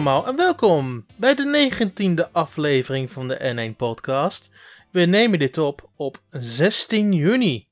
[0.00, 1.70] Hallo allemaal en welkom bij de
[2.24, 4.50] 19e aflevering van de N1 podcast.
[4.90, 7.68] We nemen dit op op 16 juni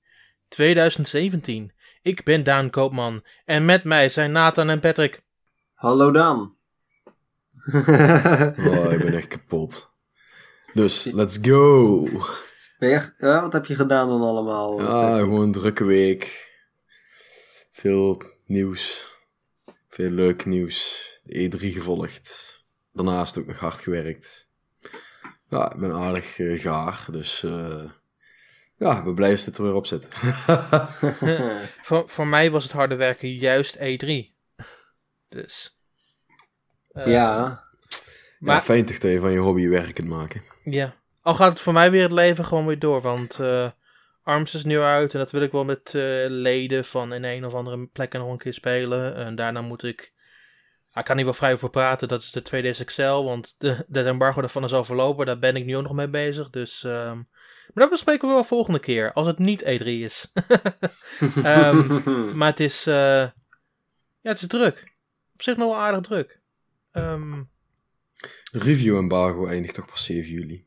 [0.48, 1.72] 2017.
[2.02, 5.22] Ik ben Daan Koopman en met mij zijn Nathan en Patrick.
[5.74, 6.54] Hallo Daan.
[8.66, 9.90] oh, ik ben echt kapot.
[10.74, 12.02] Dus, let's go.
[12.78, 14.80] Ben je echt, ja, wat heb je gedaan dan allemaal?
[14.80, 15.24] Ja, Patrick?
[15.24, 16.52] gewoon een drukke week.
[17.70, 19.16] Veel nieuws.
[19.88, 21.06] Veel leuk nieuws.
[21.28, 22.56] De E3 gevolgd.
[22.92, 24.48] Daarnaast ook nog hard gewerkt.
[25.48, 27.42] Ja, ik ben aardig eh, gaar, dus...
[27.42, 27.84] eh,
[28.76, 30.08] ja, ik ben blij dat het er weer op zit.
[31.86, 34.12] Voor, voor mij was het harde werken juist E3.
[35.28, 35.78] Dus.
[36.92, 37.66] eh, ja, Maar...
[38.38, 40.42] Maar fijn toch dat je van je hobby werk kunt maken.
[40.64, 43.00] ja, al gaat het voor mij weer het leven gewoon weer door.
[43.00, 43.70] Want eh,
[44.22, 47.46] Arms is nu uit en dat wil ik wel met eh, leden van in een
[47.46, 49.14] of andere plek nog een keer spelen.
[49.14, 50.12] En daarna moet ik.
[50.98, 52.42] Ik kan hier wel vrij over praten, dat is de
[52.74, 53.02] 2DS XL.
[53.22, 56.08] Want de, de embargo daarvan is al verlopen, daar ben ik nu ook nog mee
[56.08, 56.50] bezig.
[56.50, 56.84] Dus.
[56.84, 60.32] ehm, maar dat bespreken we wel volgende keer, als het niet E3 is.
[61.42, 62.06] Ehm,
[62.38, 62.86] maar het is.
[62.86, 62.94] eh,
[64.20, 64.94] ja, het is druk.
[65.34, 66.40] Op zich nog wel aardig druk.
[66.92, 67.42] Ehm,
[68.52, 70.64] Review embargo eindigt toch pas 7 juli.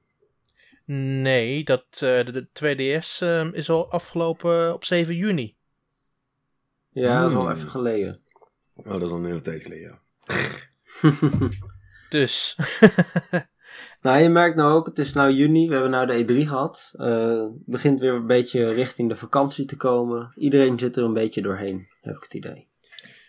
[1.22, 5.56] nee, dat, eh, de, de 2DS ehm, is al afgelopen op 7 juni.
[6.90, 7.52] ja, dat is al Hmm.
[7.56, 8.22] even geleden.
[8.76, 10.01] Oh, dat is al een hele tijd geleden, ja.
[12.10, 12.56] Dus.
[14.02, 16.92] nou, je merkt nou ook, het is nou juni, we hebben nou de E3 gehad.
[16.94, 20.34] Eh, Het begint weer een beetje richting de vakantie te komen.
[20.36, 22.70] Iedereen zit er een beetje doorheen, heb ik het idee.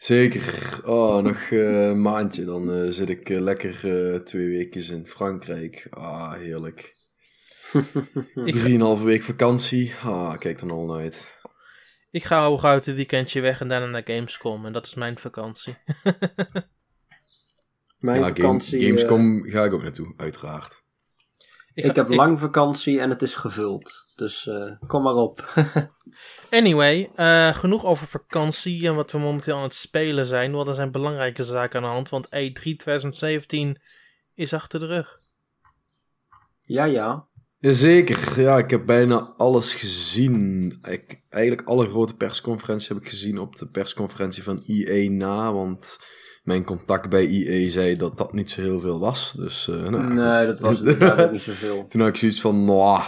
[0.03, 0.81] Zeker.
[0.85, 2.45] Oh, nog eh, een maandje.
[2.45, 5.87] Dan eh, zit ik lekker eh, twee weken in Frankrijk.
[5.91, 6.97] Ah, heerlijk.
[8.45, 9.95] ik, Drieënhalve week vakantie.
[10.03, 11.33] Ah, kijk er al naar uit.
[12.11, 14.67] ik ga hooguit een weekendje weg en daarna naar Gamescom.
[14.67, 15.77] En dat is mijn vakantie.
[18.03, 18.79] Mijn ja, vakantie...
[18.81, 20.83] eh, Gamescom ga ik ook naartoe, uiteraard.
[21.75, 23.91] ik, ga- heb lang vakantie en het is gevuld.
[24.15, 25.45] Dus eh, kom maar op.
[26.51, 30.53] Anyway, eh, genoeg over vakantie en wat we momenteel aan het spelen zijn.
[30.53, 32.09] Want er zijn belangrijke zaken aan de hand.
[32.09, 33.77] Want E3 2017
[34.35, 35.19] is achter de rug.
[36.62, 37.31] ja, ja.
[37.59, 38.41] Jazeker.
[38.41, 40.67] Ja, ik heb bijna alles gezien.
[40.89, 45.53] Ik, eigenlijk alle grote persconferenties heb ik gezien op de persconferentie van EA na.
[45.53, 45.99] Want
[46.43, 49.33] mijn contact bij EA zei dat dat niet zo heel veel was.
[49.37, 50.47] Dus, eh, nou, nee, goed.
[50.47, 51.87] dat was inderdaad ook niet zoveel.
[51.89, 53.03] Toen had ik zoiets van, nou,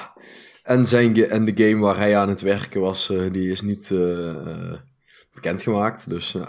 [0.63, 3.61] en, zijn ge- en de game waar hij aan het werken was, eh, die is
[3.61, 4.73] niet eh,
[5.35, 6.11] bekendgemaakt.
[6.11, 6.49] Dus nou,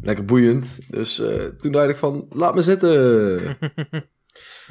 [0.00, 0.78] lekker boeiend.
[0.90, 3.40] Dus eh, toen dacht ik van, laat me zitten.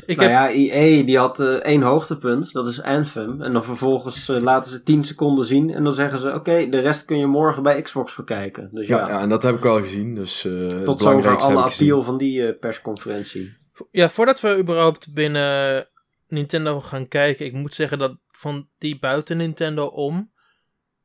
[0.05, 3.41] Ik nou heb, ja, EA die had eh, één hoogtepunt, dat is Anthem.
[3.41, 6.79] En dan vervolgens eh, laten ze 10 seconden zien en dan zeggen ze: Oké, de
[6.79, 8.69] rest kun je morgen bij Xbox bekijken.
[8.73, 10.15] Dus ja, Ja, ja, en dat heb ik wel gezien.
[10.15, 13.53] Dus eh tot zover alle appeal van die persconferentie.
[13.91, 15.87] ja, voordat we überhaupt binnen
[16.27, 17.45] Nintendo gaan kijken.
[17.45, 20.33] Ik moet zeggen dat van die buiten Nintendo om.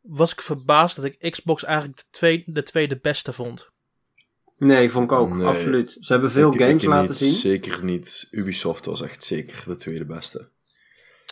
[0.01, 3.69] Was ik verbaasd dat ik Xbox eigenlijk de tweede, de tweede beste vond.
[4.61, 5.47] Nee, vond ik ook, Nee.
[5.47, 5.97] absoluut.
[6.01, 7.33] Ze hebben veel Ik- games ik laten niet, zien.
[7.33, 8.29] Zeker niet.
[8.31, 10.49] Ubisoft was echt zeker de tweede beste.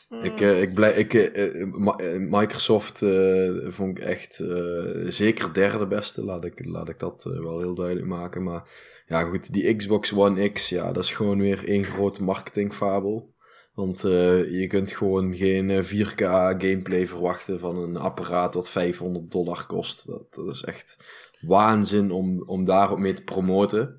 [0.09, 0.22] Mm.
[0.22, 1.66] Ik, eh, ik blij, ik, eh, eh,
[2.21, 7.41] Microsoft eh, vond ik echt eh, zeker derde beste, laat ik, laat ik dat eh,
[7.41, 8.43] wel heel duidelijk maken.
[8.43, 8.69] Maar
[9.06, 13.34] ja, goed, die Xbox One X, ja, dat is gewoon weer één grote marketingfabel.
[13.75, 16.21] Want eh, je kunt gewoon geen eh, 4K
[16.59, 20.07] gameplay verwachten van een apparaat wat 500 dollar kost.
[20.07, 21.04] Dat, dat is echt
[21.40, 23.96] waanzin om, om daarop mee te promoten.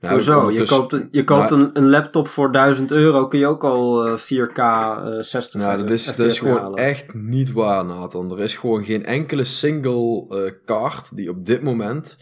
[0.00, 0.50] Nou, Hoezo?
[0.50, 3.64] Je koopt, een, je koopt Nou, een, een laptop voor 1000 euro, kun je ook
[3.64, 6.78] al eh, 4K eh 60 Nou, dat is, dat is gewoon halen.
[6.78, 8.32] echt niet waar, Nathan.
[8.32, 12.16] Er is gewoon geen enkele single eh, kaart die op dit moment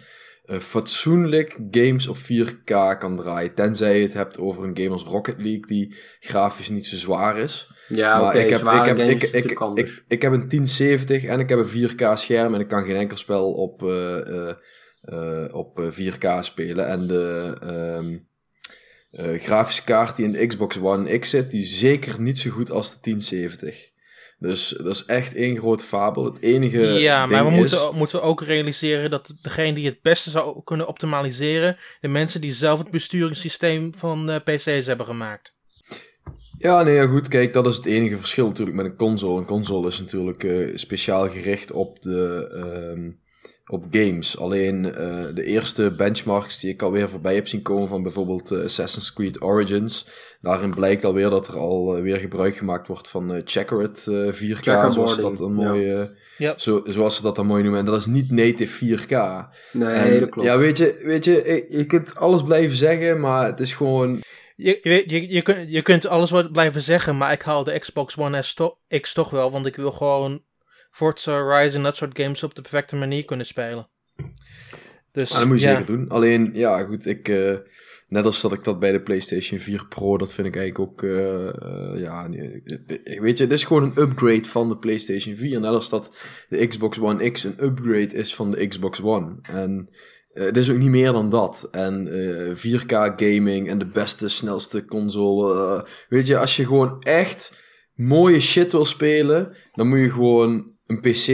[0.59, 3.55] fatsoenlijk games op 4K kan draaien.
[3.55, 7.39] Tenzij je het hebt over een game als Rocket League, die grafisch niet zo zwaar
[7.39, 7.71] is.
[7.89, 11.49] Ja, maar ik, heb, ik, heb, ik, ik, ik, ik, heb een 1070 en ik
[11.49, 14.55] heb een 4K scherm en ik kan geen enkel spel op, eh, eh,
[15.01, 16.87] eh, op eh, 4K spelen.
[16.87, 18.21] En de
[19.11, 22.51] eh, grafische kaart die in de Xbox One X zit, die is zeker niet zo
[22.51, 23.90] goed als de 1070.
[24.41, 26.25] Dus dat is echt één grote fabel.
[26.25, 27.97] Het enige ja, maar we ding moeten, is...
[27.97, 32.79] moeten ook realiseren dat degene die het beste zou kunnen optimaliseren, de mensen die zelf
[32.79, 35.59] het besturingssysteem van eh, PC's hebben gemaakt.
[36.59, 37.29] Ja, nee, ja, goed.
[37.29, 39.39] Kijk, dat is het enige verschil natuurlijk met een console.
[39.39, 43.11] Een console is natuurlijk eh, speciaal gericht op de, ehm,
[43.67, 44.39] op games.
[44.39, 49.13] Alleen eh, de eerste benchmarks die ik alweer voorbij heb zien komen van bijvoorbeeld Assassin's
[49.13, 50.09] Creed Origins.
[50.41, 54.01] Daarin blijkt alweer dat er alweer gebruik gemaakt wordt van uh, checkered
[54.35, 56.55] 4K, zoals ze dat een mooie, Ja.
[56.59, 57.81] zo, zoals ze dat dan mooi noemen.
[57.81, 59.09] En dat is niet native 4K.
[59.73, 60.49] Nee, En, dat klopt.
[60.49, 64.21] Ja, weet je, weet je, je- kunt alles blijven zeggen, maar het is gewoon...
[64.57, 67.65] Je, je, weet- je, je, kunt, je kunt alles wat blijven zeggen, maar ik haal
[67.65, 70.43] de Xbox One S to- X toch wel, want ik wil gewoon
[70.91, 73.89] Forza Horizon en dat soort games op de perfecte manier kunnen spelen.
[75.13, 75.77] Dus Maar dat moet je ja.
[75.77, 76.09] zeker doen.
[76.09, 77.29] Alleen, ja, goed, ik...
[77.29, 77.55] eh,
[78.11, 81.03] net als dat ik dat bij de PlayStation 4 Pro, dat vind ik eigenlijk ook...
[81.03, 82.29] eh, eh, ja,
[83.21, 85.61] weet je, het is gewoon een upgrade van de PlayStation 4.
[85.61, 86.17] Net als dat
[86.49, 89.39] de Xbox One X een upgrade is van de Xbox One.
[89.43, 89.89] En
[90.33, 91.69] eh, het is ook niet meer dan dat.
[91.71, 95.87] En eh, 4K gaming en de beste, snelste console.
[96.09, 97.63] weet je, als je gewoon echt
[97.95, 101.27] mooie shit wil spelen, dan moet je gewoon een PC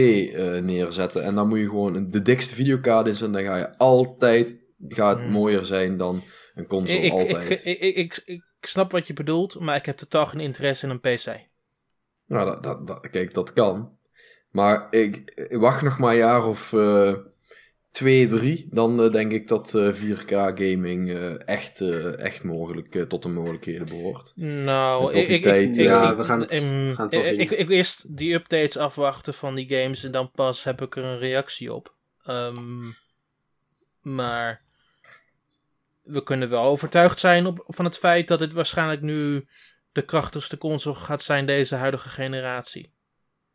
[0.63, 1.23] neerzetten.
[1.23, 3.37] En dan moet je gewoon de dikste videokaart inzetten.
[3.39, 5.31] En dan ga je altijd gaat het Hmm.
[5.31, 6.23] mooier zijn dan
[6.57, 6.99] een console.
[6.99, 7.65] Ik, altijd.
[7.65, 10.99] ik, ik, ik, snap wat je bedoelt, maar ik heb totaal geen interesse in een
[11.15, 11.25] PC.
[12.25, 13.97] Nou, dat, dat, dat- kijk, dat kan.
[14.51, 17.13] Maar ik, wacht nog maar een jaar of eh,
[17.91, 18.67] twee, drie.
[18.71, 21.11] Dan eh, denk ik dat eh, 4K gaming
[21.45, 21.81] echt,
[22.17, 24.31] echt mogelijk tot de mogelijkheden behoort.
[24.35, 27.39] Nou, ik, ik, tijd, ik, ja, ik- we gaan het- gaan het zien.
[27.39, 31.03] ik, ik eerst die updates afwachten van die games en dan pas heb ik er
[31.03, 31.95] een reactie op.
[32.23, 32.83] Ehm,
[34.01, 34.61] maar
[36.07, 39.47] we kunnen wel overtuigd zijn op, van het feit dat dit waarschijnlijk nu
[39.91, 42.95] de krachtigste console gaat zijn deze huidige generatie.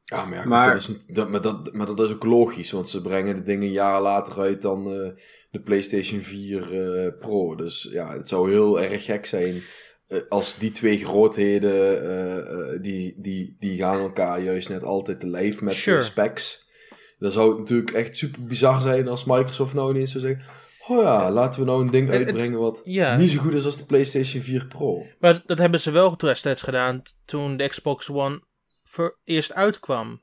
[0.04, 2.88] Ja, maar, ja, Maar- Dat is, dat, maar, dat, maar dat is ook logisch, want
[2.88, 5.10] ze brengen de dingen een jaar later uit dan eh,
[5.50, 7.54] de PlayStation 4 eh, Pro.
[7.56, 9.62] Dus ja, het zou heel erg gek zijn
[10.08, 15.60] eh, als die twee grootheden, die, die, die gaan elkaar juist net altijd te lijf
[15.60, 16.02] met Sure.
[16.02, 16.70] specs.
[17.18, 20.44] Dan zou het natuurlijk echt super bizar zijn als Microsoft nou ineens zou zeggen...
[20.88, 23.76] Oh ja, laten we nou een ding uitbrengen wat Ja, niet zo goed is als
[23.76, 25.06] de PlayStation 4 Pro.
[25.18, 28.42] maar dat hebben ze wel destijds gedaan toen de Xbox One
[28.84, 30.22] voor eerst uitkwam.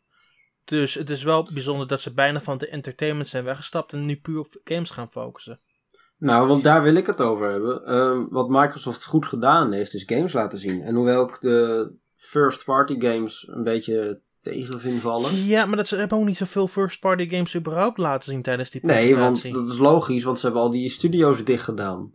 [0.65, 4.19] Dus het is wel bijzonder dat ze bijna van de entertainment zijn weggestapt en nu
[4.19, 5.61] puur op games gaan focussen.
[6.17, 7.85] Nou, want daar wil ik het over hebben.
[7.85, 10.81] Ehm, wat Microsoft goed gedaan heeft, is games laten zien.
[10.81, 14.21] En hoewel ik de first-party games een beetje
[14.51, 15.45] tegen vind vallen.
[15.45, 18.81] Ja, maar dat ze hebben ook niet zoveel first-party games überhaupt laten zien tijdens die
[18.85, 19.65] Nee, want presentatie.
[19.67, 22.13] dat is logisch, want ze hebben al die studio's dicht gedaan.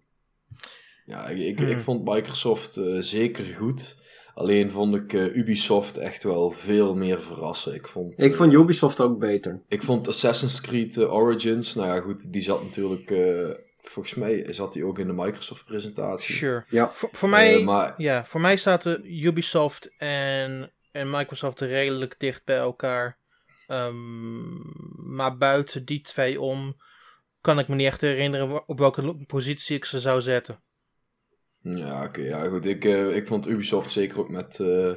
[1.05, 1.69] Ja, ik, ik, Hmm.
[1.69, 3.97] ik vond Microsoft eh, zeker goed.
[4.35, 7.75] Alleen vond ik eh, Ubisoft echt wel veel meer verrassen.
[7.75, 9.61] Ik vond, Ik eh, vond Ubisoft ook beter.
[9.69, 14.73] ik vond Assassin's Creed Origins, nou ja goed, die zat natuurlijk, eh, volgens mij zat
[14.73, 16.35] die ook in de Microsoft presentatie.
[16.35, 16.65] Sure.
[16.69, 16.91] Ja.
[16.93, 22.56] Voor, voor, mij, maar ja, voor mij zaten Ubisoft en, en Microsoft redelijk dicht bij
[22.56, 23.19] elkaar.
[23.67, 26.76] Ehm, maar buiten die twee om
[27.41, 30.62] kan ik me niet echt herinneren op welke positie ik ze zou zetten.
[31.61, 34.93] ja, oké, ja goed, ik, eh, ik vond Ubisoft zeker ook met eh,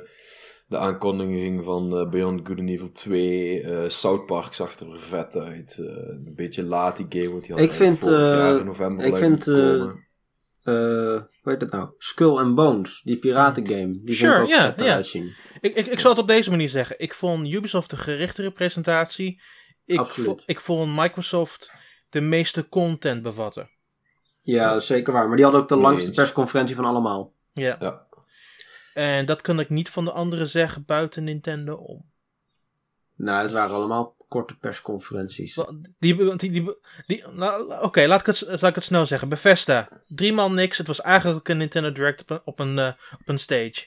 [0.67, 3.61] de aankondiging van eh, Beyond Good and Evil 2.
[3.61, 5.77] eh, South Park zag er vet uit.
[5.77, 8.65] eh, een beetje laat die game, want die had Ik vind, vorig eh, jaar in
[8.65, 9.87] november ik vind, moeten eh, komen.
[9.89, 9.95] Eh,
[10.73, 11.89] hoe heet het nou?
[11.97, 13.99] Skull and Bones, die piratengame.
[14.03, 14.85] Die Sure, vond ik ook ja, vet ja.
[14.85, 15.33] eruit zien.
[15.61, 16.95] Ik, ik, ik zal het op deze manier zeggen.
[16.99, 19.41] Ik vond Ubisoft een gerichtere presentatie.
[19.85, 20.29] Ik, Absoluut.
[20.29, 21.71] vo- ik vond Microsoft
[22.09, 23.69] de meeste content bevatten.
[24.41, 25.27] Ja, dat is zeker waar.
[25.27, 27.33] Maar die hadden ook de langste persconferentie van allemaal.
[27.53, 27.77] Ja.
[27.79, 28.05] Ja.
[28.93, 32.11] En dat kan ik niet van de anderen zeggen buiten Nintendo om.
[33.15, 35.55] Nou, het waren allemaal korte persconferenties.
[35.99, 39.29] Die, die, die, die, nou, Oké, laat, ik het, laat ik het snel zeggen.
[39.29, 39.89] Bethesda.
[40.07, 40.77] Drie man niks.
[40.77, 43.85] Het was eigenlijk een Nintendo Direct op een, op een, eh, op een stage.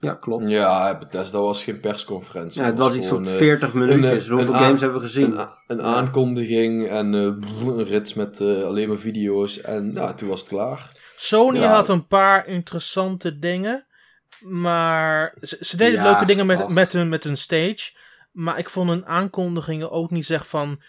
[0.00, 0.50] Ja, klopt.
[0.50, 2.60] Ja, Bethesda was geen persconferentie.
[2.60, 4.26] Ja, het was iets van gewoon, eh, 40 minuutjes.
[4.28, 5.38] een, Hoeveel games hebben we gezien?
[5.66, 9.60] Een, aankondiging en eh, een rits met eh, alleen maar video's.
[9.60, 10.90] En ja, toen was het klaar.
[11.16, 11.72] Sony Ja.
[11.72, 13.86] had een paar interessante dingen.
[14.40, 16.68] Maar ze, ze deden Ja, leuke dingen met, ach.
[16.68, 17.92] met, hun, met hun stage.
[18.32, 20.80] Maar ik vond hun aankondigingen ook niet zeg van...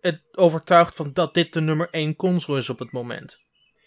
[0.00, 3.42] Het overtuigd van dat dit de nummer 1 console is op het moment.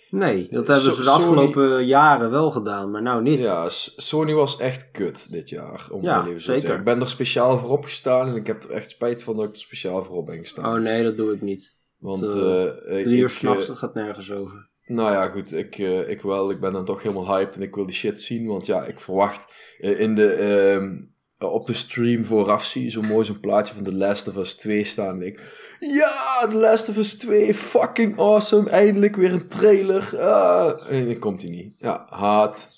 [0.10, 3.40] Nee, dat hebben So- ze de Sony- afgelopen jaren wel gedaan, maar nou niet.
[3.42, 5.88] Ja, Sony was echt kut dit jaar.
[5.92, 6.62] Om Ja, even te zeker.
[6.62, 6.80] zeggen.
[6.80, 9.52] Ik ben er speciaal voor opgestaan en ik heb er echt spijt van dat ik
[9.52, 10.74] er speciaal voor op ben gestaan.
[10.74, 11.76] Oh nee, dat doe ik niet.
[11.98, 14.70] Want eh, eh, ik- Drie uur ik, s'nachts, eh, dat gaat nergens over.
[14.86, 16.50] Nou ja, goed, ik, eh, ik wel.
[16.52, 18.48] Ik ben dan toch helemaal hyped en ik wil die shit zien.
[18.48, 21.02] Want ja, ik verwacht eh, in de, ehm,
[21.40, 24.56] op de stream vooraf zie je zo mooi zo'n plaatje van The Last of Us
[24.56, 25.22] 2 staan.
[25.22, 25.42] En ik,
[25.80, 28.70] ja, The Last of Us 2, fucking awesome.
[28.70, 30.20] Eindelijk weer een trailer.
[30.22, 31.74] Ah, en dan komt hij niet.
[31.78, 32.76] Ja, haat.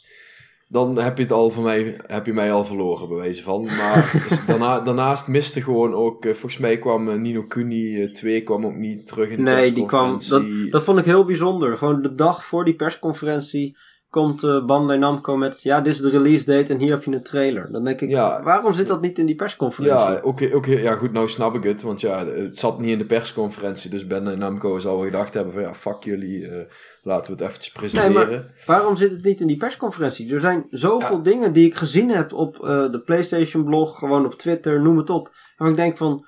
[0.68, 3.64] dan heb je het al voor mij, heb je mij al verloren, bij wijze van.
[3.64, 8.12] Maar dus daarna, daarnaast miste gewoon ook, eh, volgens mij kwam eh, Nino Kuni eh,
[8.12, 10.04] 2 kwam ook niet terug in de Nee, die kwam.
[10.04, 10.72] Dat, persconferentie.
[10.72, 11.78] dat vond ik heel bijzonder.
[11.78, 13.78] Gewoon de dag voor die persconferentie
[14.10, 15.62] komt eh, Bandai Namco met.
[15.62, 17.72] Ja, dit is de release date en hier heb je een trailer.
[17.72, 18.44] Dan denk ik, Ja.
[18.44, 20.12] waarom zit dat niet in die persconferentie?
[20.12, 22.98] Ja, oké, oké, ja goed, nou snap ik het, want ja, het zat niet in
[22.98, 26.66] de persconferentie, dus en Namco zal wel gedacht hebben van ja, fuck jullie, eh,
[27.04, 28.54] laten we het eventjes presenteren.
[28.66, 30.34] Waarom zit het niet in die persconferentie?
[30.34, 34.34] Er zijn zoveel dingen die ik gezien heb op eh, de PlayStation blog, gewoon op
[34.34, 35.32] Twitter, noem het op.
[35.58, 36.26] En ik denk van,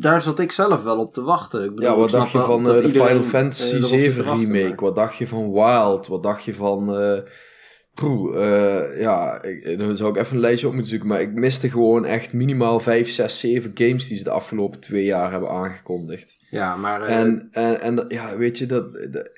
[0.00, 1.64] daar zat ik zelf wel op te wachten.
[1.64, 3.96] Ik bedoel, Ja, wat dacht je van eh, de Final eh, Fantasy erop zit te
[4.02, 4.66] 7 wachten, remake?
[4.68, 6.06] maar- Wat dacht je van Wild?
[6.06, 6.86] Wat dacht je van...
[7.94, 11.08] poeh, eh, ja, ik, dan zou ik even een lijstje op moeten zoeken.
[11.08, 15.04] Maar ik miste gewoon echt minimaal 5, 6, 7 games die ze de afgelopen twee
[15.04, 16.36] jaar hebben aangekondigd.
[16.50, 19.37] Ja, maar En, en, en ja, weet je, dat, dat-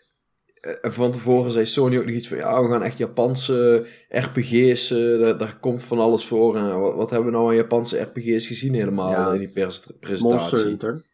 [0.61, 4.91] eh, van tevoren zei Sony ook nog iets van, ja, we gaan echt Japanse RPG's,
[4.91, 6.57] eh, daar, daar komt van alles voor.
[6.57, 9.33] En wat, wat hebben we nou aan Japanse RPG's gezien helemaal Ja.
[9.33, 10.39] in die pers presentatie?
[10.49, 11.05] Monster Hunter.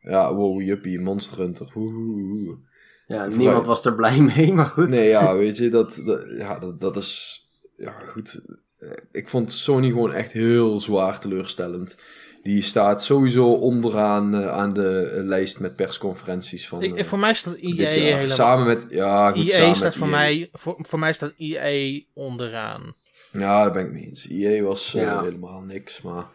[0.00, 1.70] Ja, wow, juppie, Monster Hunter.
[1.74, 2.58] Woehoe.
[3.06, 3.36] Ja, Vooruit.
[3.36, 4.88] niemand was er blij mee, maar goed.
[4.88, 7.40] Nee, ja, weet je, dat, dat, ja, dat, dat is,
[7.76, 8.40] ja, goed.
[8.78, 11.98] Eh, Ik vond Sony gewoon echt heel zwaar teleurstellend.
[12.42, 17.18] Die staat sowieso onderaan eh, aan de eh, lijst met persconferenties van Ik, eh, voor
[17.18, 18.28] mij staat helemaal...
[18.28, 20.12] Samen met, ja, goed, EA samen staat met voor EA.
[20.12, 22.94] mij, voor, voor mij staat EA onderaan.
[23.32, 24.28] Ja, daar ben ik mee eens.
[24.28, 25.22] EA was Ja.
[25.22, 26.26] helemaal niks, maar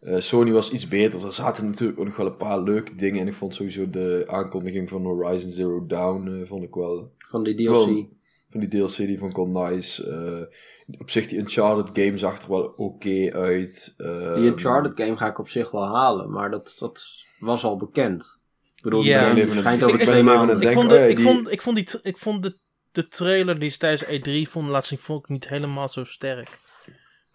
[0.00, 1.26] eh, Sony was iets beter.
[1.26, 4.24] Er zaten natuurlijk ook nog wel een paar leuke dingen en ik vond sowieso de
[4.26, 7.68] aankondiging van Horizon Zero Dawn, eh, vond ik wel Van die DLC.
[7.68, 8.08] Wel,
[8.50, 10.10] van die DLC die vond ik wel nice.
[10.10, 10.56] Eh,
[10.98, 13.94] op zich, die Uncharted game zag er wel oké uit.
[13.96, 17.06] Eh, Die Uncharted game ga ik op zich wel halen, maar dat, dat
[17.38, 18.38] was al bekend.
[18.76, 20.54] Ik bedoel, die game Ik verschijnt aan- over ik twee maanden.
[20.56, 22.56] het Ik vond, de, oh ja, ik, die- vond, ik vond, die, ik vond de,
[22.92, 26.58] de trailer die ze tijdens E3 vonden laten zien, vond ik niet helemaal zo sterk.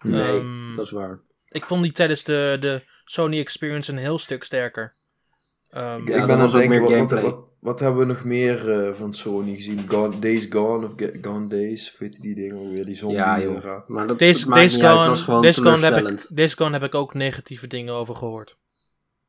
[0.02, 1.20] Nee, Ehm, dat is waar.
[1.48, 4.94] Ik vond die tijdens de, de Sony Experience een heel stuk sterker.
[5.72, 7.22] Ehm, Ik, Ja, ik ben aan het ook denken, meer wat, wat, gameplay.
[7.22, 9.88] wat, wat hebben we nog meer eh, van Sony gezien?
[9.88, 11.92] Gone, Days Gone of Ge- Gone Days?
[11.92, 12.84] Of weet je die dingen alweer?
[12.84, 13.88] Die zombie Ja, eh, joh.
[13.88, 16.26] Maar dat, Days, dat maakt Days niet uit, Gone, was gewoon Days, Gone heb ik,
[16.28, 18.58] Days Gone heb ik ook negatieve dingen over gehoord.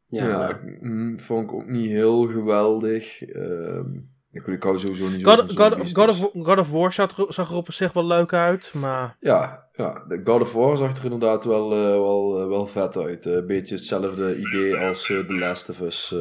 [0.06, 3.22] Ja, Ja, ik- mm, vond ik ook niet heel geweldig.
[3.22, 4.02] Ehm, goed,
[4.34, 7.34] ik sowieso niet zo God, van God, God, dus- of, God of War zag er,
[7.34, 11.04] zag er op zich wel leuk uit, maar Ja, ja, God of War zag er
[11.04, 13.26] inderdaad wel, eh, wel, eh, wel vet uit.
[13.26, 16.16] Eh, Een beetje hetzelfde idee als The Last of Us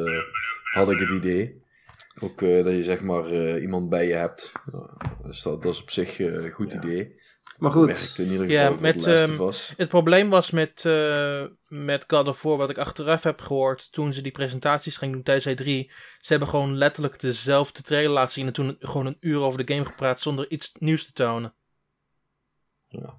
[0.73, 1.61] had ik het idee.
[2.21, 4.53] Ook dat je zeg maar iemand bij je hebt.
[5.23, 7.21] Dus dat, dat is op zich een goed idee.
[7.63, 12.05] Maar goed, Werkt in ieder Ja, geval met, ehm, het probleem was met, eh, met
[12.07, 15.47] God of War, wat ik achteraf heb gehoord toen ze die presentaties gingen doen tijdens
[15.47, 15.91] E3.
[16.21, 19.75] Ze hebben gewoon letterlijk dezelfde trailer laten zien en toen gewoon een uur over de
[19.75, 21.55] game gepraat zonder iets nieuws te tonen.
[23.01, 23.19] Ja,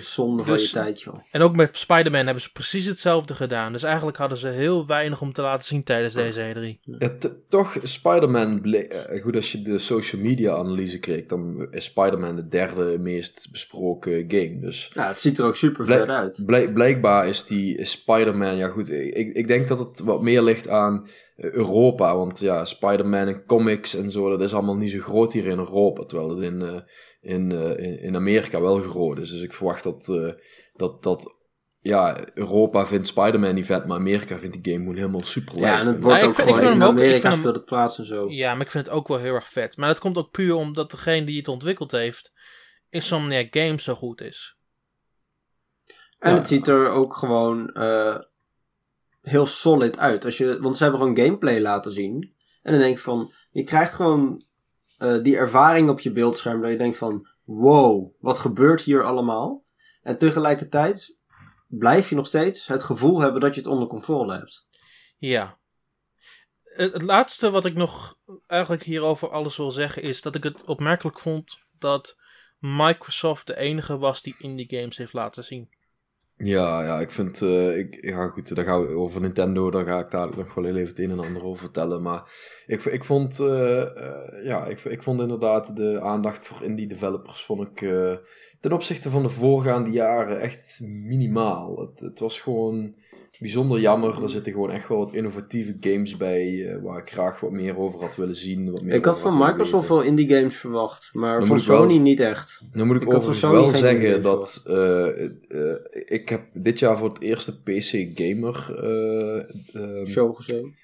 [0.00, 1.20] zonde van dus- je tijd, joh.
[1.30, 3.72] En ook met Spider-Man hebben ze precies hetzelfde gedaan.
[3.72, 6.78] Dus eigenlijk hadden ze heel weinig om te laten zien tijdens deze E E3.
[6.98, 11.84] Ja, t- toch, Spider-Man, eh, goed als je de social media analyse kreeg, dan is
[11.84, 14.58] Spider-Man de derde meest besproken game.
[14.60, 16.42] Dus Ja, het ziet er ook super vet uit.
[16.46, 20.68] Blijk- blijkbaar is die Spider-Man, ja goed, ik, ik denk dat het wat meer ligt
[20.68, 24.98] aan eh, Europa, want ja, Spider-Man en comics en zo, dat is allemaal niet zo
[24.98, 26.80] groot hier in Europa, terwijl het in, eh,
[27.26, 29.30] in, eh, in, in Amerika wel groot is.
[29.30, 30.32] Dus ik verwacht dat, eh,
[30.72, 31.34] dat, dat
[31.78, 35.60] ja, Europa vindt Spider-Man niet vet, maar Amerika vindt die game gewoon helemaal super Ja,
[35.60, 35.80] lijp.
[35.80, 37.98] en het wordt Ja, ik ook vind- ik gewoon in ik Amerika speelt het plaats
[37.98, 38.28] en zo.
[38.30, 39.76] Ja, maar ik vind het ook wel heel erg vet.
[39.76, 42.32] Maar dat komt ook puur omdat degene die het ontwikkeld heeft,
[42.90, 44.56] Insomniac Games zo goed is.
[46.18, 46.36] En Ja.
[46.38, 48.18] het ziet er ook gewoon eh,
[49.20, 50.24] heel solid uit.
[50.24, 52.34] Als je, want ze hebben gewoon gameplay laten zien.
[52.62, 54.44] En dan denk je van, je krijgt gewoon
[54.96, 56.60] eh, die ervaring op je beeldscherm.
[56.60, 59.64] Dat je denkt van, wow, wat gebeurt hier allemaal?
[60.02, 61.18] En tegelijkertijd
[61.68, 64.68] blijf je nog steeds het gevoel hebben dat je het onder controle hebt.
[65.18, 65.58] Ja.
[66.62, 70.64] Het, het laatste wat ik nog eigenlijk hierover alles wil zeggen is dat ik het
[70.64, 72.18] opmerkelijk vond dat
[72.58, 75.75] Microsoft de enige was die indie games heeft laten zien.
[76.38, 79.98] Ja, ja, ik vind, eh, ik, ja goed, daar gaan we over Nintendo, daar ga
[79.98, 82.02] ik dadelijk nog wel even het een en ander over vertellen.
[82.02, 82.30] Maar
[82.66, 83.84] ik, ik vond, eh,
[84.44, 87.78] ja, ik, ik vond inderdaad de aandacht voor indie developers, vond ik
[88.60, 91.78] ten opzichte van de voorgaande jaren echt minimaal.
[91.78, 92.94] Het, het was gewoon
[93.38, 94.22] bijzonder jammer.
[94.22, 97.78] Er zitten gewoon echt wel wat innovatieve games bij, eh, waar ik graag wat meer
[97.78, 98.72] over had willen zien.
[98.72, 101.96] Wat meer Ik had van Microsoft wel indie games verwacht, maar Dan van wel Sony
[101.96, 102.62] niet echt.
[102.72, 107.08] Nou moet ik, Ik overigens wel zeggen dat eh, eh, ik heb dit jaar voor
[107.08, 110.74] het eerst de PC Gamer eh, ehm, Show gezien.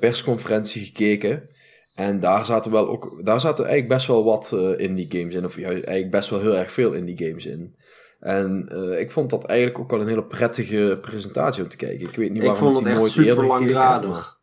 [0.00, 1.50] persconferentie gekeken.
[1.94, 5.44] En daar zaten, wel ook, daar zaten eigenlijk best wel wat indie games in.
[5.44, 7.74] Of juist eigenlijk best wel heel erg veel indie games in.
[8.22, 12.08] En uh, ik vond dat eigenlijk ook wel een hele prettige presentatie om te kijken.
[12.08, 14.40] Ik weet niet waarom ik vond het echt super langdradig.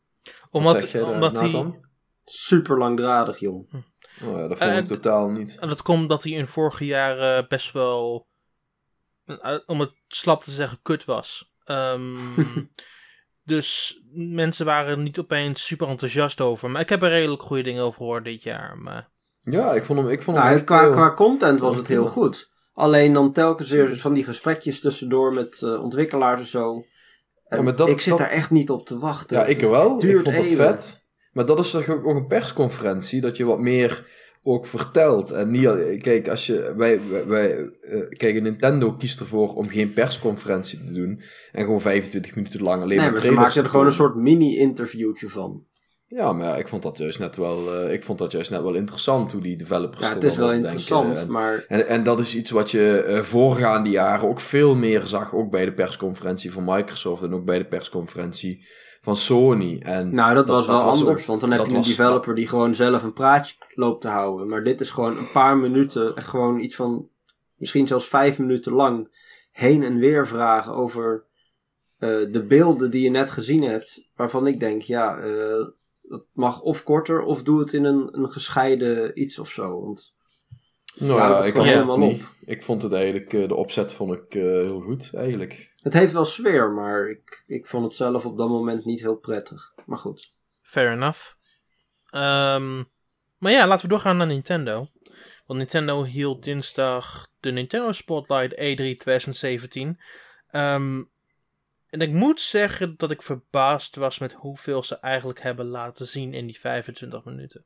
[0.51, 1.79] Omdat, omdat hij...
[2.25, 3.67] Super langdradig, jong.
[4.23, 5.57] Oh ja, dat vond ik totaal niet.
[5.59, 8.27] En dat komt omdat hij in vorige jaren best wel,
[9.65, 11.53] om het slap te zeggen, kut was.
[11.65, 12.71] Um,
[13.43, 16.69] dus mensen waren niet opeens super enthousiast over.
[16.69, 18.77] Maar ik heb er redelijk goede dingen over gehoord dit jaar.
[18.77, 19.09] Maar...
[19.41, 22.07] Ja, ik vond hem, ik vond nou, hem echt qua, qua content was het heel
[22.07, 22.57] goed.
[22.79, 26.85] Alleen dan telkens weer van die gesprekjes tussendoor met uh, ontwikkelaars en zo.
[27.47, 28.17] En ja, dat, ik zit dat...
[28.17, 29.37] daar echt niet op te wachten.
[29.37, 29.91] Ja, ik wel.
[29.91, 31.07] Het duurt ik vond het vet.
[31.31, 34.07] Maar dat is toch ook een persconferentie, dat je wat meer
[34.43, 35.31] ook vertelt.
[35.31, 39.93] En niet, kijk, als je, wij, wij, wij uh, kijk, Nintendo kiest ervoor om geen
[39.93, 41.21] persconferentie te doen
[41.51, 44.15] en gewoon 25 minuten lang alleen nee, maar maar ze maken er gewoon een soort
[44.15, 45.65] mini-interviewtje van.
[46.11, 48.73] Ja, maar ik vond dat juist net wel, uh, ik vond dat juist net wel
[48.73, 51.21] interessant hoe die developers Ja, het is wel interessant, denken.
[51.23, 55.01] En, maar en, en dat is iets wat je uh, voorgaande jaren ook veel meer
[55.01, 58.67] zag, ook bij de persconferentie van Microsoft en ook bij de persconferentie
[59.01, 59.79] van Sony.
[59.81, 62.75] En nou, dat, was wel anders, ook- want dan heb je een developer die gewoon
[62.75, 64.47] zelf een praatje loopt te houden.
[64.47, 67.07] Maar dit is gewoon een paar minuten, echt gewoon iets van
[67.55, 69.17] misschien zelfs vijf minuten lang
[69.51, 71.23] heen en weer vragen over
[71.97, 74.09] eh, de beelden die je net gezien hebt.
[74.15, 75.67] Waarvan ik denk, ja, eh,
[76.09, 79.81] dat mag of korter of doe het in een, een gescheiden iets of zo.
[79.81, 80.15] Want
[80.95, 82.23] Nou Ja, ik valt had het helemaal niet.
[82.45, 85.73] Ik vond het eigenlijk, eh, de opzet vond ik eh, heel goed, eigenlijk.
[85.75, 89.15] het heeft wel sfeer, maar ik, ik vond het zelf op dat moment niet heel
[89.15, 89.73] prettig.
[89.85, 90.33] Maar goed.
[90.61, 91.33] Fair enough.
[92.09, 92.83] Ehm,
[93.37, 94.87] maar ja, laten we doorgaan naar Nintendo.
[95.45, 99.99] Want Nintendo hield dinsdag de Nintendo Spotlight E E3 2017.
[100.47, 101.03] Ehm,
[101.89, 106.33] en ik moet zeggen dat ik verbaasd was met hoeveel ze eigenlijk hebben laten zien
[106.33, 107.65] in die 25 minuten.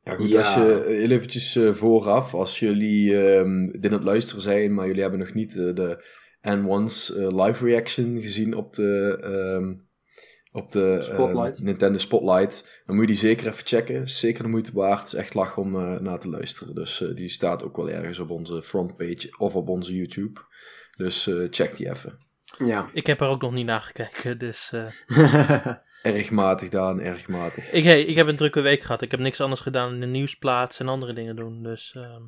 [0.00, 0.38] Ja, goed, Ja.
[0.38, 4.86] als je heel eventjes eh, vooraf, als jullie ehm dit aan het luisteren zijn, maar
[4.86, 6.04] jullie hebben nog niet eh, de
[6.48, 9.74] N1's eh, live reaction gezien op de, ehm,
[10.52, 11.62] op de ehm, Spotlight.
[11.62, 14.08] Nintendo Spotlight, dan moet je die zeker even checken.
[14.08, 14.98] Zeker de moeite waard.
[15.00, 16.74] Het is echt lach om eh, naar te luisteren.
[16.74, 20.40] Dus eh, die staat ook wel ergens op onze frontpage of op onze YouTube.
[20.96, 22.18] Dus eh, check die even.
[22.64, 22.90] Ja.
[22.92, 24.72] Ik heb er ook nog niet naar gekeken, dus...
[24.72, 25.66] eh,
[26.02, 27.72] Erg matig, Daan, erg matig.
[27.72, 29.02] ik, hey, ik heb een drukke week gehad.
[29.02, 31.62] Ik heb niks anders gedaan in de nieuwsplaats en andere dingen doen.
[31.62, 32.22] Dus ehm,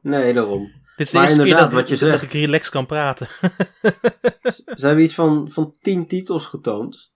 [0.00, 0.72] nee, daarom.
[0.96, 2.22] dit is de eerste keer dat, wat je dat zegt.
[2.22, 3.28] ik relaxed kan praten.
[4.78, 7.12] Ze hebben iets van, van tien titels getoond.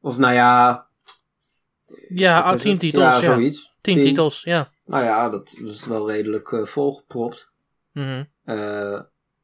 [0.00, 0.86] Of nou ja...
[2.08, 2.80] ja, ah, tien het?
[2.80, 3.32] titels, Ja, ja.
[3.32, 3.76] zoiets.
[3.80, 4.72] Tien titels, ja.
[4.84, 7.50] Nou ja, dat is wel redelijk eh, volgepropt.
[8.44, 9.00] Eh,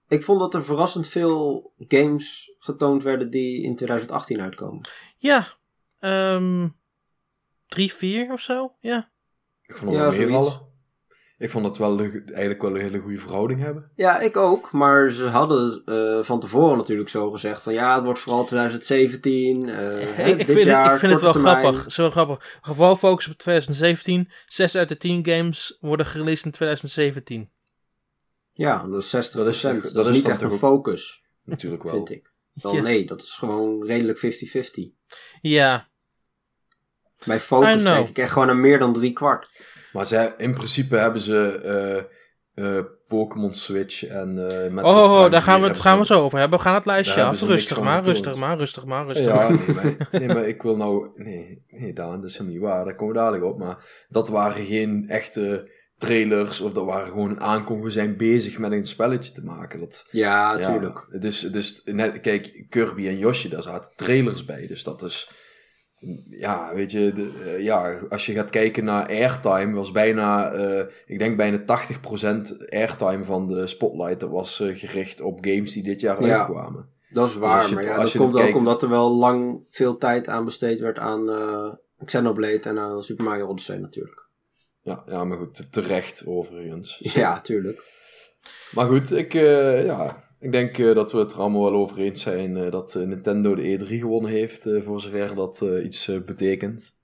[0.09, 4.88] ik vond dat er verrassend veel games getoond werden die in 2018 uitkomen.
[5.19, 5.47] Ja,
[5.99, 6.69] ehm
[7.66, 9.11] drie, vier of zo, ja.
[9.62, 10.64] Ik vond het Ja, wel meevallen.
[11.38, 13.90] Ik vond het wel de- eigenlijk wel een hele goede verhouding hebben.
[13.97, 14.73] Ja, ik ook.
[14.73, 19.69] Maar ze hadden eh, van tevoren natuurlijk zo gezegd van ja, het wordt vooral 2017.
[19.69, 19.77] eh,
[20.16, 21.57] hè, ik, dit vind, jaar, ik vind het wel termijn.
[21.57, 21.92] grappig.
[21.92, 22.59] Zo grappig.
[22.62, 24.31] Gewoon focus op 2017.
[24.47, 27.51] Zes uit de 10 games worden gereleased in 2017.
[28.57, 31.83] Ja, dat is 60 Dat is toch- Dat, dat is niet echt een focus, Natuurlijk
[31.83, 31.92] wel.
[31.92, 32.31] vind ik.
[32.53, 32.83] Wel, Ja.
[32.83, 34.92] Nee, dat is gewoon redelijk 50-50.
[35.40, 35.88] Ja,
[37.25, 39.62] Bij focus denk ik echt gewoon aan meer dan drie kwart.
[39.92, 41.61] Maar ze, in principe hebben ze
[42.55, 45.81] eh, eh, Pokémon Switch en eh Metroid oh, oh, Prime daar gaan 4 we, het,
[45.81, 46.59] gaan we het zo over hebben.
[46.59, 47.40] We gaan het lijstje Daar af.
[47.42, 49.51] Rustig maar, rustig maar, rustig maar, rustig Ja, maar.
[49.53, 51.11] nee maar, nee, maar ik wil nou...
[51.14, 52.85] Nee, nee Daan, dat is helemaal niet waar.
[52.85, 53.59] Daar komen we dadelijk op.
[53.59, 57.85] Maar dat waren geen echte trailers of dat waren gewoon aankondigingen.
[57.85, 59.80] We zijn bezig met een spelletje te maken.
[59.80, 61.06] Dat, Ja, ja, tuurlijk.
[61.11, 64.66] het is, het is net, kijk, Kirby en Yoshi, daar zaten trailers bij.
[64.66, 65.30] Dus dat is...
[66.30, 70.85] Ja, weet je, de, eh, ja, als je gaat kijken naar airtime, was bijna, eh,
[71.06, 75.82] ik denk bijna 80% airtime van de Spotlight, dat was eh, gericht op games die
[75.82, 76.38] dit jaar Ja.
[76.38, 76.88] uitkwamen.
[77.11, 79.16] Dat is waar, als je- maar ja, als dat komt ook kijkt- omdat er wel
[79.16, 81.30] lang veel tijd aan besteed werd aan
[82.04, 84.25] Xenoblade en aan Super Mario Odyssey natuurlijk.
[84.87, 86.99] Ja, ja maar goed, terecht overigens.
[87.14, 87.83] Ja, tuurlijk.
[88.72, 91.99] Maar goed, ik, eh, ja, ik denk eh, dat we het er allemaal wel over
[91.99, 96.11] eens zijn eh, dat Nintendo de E3 gewonnen heeft, eh, voor zover dat eh, iets
[96.27, 96.94] betekent.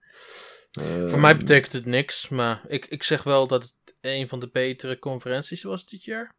[1.08, 4.48] Voor mij betekent het niks, maar ik, ik zeg wel dat het een van de
[4.52, 6.34] betere conferenties was dit jaar.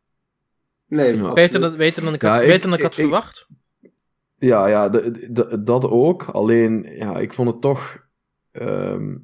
[0.88, 1.34] Nee.
[1.34, 3.48] Beter dan, beter dan ik had, Ja, ik- beter dan ik had ik- ik- verwacht.
[4.38, 4.90] Ja, ja
[5.60, 6.24] dat ook.
[6.24, 8.02] Alleen, ja, ik vond het toch.
[8.52, 9.16] ehm, eh, eh,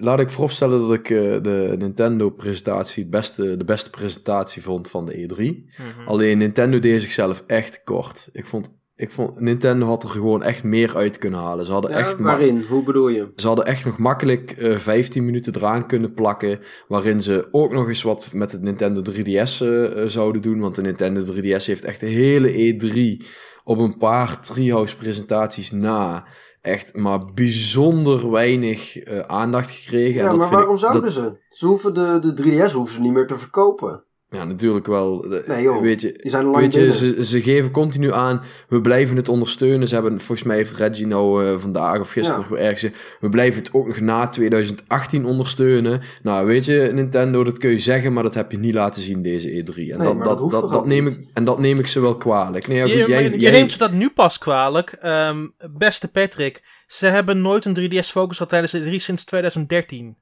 [0.00, 5.06] laat ik vooropstellen dat ik eh, de Nintendo-presentatie het beste, de beste presentatie vond van
[5.06, 5.36] de E3.
[5.36, 6.08] Mhm.
[6.08, 8.28] Alleen Nintendo deed zichzelf echt kort.
[8.32, 11.64] Ik vond Ik vond, Nintendo had er gewoon echt meer uit kunnen halen.
[11.64, 12.64] Ze hadden, Ja, echt, waarin?
[12.68, 13.32] Hoe bedoel je?
[13.36, 16.58] ze hadden echt nog makkelijk eh 15 minuten eraan kunnen plakken.
[16.88, 20.60] Waarin ze ook nog eens wat met het Nintendo 3DS eh, eh, zouden doen.
[20.60, 23.24] Want de Nintendo 3DS heeft echt de hele E3
[23.64, 26.26] op een paar Treehouse presentaties na.
[26.66, 30.20] Echt maar bijzonder weinig eh, aandacht gekregen.
[30.20, 31.38] Ja, en dat maar ik- waarom zouden dat- ze?
[31.48, 34.04] Ze hoeven de, de 3DS hoeven ze niet meer te verkopen.
[34.30, 35.20] Ja, natuurlijk wel.
[35.20, 35.80] De- Nee, joh.
[35.80, 39.28] Weet je, Die zijn lang Weet je, ze, ze geven continu aan, we blijven het
[39.28, 39.88] ondersteunen.
[39.88, 42.56] Ze hebben, volgens mij heeft Reggie nou eh, vandaag of gisteren Ja.
[42.56, 46.00] ergens, gezegd, we blijven het ook nog na 2018 ondersteunen.
[46.22, 49.22] Nou, weet je, Nintendo, dat kun je zeggen, maar dat heb je niet laten zien
[49.22, 49.74] deze E3.
[49.92, 52.66] En, Nee, dat, dat, dat neem ik, en dat neem ik ze wel kwalijk.
[52.68, 54.90] Nee, ja, goed, je, jij, je jij- neemt ze dat nu pas kwalijk.
[54.90, 55.46] Ehm,
[55.78, 60.16] beste Patrick, ze hebben nooit een 3DS Focus gehad tijdens de 3 sinds 2013.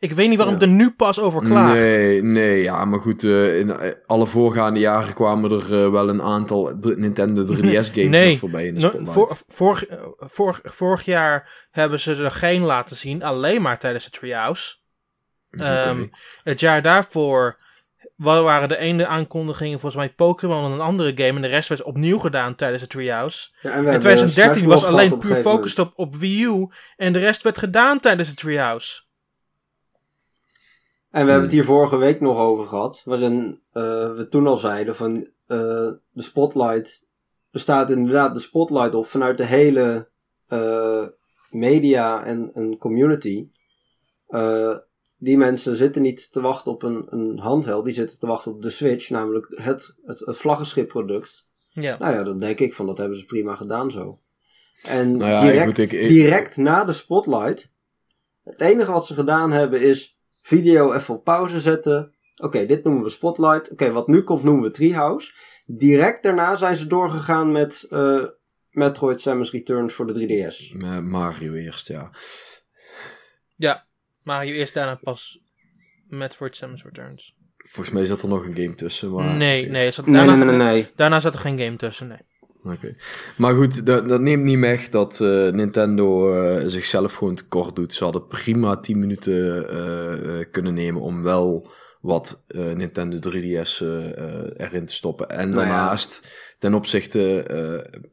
[0.00, 0.60] Ik weet niet waarom Ja.
[0.60, 1.72] er nu pas over klaagt.
[1.78, 6.08] Nee, nee, ja, maar goed, eh, in eh, alle voorgaande jaren kwamen er eh, wel
[6.08, 8.30] een aantal Nintendo 3DS games Nee.
[8.30, 9.44] nog voorbij in de No- spotlight.
[9.48, 14.74] voor, vorig, jaar hebben ze er geen laten zien, alleen maar tijdens de Treehouse.
[15.52, 15.64] Oké.
[15.64, 16.06] Ehm,
[16.42, 17.58] het jaar daarvoor
[18.16, 21.36] wa- waren de ene aankondigingen volgens mij Pokémon en een andere game.
[21.36, 23.48] En de rest werd opnieuw gedaan tijdens de Treehouse.
[23.60, 26.68] Ja, en In hebben 2013 Smash was alleen puur gefocust op, op Wii U.
[26.96, 29.02] En de rest werd gedaan tijdens de Treehouse.
[31.10, 31.42] En we hebben Hmm.
[31.42, 35.56] het hier vorige week nog over gehad, waarin eh, we toen al zeiden van eh,
[36.10, 37.06] de spotlight,
[37.50, 40.08] er staat inderdaad de spotlight op vanuit de hele
[40.46, 41.06] eh,
[41.50, 43.48] media en, en community.
[45.22, 48.62] Die mensen zitten niet te wachten op een, een handheld, die zitten te wachten op
[48.62, 51.46] de Switch, namelijk het, het, het vlaggenschipproduct.
[51.72, 51.98] Ja.
[51.98, 54.20] Nou ja, dan denk ik van dat hebben ze prima gedaan zo.
[54.82, 57.72] En Nou ja, direct, goed, ik- ik- direct na de spotlight,
[58.44, 62.14] het enige wat ze gedaan hebben is video even op pauze zetten.
[62.36, 63.70] Oké, dit noemen we spotlight.
[63.70, 65.32] Oké, wat nu komt noemen we Treehouse.
[65.66, 68.24] Direct daarna zijn ze doorgegaan met eh,
[68.70, 70.76] Metroid Samus Returns voor de 3DS.
[70.76, 72.10] Met Mario eerst, ja.
[73.56, 73.86] ja,
[74.24, 75.40] maar je eerst daarna pas
[76.08, 77.36] Metroid Samus Returns.
[77.56, 79.10] Volgens mij zat er nog een game tussen.
[79.12, 79.70] Maar, nee, oké.
[79.72, 80.88] nee, er zat- Nee, daarna, nee, nee, nee.
[80.96, 82.06] daarna zat er geen game tussen.
[82.08, 82.18] Nee.
[82.64, 82.94] Oké.
[83.36, 87.94] Maar goed, dat, dat neemt niet weg dat eh, Nintendo eh, zichzelf gewoon tekort doet.
[87.94, 91.70] Ze hadden prima 10 minuten eh, kunnen nemen om wel
[92.00, 92.42] wat
[92.74, 95.28] Nintendo 3DS eh, eh, erin te stoppen.
[95.28, 95.66] En Nou ja.
[95.66, 97.44] daarnaast, ten opzichte,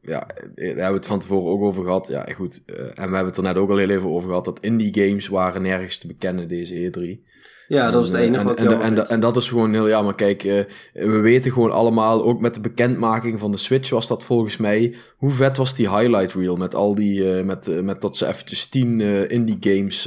[0.02, 2.08] ja, daar hebben we het van tevoren ook over gehad.
[2.08, 2.62] Ja, goed.
[2.66, 5.28] en we hebben het er net ook al heel even over gehad, dat indie games
[5.28, 7.27] waren nergens te bekennen deze E3.
[7.68, 9.72] Ja, dat is het eh, enige en, wat ik en, en, en dat is gewoon
[9.72, 10.14] heel jammer.
[10.14, 14.24] Kijk, eh, we weten gewoon allemaal, ook met de bekendmaking van de Switch was dat
[14.24, 14.94] volgens mij.
[15.16, 18.66] Hoe vet was die highlight reel met al die, eh, met, met dat ze eventjes
[18.68, 20.06] tien eh, indie games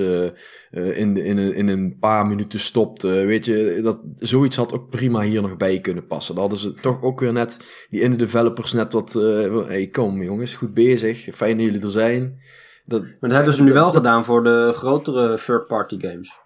[0.72, 3.02] in, in, een- in een paar minuten stopt.
[3.02, 6.36] weet je, dat, zoiets had ook prima hier nog bij kunnen passen.
[6.36, 9.14] Dat hadden ze toch ook weer net, die indie developers net wat,
[9.68, 12.40] hey, kom jongens, goed bezig, fijn dat jullie er zijn.
[12.86, 16.40] Dat, Maar dat hebben ze nu wel gedaan voor de grotere third-party games.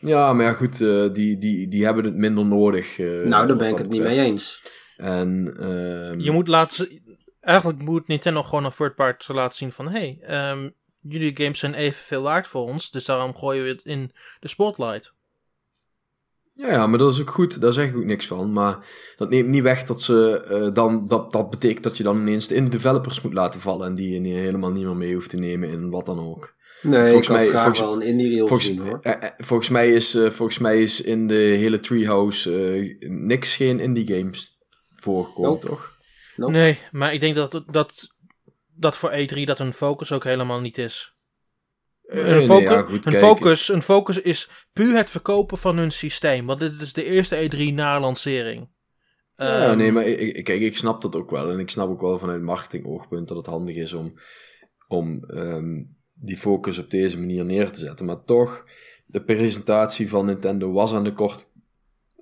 [0.00, 2.98] Ja, maar ja, goed, eh, die, die, die hebben het minder nodig.
[2.98, 4.62] eh, nou, daar ben ik het niet mee eens.
[4.96, 7.00] En, ehm, Je moet laten
[7.40, 9.88] Eigenlijk moet Nintendo gewoon een third party laten zien van...
[9.88, 12.90] Hey, ehm, jullie games zijn evenveel waard voor ons.
[12.90, 15.14] Dus daarom gooien we het in de spotlight.
[16.54, 18.52] ja, ja, maar dat is ook goed, daar zeg ik ook niks van.
[18.52, 18.86] Maar
[19.16, 22.46] dat neemt niet weg dat ze eh, dan, dat, dat betekent dat je dan ineens
[22.46, 23.86] de indie developers moet laten vallen.
[23.86, 26.54] En die je helemaal niet meer mee hoeft te nemen in wat dan ook.
[26.82, 28.98] Nee, Volgens ik mij- graag volgens- wel een indie reel Volgens, gezien hoor.
[29.02, 33.56] eh, eh, volgens, mij is, eh, volgens mij is in de hele Treehouse eh, niks
[33.56, 34.58] geen indie games
[34.96, 35.66] voorgekomen, Nope.
[35.66, 35.98] toch?
[36.36, 36.52] Nope.
[36.52, 38.16] Nee, maar ik denk dat, dat,
[38.76, 41.14] dat voor E3 dat een focus ook helemaal niet is.
[42.02, 45.76] Nee, een, nee, focus, ja, goed, een, focus, een focus is puur het verkopen van
[45.76, 46.46] hun systeem.
[46.46, 48.68] Want dit is de eerste E3 na lancering.
[49.36, 51.50] Ja, Ehm, nee, maar ik, ik- kijk, ik snap dat ook wel.
[51.50, 54.18] En ik snap ook wel vanuit marketing oogpunt dat het handig is om,
[54.88, 55.82] om ehm,
[56.20, 58.06] die focus op deze manier neer te zetten.
[58.06, 58.64] Maar toch,
[59.06, 61.48] de presentatie van Nintendo was aan de, kort,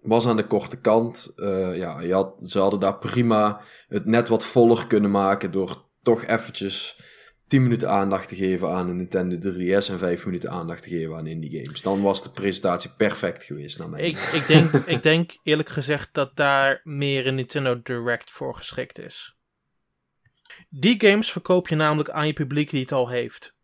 [0.02, 1.32] was aan de korte kant.
[1.36, 5.84] Eh, ja, je had, ze hadden daar prima het net wat voller kunnen maken door
[6.02, 7.00] toch eventjes
[7.46, 11.16] 10 minuten aandacht te geven aan een Nintendo 3DS en 5 minuten aandacht te geven
[11.16, 11.82] aan indie games.
[11.82, 14.00] Dan was de presentatie perfect geweest naar mij.
[14.00, 18.98] Ik, ik, denk, ik denk eerlijk gezegd dat daar meer een Nintendo Direct voor geschikt
[18.98, 19.36] is.
[20.68, 23.56] Die games verkoop je namelijk aan je publiek die het al heeft.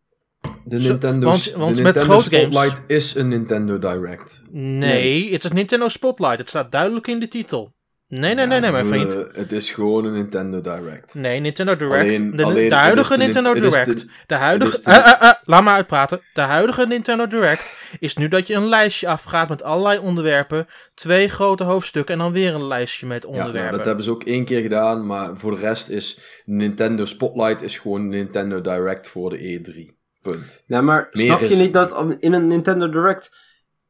[0.64, 4.40] De Nintendo, want- de want met Nintendo games- Spotlight is een Nintendo Direct.
[4.50, 6.38] Nee, het is Nintendo Spotlight.
[6.38, 7.72] Het staat duidelijk in de titel.
[8.08, 9.16] Nee, nee, nee, nee, mijn vriend.
[9.32, 11.14] Het is gewoon een Nintendo Direct.
[11.14, 12.00] Nee, Nintendo Direct.
[12.02, 14.06] Alleen- de, alleen, de het huidige Nintendo de- Direct.
[14.26, 14.80] De huidige.
[14.84, 16.20] de- Eh, eh, eh, laat me uitpraten.
[16.34, 20.66] De huidige Nintendo Direct is nu dat je een lijstje afgaat met allerlei onderwerpen.
[20.94, 23.62] Twee grote hoofdstukken en dan weer een lijstje met Ja, onderwerpen.
[23.64, 27.62] nou, dat hebben ze ook één keer gedaan, maar voor de rest is Nintendo Spotlight
[27.62, 30.02] is gewoon Nintendo Direct voor de E3.
[30.24, 30.64] Punt.
[30.66, 33.30] Ja, maar Meer snap je niet dat in een Nintendo Direct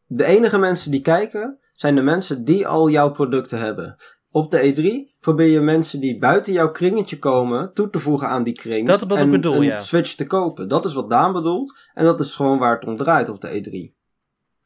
[0.07, 3.97] de enige mensen die kijken zijn de mensen die al jouw producten hebben?
[4.31, 8.42] Op de E3 probeer je mensen die buiten jouw kringetje komen toe te voegen aan
[8.42, 8.87] die kring.
[8.87, 9.81] Dat is wat ik en bedoel, een ja.
[9.81, 10.68] Switch te kopen.
[10.68, 13.49] Dat is wat Daan bedoelt en dat is gewoon waar het om draait op de
[13.49, 14.03] E3.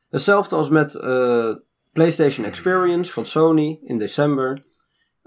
[0.08, 1.54] Hetzelfde als met eh,
[1.92, 4.66] PlayStation Experience van Sony in december.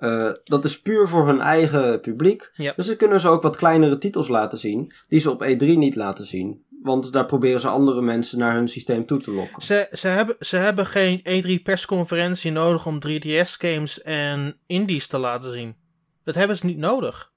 [0.02, 2.52] Eh, dat is puur voor hun eigen publiek.
[2.76, 5.96] Dus dan kunnen ze ook wat kleinere titels laten zien, die ze op E3 niet
[5.96, 6.66] laten zien.
[6.82, 9.62] Want daar proberen ze andere mensen naar hun systeem toe te lokken.
[9.62, 15.18] Ze, ze, hebben, ze hebben geen E3 persconferentie nodig om 3DS games en indies te
[15.18, 15.76] laten zien.
[16.24, 17.32] Dat hebben ze niet nodig.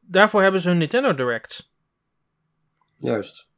[0.00, 1.74] Daarvoor hebben ze hun Nintendo Directs.
[2.98, 3.48] Juist.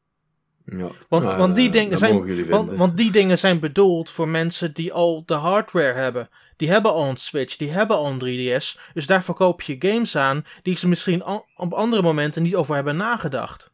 [0.66, 0.90] Ja.
[1.08, 4.74] Want, Nou, want, die eh, dingen zijn, want, want die dingen zijn bedoeld voor mensen
[4.74, 6.28] die al de hardware hebben.
[6.56, 8.18] Die hebben al een Switch, die hebben al een
[8.60, 8.92] 3DS.
[8.94, 12.74] Dus daar verkoop je games aan die ze misschien al- op andere momenten niet over
[12.74, 13.70] hebben nagedacht.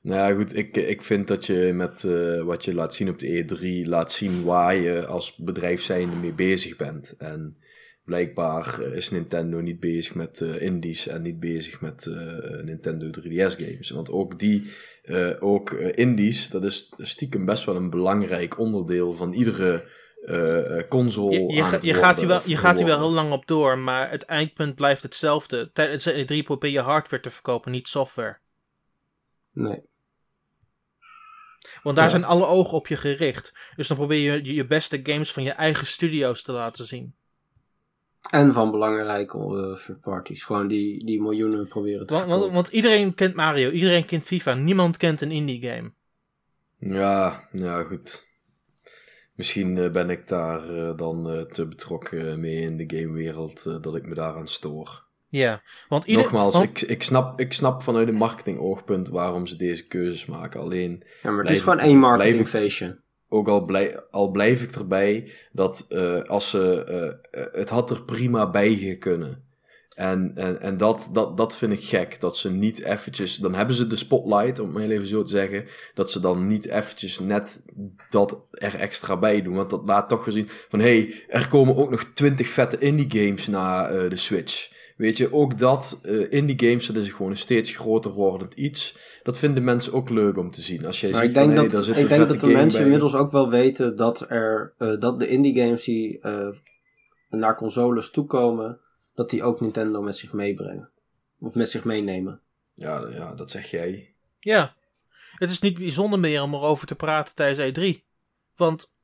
[0.00, 3.18] Nou ja, goed, ik, ik vind dat je met eh, wat je laat zien op
[3.18, 3.44] de
[3.84, 7.14] E3 laat zien waar je als bedrijf zijnde mee bezig bent.
[7.18, 7.56] En
[8.04, 12.06] blijkbaar eh, is Nintendo niet bezig met indies en niet bezig met
[12.62, 13.90] Nintendo 3DS games.
[13.90, 14.70] Want ook die,
[15.06, 19.88] eh, ook eh, indies, dat is stiekem best wel een belangrijk onderdeel van iedere
[20.24, 21.32] eh, eh, console.
[21.40, 23.46] Je, je, aan ga- je gaat hier wel, je gaat hier wel heel lang op
[23.46, 25.70] door, maar het eindpunt blijft hetzelfde.
[25.72, 28.38] Tijdens de E3 probeer je hardware te verkopen, niet software.
[29.52, 29.80] Nee.
[31.82, 32.10] Want daar Ja.
[32.10, 33.52] zijn alle ogen op je gericht.
[33.76, 37.14] Dus dan probeer je, je beste games van je eigen studio's te laten zien.
[38.30, 40.44] En van belangrijke eh, third parties.
[40.44, 42.54] Gewoon die, die miljoenen proberen te Want, want, verkopen.
[42.54, 45.92] want iedereen kent Mario, iedereen kent FIFA, niemand kent een indie game.
[46.78, 48.26] Ja, ja, goed.
[49.34, 54.06] Misschien eh, ben ik daar eh, dan te betrokken mee in de gamewereld dat ik
[54.06, 55.04] me daaraan stoor.
[55.28, 59.56] Ja, want ieder, Nogmaals, want- ik, ik, snap, ik snap vanuit een marketingoogpunt waarom ze
[59.56, 60.60] deze keuzes maken.
[60.60, 63.00] Alleen, ja, maar het is gewoon één marketingfeestje.
[63.36, 67.90] Ook al, blij, al blijf ik erbij dat eh, als ze, eh, eh, het had
[67.90, 69.44] er prima bij kunnen.
[69.96, 73.74] En, en, en dat, dat, dat vind ik gek, dat ze niet eventjes, dan hebben
[73.76, 77.62] ze de spotlight, om het even zo te zeggen, dat ze dan niet eventjes net
[78.10, 79.54] dat er extra bij doen.
[79.54, 82.78] Want dat laat toch weer zien van, hé, hey, er komen ook nog 20 vette
[82.78, 84.74] indie games eh, de Switch.
[84.96, 88.96] Weet je, ook dat, eh, indie games, dat is gewoon een steeds groter wordend iets.
[89.22, 90.86] Dat vinden mensen ook leuk om te zien.
[90.86, 92.46] Als jij Maar ziet ik denk, van, hey, dat, daar zit ik denk dat de
[92.46, 92.82] mensen bij.
[92.82, 96.48] inmiddels ook wel weten dat, er, eh, dat de indie games die eh,
[97.28, 98.80] naar consoles toekomen,
[99.14, 100.90] dat die ook Nintendo met zich meebrengen.
[101.38, 102.40] Of met zich meenemen.
[102.74, 104.14] Ja, ja, dat zeg jij.
[104.40, 104.74] ja,
[105.32, 108.04] het is niet bijzonder meer om erover te praten tijdens E3.
[108.56, 108.95] Want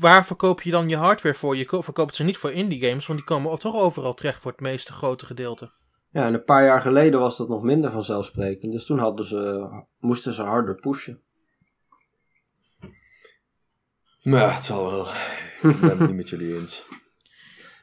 [0.00, 1.56] waar verkoop je dan je hardware voor?
[1.56, 4.50] Je ko- verkoopt ze niet voor indie games, want die komen toch overal terecht voor
[4.50, 5.72] het meeste grote gedeelte.
[6.12, 8.72] Ja, en een paar jaar geleden was dat nog minder vanzelfsprekend.
[8.72, 11.22] Dus toen hadden ze, moesten ze harder pushen.
[14.20, 15.06] Ja, het zal wel.
[15.70, 16.84] Ik ben het niet met jullie eens.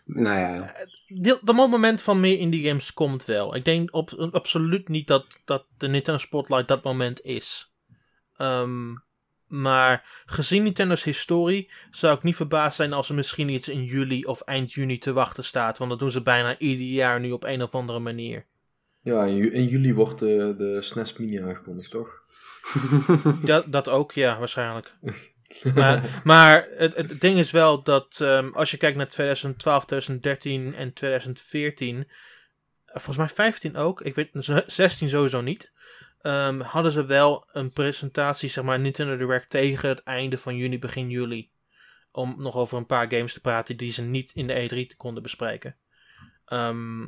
[0.08, 0.74] Nou ja,
[1.42, 3.56] Dat moment van meer indie games komt wel.
[3.56, 7.74] Ik denk op, absoluut niet dat, dat de Nintendo Spotlight dat moment is.
[8.36, 8.94] Ehm,
[9.48, 14.24] maar gezien Nintendo's historie zou ik niet verbaasd zijn als er misschien iets in juli
[14.24, 15.78] of eind juni te wachten staat.
[15.78, 18.46] Want dat doen ze bijna ieder jaar nu op een of andere manier.
[19.02, 22.10] Ja, in, ju- in juli wordt de, de SNES Mini aangekondigd, toch?
[23.44, 24.96] Dat, dat ook, ja, waarschijnlijk.
[25.76, 30.76] maar maar het, het ding is wel dat ehm, als je kijkt naar 2012, 2013
[30.76, 32.06] en 2014, eh,
[32.98, 35.72] volgens mij 15 ook, ik weet z- 16 sowieso niet,
[36.22, 40.80] ehm, hadden ze wel een presentatie, zeg maar, Nintendo Direct tegen het einde van juni,
[40.80, 41.52] begin juli.
[42.12, 44.54] Om nog over een paar games te praten die ze niet in de
[44.94, 45.76] E3 konden bespreken.
[46.46, 47.08] Ehm,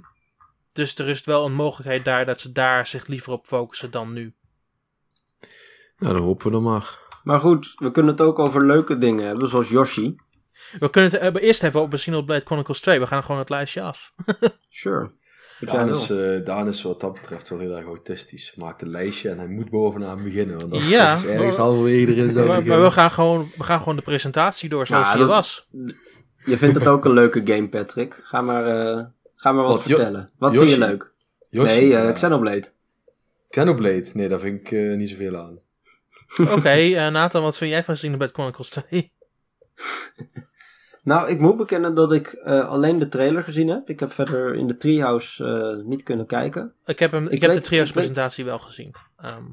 [0.73, 4.13] dus er is wel een mogelijkheid daar dat ze daar zich liever op focussen dan
[4.13, 4.33] nu.
[5.97, 6.99] Nou, dan hopen we dan maar.
[7.23, 10.15] maar goed, we kunnen het ook over leuke dingen hebben, zoals Yoshi.
[10.79, 12.99] We kunnen het hebben eerst even over Xenoblade Chronicles 2.
[12.99, 14.13] We gaan gewoon het lijstje af.
[14.69, 15.11] Sure.
[15.59, 18.53] Daan is, eh, Daan is wat dat betreft wel heel erg autistisch.
[18.55, 20.57] Maakt een lijstje en hij moet bovenaan beginnen.
[20.59, 23.63] Want als Ja, ja, ergens maar- halverwege erin zou Maar, maar we, gaan gewoon, we
[23.63, 25.67] gaan gewoon de presentatie door zoals Ja, die dat- was.
[26.45, 28.19] Je vindt het ook een leuke game, Patrick.
[28.23, 30.29] Ga maar, eh, ga maar wat, Wat, Jo- vertellen.
[30.37, 30.67] Wat Yoshi?
[30.67, 31.11] vind je leuk?
[31.49, 32.11] Yoshi, nee, eh ja.
[32.11, 32.71] Xenoblade.
[33.49, 35.59] Xenoblade, nee, daar vind ik niet zoveel aan.
[36.57, 39.11] Oké, Nathan, wat vind jij van Xenoblade Chronicles 2?
[41.09, 43.89] Nou, ik moet bekennen dat ik eh, alleen de trailer gezien heb.
[43.89, 46.73] Ik heb verder in de Treehouse eh, niet kunnen kijken.
[46.85, 48.95] Ik heb, hem, ik Ik heb weet- de trio's ik weet- presentatie wel gezien.
[49.17, 49.43] Ehm,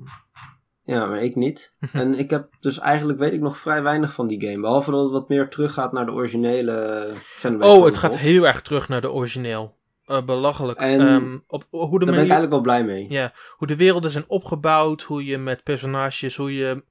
[0.82, 1.72] Ja, maar ik niet.
[1.92, 4.60] en ik heb dus eigenlijk weet ik nog vrij weinig van die game.
[4.60, 8.62] Behalve dat het wat meer teruggaat naar de originele Xenoblade oh, het gaat heel erg
[8.62, 9.74] terug naar de origineel.
[10.04, 10.78] Eh, belachelijk.
[10.80, 13.06] En Ehm, op, hoe, de Daar ben ik manier, eigenlijk wel blij mee.
[13.08, 16.84] ja, hoe de werelden zijn opgebouwd, hoe je met personages, hoe je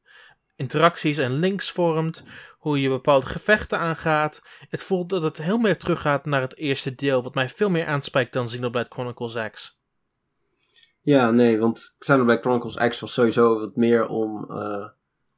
[0.56, 2.24] interacties en links vormt,
[2.58, 4.42] hoe je bepaalde gevechten aangaat.
[4.70, 7.86] Het voelt dat het heel meer teruggaat naar het eerste deel, wat mij veel meer
[7.86, 9.80] aanspreekt dan Xenoblade Chronicles X.
[11.02, 14.88] Ja, nee, want Xenoblade Chronicles X was sowieso wat meer om eh,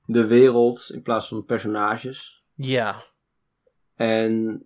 [0.05, 2.43] de wereld in plaats van personages.
[2.55, 3.03] Ja,
[3.95, 4.65] En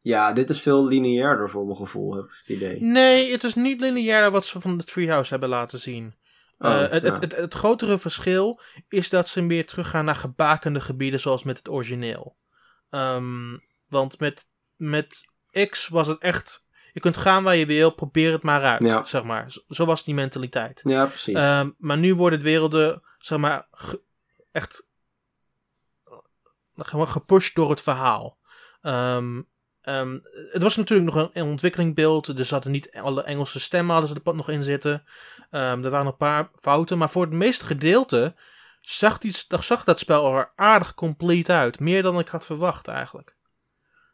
[0.00, 2.82] ja, dit is veel lineairder voor mijn gevoel, heb ik het idee.
[2.82, 6.14] Nee, het is niet lineair wat ze van de Treehouse hebben laten zien.
[6.58, 7.10] Oh, Eh, het, ja.
[7.12, 11.58] het, het, het grotere verschil is dat ze meer teruggaan naar gebakende gebieden zoals met
[11.58, 12.36] het origineel.
[12.90, 13.56] Ehm,
[13.88, 15.30] want met, met
[15.70, 16.62] X was het echt...
[16.92, 19.04] Je kunt gaan waar je wil, probeer het maar uit, Ja.
[19.04, 19.50] zeg maar.
[19.52, 20.80] Zo, zo was die mentaliteit.
[20.84, 21.34] Ja, precies.
[21.34, 24.00] Ehm, maar nu worden het werelden, zeg maar, ge-
[24.52, 24.86] echt
[26.76, 28.38] gewoon gepusht door het verhaal.
[28.80, 29.42] Ehm,
[29.84, 30.18] ehm,
[30.52, 34.20] het was natuurlijk nog een, een ontwikkelingbeeld, dus hadden niet alle Engelse stemmen hadden ze
[34.24, 35.04] er nog in zitten.
[35.50, 38.34] Ehm, er waren een paar fouten, maar voor het meeste gedeelte
[38.80, 41.80] zag, die, zag dat spel er aardig compleet uit.
[41.80, 43.36] Meer dan ik had verwacht eigenlijk.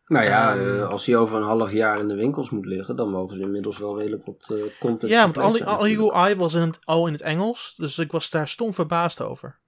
[0.06, 2.96] nou ja, ehm, eh, als hij over een half jaar in de winkels moet liggen,
[2.96, 5.12] dan mogen ze inmiddels wel redelijk wat eh content.
[5.12, 6.14] Ja, want alle natuurlijk.
[6.14, 9.59] UI was in het, al in het Engels, dus ik was daar stom verbaasd over.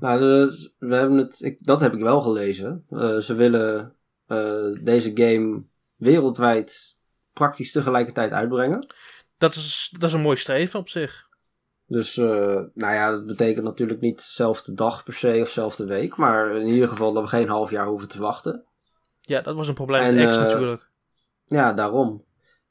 [0.00, 0.18] Nou,
[0.78, 2.84] we hebben het, ik, dat heb ik wel gelezen.
[2.88, 3.94] Eh, ze willen
[4.82, 5.62] deze game
[5.96, 6.96] wereldwijd
[7.32, 8.86] praktisch tegelijkertijd uitbrengen.
[9.38, 11.28] dat, is, dat is een mooi streven op zich.
[11.86, 16.16] Dus, eh, nou ja, dat betekent natuurlijk niet dezelfde dag per se of dezelfde week.
[16.16, 18.64] Maar in ieder geval dat we geen half jaar hoeven te wachten.
[19.20, 20.90] Ja, dat was een probleem En, met X eh, natuurlijk.
[21.46, 22.24] Ja, daarom.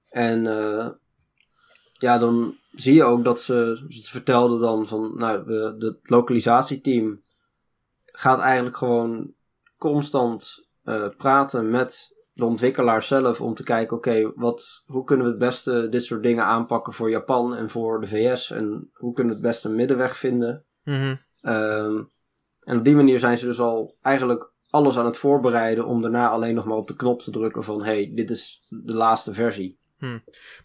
[0.09, 0.87] En eh,
[1.93, 7.21] ja, dan zie je ook dat ze, ze vertelden dan van, nou, we, het lokalisatieteam
[8.05, 9.33] gaat eigenlijk gewoon
[9.77, 10.68] constant eh,
[11.17, 15.89] praten met de ontwikkelaar zelf om te kijken, oké, wat hoe kunnen we het beste
[15.89, 19.49] dit soort dingen aanpakken voor Japan en voor de VS en hoe kunnen we het
[19.49, 20.65] beste een middenweg vinden.
[20.83, 21.15] Mhm.
[21.41, 22.01] Ehm,
[22.59, 26.29] en op die manier zijn ze dus al eigenlijk alles aan het voorbereiden om daarna
[26.29, 29.77] alleen nog maar op de knop te drukken van hey, dit is de laatste versie.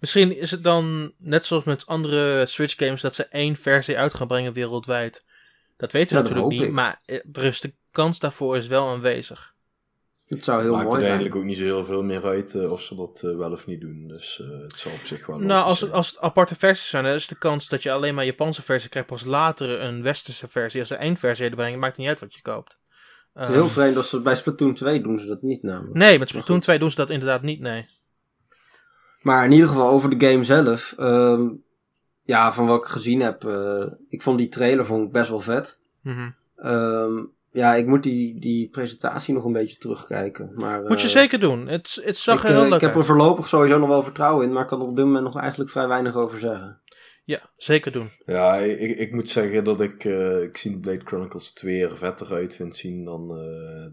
[0.00, 4.14] Misschien is het dan net zoals met andere Switch games dat ze één versie uit
[4.14, 5.24] gaan brengen wereldwijd.
[5.76, 6.72] Dat weten we Ja, natuurlijk niet, ik.
[6.74, 9.53] maar eh, er is de kans daarvoor is wel aanwezig.
[10.24, 11.44] Het zou heel Maakt mooi uiteindelijk zijn.
[11.44, 13.80] ook niet zo heel veel meer uit eh, of ze dat eh, wel of niet
[13.80, 14.08] doen.
[14.08, 15.38] Dus eh, het zal op zich wel.
[15.38, 15.90] Nou, als, zijn.
[15.90, 18.62] het- als het aparte versies zijn, dan is de kans dat je alleen maar Japanse
[18.62, 20.80] versie krijgt, pas later een westerse versie.
[20.80, 22.78] Als ze één versie uitbrengen, maakt niet uit wat je koopt.
[23.34, 25.94] Het is heel Ehm, vreemd als ze bij Splatoon 2 doen ze dat niet namelijk.
[25.94, 26.64] Nee, met Splatoon goed.
[26.64, 27.88] 2 doen ze dat inderdaad niet, nee.
[29.22, 30.94] Maar in ieder geval over de game zelf.
[30.98, 31.48] ehm,
[32.22, 33.44] ja, van wat ik gezien heb.
[33.44, 35.78] eh, ik vond die trailer vond ik best wel vet.
[36.00, 36.30] Mhm.
[36.56, 37.22] Ehm,
[37.54, 40.50] ja, ik moet die, die presentatie nog een beetje terugkijken.
[40.54, 41.66] Maar, Moet je eh, zeker doen.
[41.66, 44.02] Het, het zag ik, er eh, heel ik leuk heb er voorlopig sowieso nog wel
[44.02, 44.52] vertrouwen in.
[44.52, 46.80] Maar ik kan er op dit moment nog eigenlijk vrij weinig over zeggen.
[47.24, 48.10] Ja, zeker doen.
[48.26, 52.32] Ja, ik, ik moet zeggen dat ik, eh ik zie Blade Chronicles 2 er vetter
[52.32, 53.36] uit vind zien dan eh,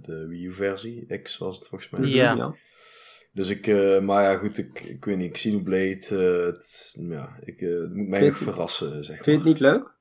[0.02, 1.20] de Wii U versie.
[1.22, 2.10] X was het volgens mij.
[2.10, 2.54] Ja.
[3.34, 6.96] Dus ik, eh, maar ja goed, ik, ik weet niet, ik zie Blade, eh, het,
[7.00, 9.40] ja, ik, eh, het moet mij nog verrassen, zeg Vind je maar.
[9.40, 10.00] het niet leuk?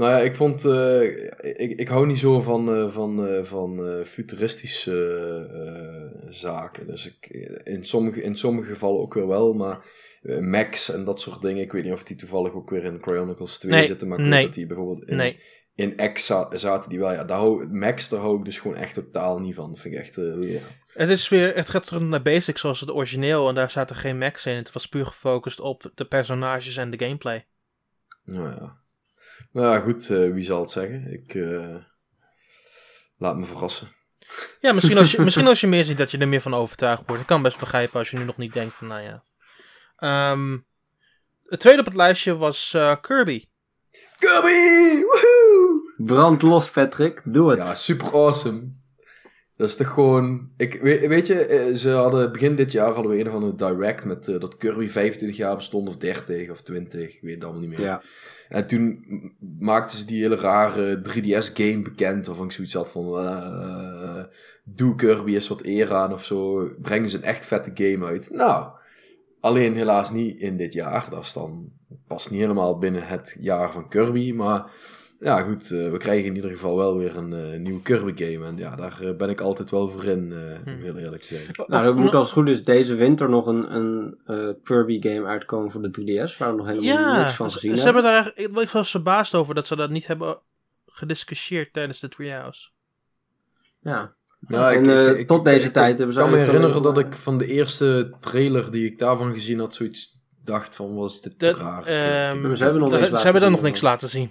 [0.00, 1.02] Nou ja, ik vond, eh,
[1.40, 4.94] ik, ik hou niet zo van, eh, van, eh, van futuristische
[6.28, 6.86] zaken.
[6.86, 7.26] Dus ik,
[7.64, 9.84] in, sommige, in sommige gevallen ook weer wel, maar
[10.38, 13.58] Max en dat soort dingen, ik weet niet of die toevallig ook weer in Chronicles
[13.58, 14.32] 2 Nee, zitten, maar ik nee.
[14.32, 15.40] weet dat die bijvoorbeeld in, Nee.
[15.74, 18.76] in X za- zaten die wel, ja, daar hou, Max daar hou ik dus gewoon
[18.76, 19.70] echt totaal niet van.
[19.70, 20.58] Dat vind ik echt, ja.
[20.92, 24.18] Het, is weer, het gaat terug naar basics zoals het origineel en daar zaten geen
[24.18, 24.56] max in.
[24.56, 27.46] Het was puur gefocust op de personages en de gameplay.
[28.24, 28.78] Nou ja.
[29.52, 31.12] Nou ja, goed, eh, wie zal het zeggen?
[31.12, 31.76] Ik eh,
[33.16, 33.88] laat me verrassen.
[34.60, 37.02] Ja, misschien als, je, misschien als je meer ziet dat je er meer van overtuigd
[37.06, 37.22] wordt.
[37.22, 39.22] Ik kan best begrijpen als je nu nog niet denkt van, nou ja.
[39.96, 40.58] Ehm,
[41.46, 43.44] het tweede op het lijstje was eh, Kirby.
[44.18, 45.00] Kirby!
[45.02, 45.94] Woehoe!
[45.96, 47.22] Brand los, Patrick.
[47.24, 47.58] Doe het.
[47.58, 48.78] Ja, super awesome.
[49.56, 50.52] Dat is toch gewoon...
[50.56, 54.04] Ik, weet, weet je, ze hadden begin dit jaar hadden we een of andere direct
[54.04, 57.70] met dat Kirby 25 jaar bestond of 30 of 20, ik weet het allemaal niet
[57.70, 57.80] meer.
[57.80, 58.02] Ja.
[58.50, 59.04] En toen
[59.58, 63.18] maakten ze die hele rare 3DS-game bekend, waarvan ik zoiets had van...
[63.18, 64.24] eh
[64.64, 66.70] doe Kirby eens wat eer aan of zo.
[66.80, 68.30] Brengen ze een echt vette game uit.
[68.30, 68.72] Nou,
[69.40, 71.06] alleen helaas niet in dit jaar.
[71.10, 71.72] Dat is dan
[72.06, 74.70] past niet helemaal binnen het jaar van Kirby, maar...
[75.20, 78.46] ja, goed, eh, we krijgen in ieder geval wel weer een eh, nieuwe Kirby game.
[78.46, 80.74] En ja, daar eh, ben ik altijd wel voor in, eh Hmm.
[80.74, 81.66] om heel eerlijk te zijn.
[81.66, 85.26] Nou, er moet als het goed is deze winter nog een, een eh, Kirby game
[85.26, 88.04] uitkomen voor de 3DS, waar we nog helemaal Ja, niks van gezien ze hebben.
[88.04, 90.38] hebben daar, ik ik was verbaasd over dat ze dat niet hebben
[90.86, 92.68] gediscussieerd tijdens de Treehouse.
[93.80, 94.12] Ja.
[94.48, 97.38] Ja, en eh, tot deze tijd hebben ze Ik kan me herinneren dat ik van
[97.38, 101.82] de eerste trailer die ik daarvan gezien had, zoiets dacht van, was dit Dat, raar.
[101.84, 104.30] ehm, ze hebben nog dat- ze hebben dan nog niks laten zien.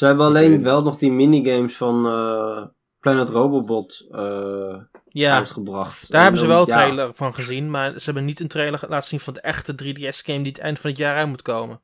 [0.00, 2.64] Ze hebben alleen wel nog die minigames van eh,
[3.00, 4.76] Planet Robobot eh,
[5.08, 6.10] Ja, uitgebracht.
[6.10, 8.48] daar En hebben ze wel een ja, trailer van gezien, maar ze hebben niet een
[8.48, 11.42] trailer laten zien van de echte 3DS-game die het eind van het jaar uit moet
[11.42, 11.80] komen.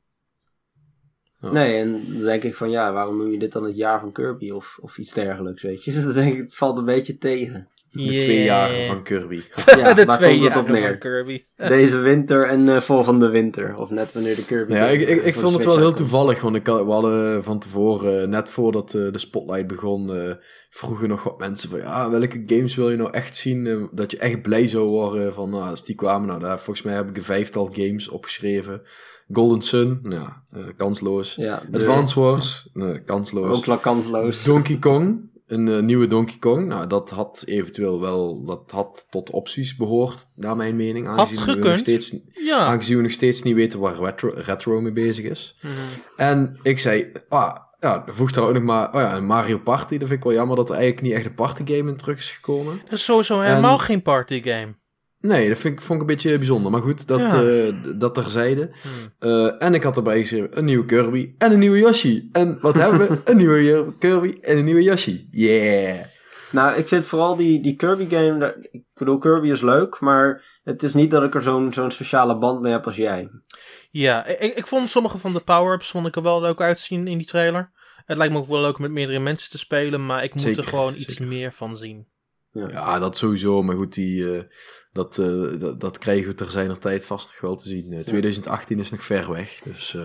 [1.39, 4.11] Nee, en dan denk ik van ja, waarom noem je dit dan het jaar van
[4.11, 5.91] Kirby of, of iets dergelijks, weet je?
[5.95, 7.67] Dus dan denk ik, het valt een beetje tegen.
[7.97, 9.41] De twee jaren van Kirby.
[9.77, 10.87] Ja, de daar twee komt het jaren op neer.
[10.89, 11.43] van Kirby.
[11.67, 13.73] Deze winter en eh, volgende winter.
[13.75, 14.73] Of net wanneer de Kirby...
[14.73, 17.43] Nou ja, ik, ik, ik vond het wel heel toevallig, want ik had, we hadden
[17.43, 20.31] van tevoren, eh, net voordat eh, de spotlight begon, eh,
[20.69, 24.11] vroegen nog wat mensen van, ja, welke games wil je nou echt zien, eh, dat
[24.11, 27.09] je echt blij zou worden van, nou, als die kwamen, nou, daar, volgens mij heb
[27.09, 28.81] ik een vijftal games opgeschreven.
[29.33, 31.35] Golden Sun, nou ja, eh, kansloos.
[31.35, 33.57] Ja, de- Advance Wars, nee, kansloos.
[33.57, 34.43] Ook la- kansloos.
[34.43, 36.67] Donkey Kong, een eh, nieuwe Donkey Kong.
[36.67, 41.07] Nou, dat had eventueel wel, dat had tot opties behoord, naar mijn mening.
[41.07, 42.57] Aangezien we nog steeds, Ja.
[42.57, 45.55] aangezien we nog steeds niet weten waar retro, retro mee bezig is.
[45.61, 45.73] Mhm.
[46.17, 49.97] En ik zei, ah, ja, voeg daar ook nog maar, oh ja, een Mario Party.
[49.97, 52.31] Dat vind ik wel jammer dat er eigenlijk niet echt een partygame in terug is
[52.31, 52.81] gekomen.
[52.83, 54.75] Dat is sowieso helemaal geen partygame.
[55.27, 56.71] Nee, dat vind ik, vond ik een beetje bijzonder.
[56.71, 57.43] Maar goed, dat, Ja.
[57.43, 58.69] eh, dat terzijde.
[58.81, 59.29] Hmm.
[59.31, 62.29] Eh, en ik had erbij geschreven een nieuwe Kirby en een nieuwe Yoshi.
[62.31, 63.21] En wat hebben we?
[63.31, 65.27] Een nieuwe Kirby en een nieuwe Yoshi.
[65.31, 66.05] Yeah!
[66.51, 68.37] Nou, ik vind vooral die, die Kirby game...
[68.39, 71.91] daar- Ik bedoel, Kirby is leuk, maar het is niet dat ik er zo'n zo'n
[71.91, 73.29] speciale band mee heb als jij.
[73.91, 77.17] Ja, ik, ik vond sommige van de power-ups vond ik er wel leuk uitzien in
[77.17, 77.71] die trailer.
[78.05, 80.43] Het lijkt me ook wel leuk om met meerdere mensen te spelen, maar ik moet
[80.43, 81.27] Zeker, er gewoon iets zeker.
[81.27, 82.07] meer van zien.
[82.69, 83.61] Ja, dat sowieso.
[83.61, 84.43] Maar goed, die, eh,
[84.93, 87.93] dat, eh, dat, dat krijgen we ter zijner tijd vast nog wel te zien.
[87.93, 89.59] Eh, 2018 is nog ver weg.
[89.63, 90.03] Dus eh,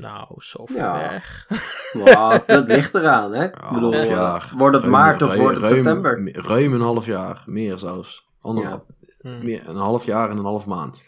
[0.00, 0.98] Nou, zo ver Ja.
[1.10, 1.46] weg.
[2.04, 3.44] Wow, dat ligt eraan, hè?
[3.44, 4.52] Ik een bedoel, half eh, jaar.
[4.56, 6.36] wordt het Ruim- maart of ruim- wordt het ruim- september?
[6.46, 7.42] Ruim een half jaar.
[7.46, 8.26] Meer zelfs.
[8.40, 8.82] Ander, Ja.
[9.20, 9.44] Hmm.
[9.44, 11.02] meer, een half jaar en een half maand.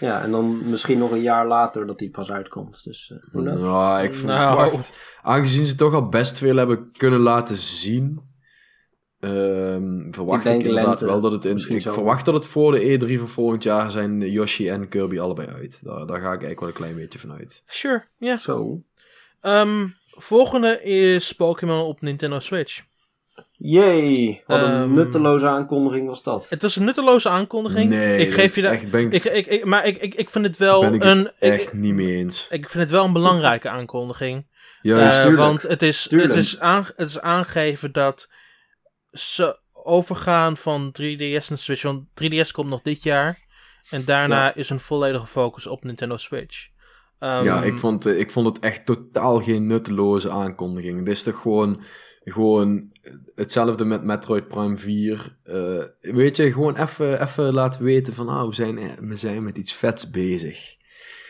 [0.00, 2.84] Ja, en dan misschien nog een jaar later dat die pas uitkomt.
[2.84, 3.42] Dus, eh?
[3.42, 4.56] Nou, ik vond, Nou.
[4.56, 4.98] wacht.
[5.22, 8.20] Aangezien ze toch al best veel hebben kunnen laten zien,
[9.26, 11.74] ehm, verwacht Ik ik, inderdaad lente, wel dat het in.
[11.74, 11.92] Ik zo.
[11.92, 15.80] verwacht dat het voor de E3 van volgend jaar zijn Yoshi en Kirby allebei uit.
[15.82, 17.62] Daar, daar ga ik eigenlijk wel een klein beetje van uit.
[17.66, 18.38] Sure, ja.
[18.38, 18.82] Zo.
[19.40, 22.82] Ehm, volgende is Pokémon op Nintendo Switch.
[23.58, 26.46] Jee, wat een Ehm, nutteloze aankondiging was dat.
[26.48, 27.88] Het is een nutteloze aankondiging.
[27.90, 28.72] Nee, ik geef je dat.
[28.72, 31.04] echt, ben ik, Ik, ik, ik, maar ik, ik, ik vind het wel ben ik
[31.04, 31.18] een.
[31.18, 32.46] het ik- echt niet mee eens.
[32.50, 34.46] ik vind het wel een belangrijke aankondiging.
[34.82, 35.38] Juist, Eh, tuurlijk.
[35.42, 38.30] want het is, het, is aan, het is aangegeven dat
[39.18, 41.82] ze overgaan van 3DS naar Switch.
[41.82, 43.44] Want 3DS komt nog dit jaar.
[43.90, 46.68] En daarna is een volledige focus op Nintendo Switch.
[47.18, 50.98] Ehm, ja, ik vond, eh, ik vond het echt totaal geen nutteloze aankondiging.
[50.98, 51.82] Dit is toch gewoon,
[52.24, 52.90] gewoon
[53.34, 55.36] hetzelfde met Metroid Prime 4.
[55.42, 59.42] Eh, weet je, gewoon even even laten weten van, ah, we zijn, eh, we zijn
[59.42, 60.75] met iets vets bezig.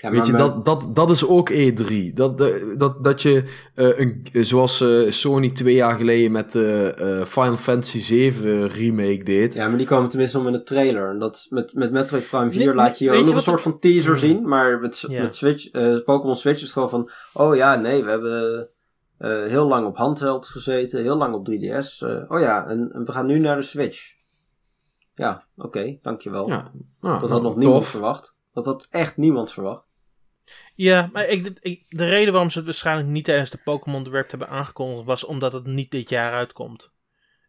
[0.06, 2.12] Ja, Weet je, dat, dat, dat is ook E3.
[2.14, 2.38] Dat,
[2.78, 3.44] dat, dat je,
[3.74, 9.54] eh, een, zoals eh, Sony twee jaar geleden met eh, Final Fantasy 7 remake deed.
[9.54, 11.10] Ja, maar die komen tenminste nog in de trailer.
[11.10, 13.78] En dat, met, met Metroid Prime 4 Nee, laat je ook nog een soort van
[13.78, 14.18] teaser Hmm.
[14.18, 14.48] zien.
[14.48, 17.10] Maar met, met Switch, eh, Pokémon Switch is het gewoon van...
[17.32, 18.68] Oh ja, nee, we hebben
[19.18, 21.02] eh, heel lang op handheld gezeten.
[21.02, 21.98] Heel lang op 3DS.
[22.06, 24.14] eh, oh ja, en, en we gaan nu naar de Switch.
[25.14, 26.48] Ja, oké, dankjewel.
[26.48, 27.90] Ja, nou, dat had nou, nog niemand tof.
[27.90, 28.34] verwacht.
[28.52, 29.85] Dat had echt niemand verwacht.
[30.74, 34.30] Ja, maar ik, ik, de reden waarom ze het waarschijnlijk niet tijdens de Pokémon Direct
[34.30, 36.90] hebben aangekondigd was omdat het niet dit jaar uitkomt.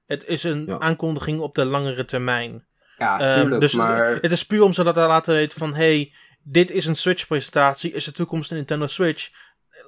[0.05, 0.79] Het is een Ja.
[0.79, 2.65] aankondiging op de langere termijn.
[2.97, 4.15] Ja, Ehm, tuurlijk, dus maar...
[4.21, 7.91] het is puur om ze dat te laten weten van hey, dit is een Switch-presentatie,
[7.91, 9.29] is de toekomst in Nintendo Switch.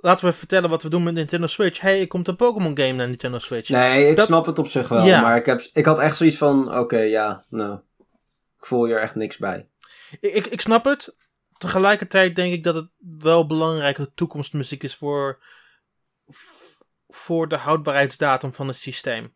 [0.02, 1.80] Laten we vertellen wat we doen met Nintendo Switch.
[1.80, 3.70] hey, er komt een Pokémon game naar Nintendo Switch.
[3.70, 5.06] Nee, ik Dat- snap het op zich wel.
[5.06, 5.22] Ja.
[5.22, 6.78] Maar ik, heb, ik had echt zoiets van...
[6.78, 7.80] Oké, ja, nou...
[8.60, 9.68] Ik voel hier echt niks bij.
[10.20, 11.16] Ik, ik, ik snap het.
[11.60, 12.90] Tegelijkertijd denk ik dat het
[13.20, 15.40] wel belangrijke toekomstmuziek is voor,
[17.08, 19.34] voor de houdbaarheidsdatum van het systeem.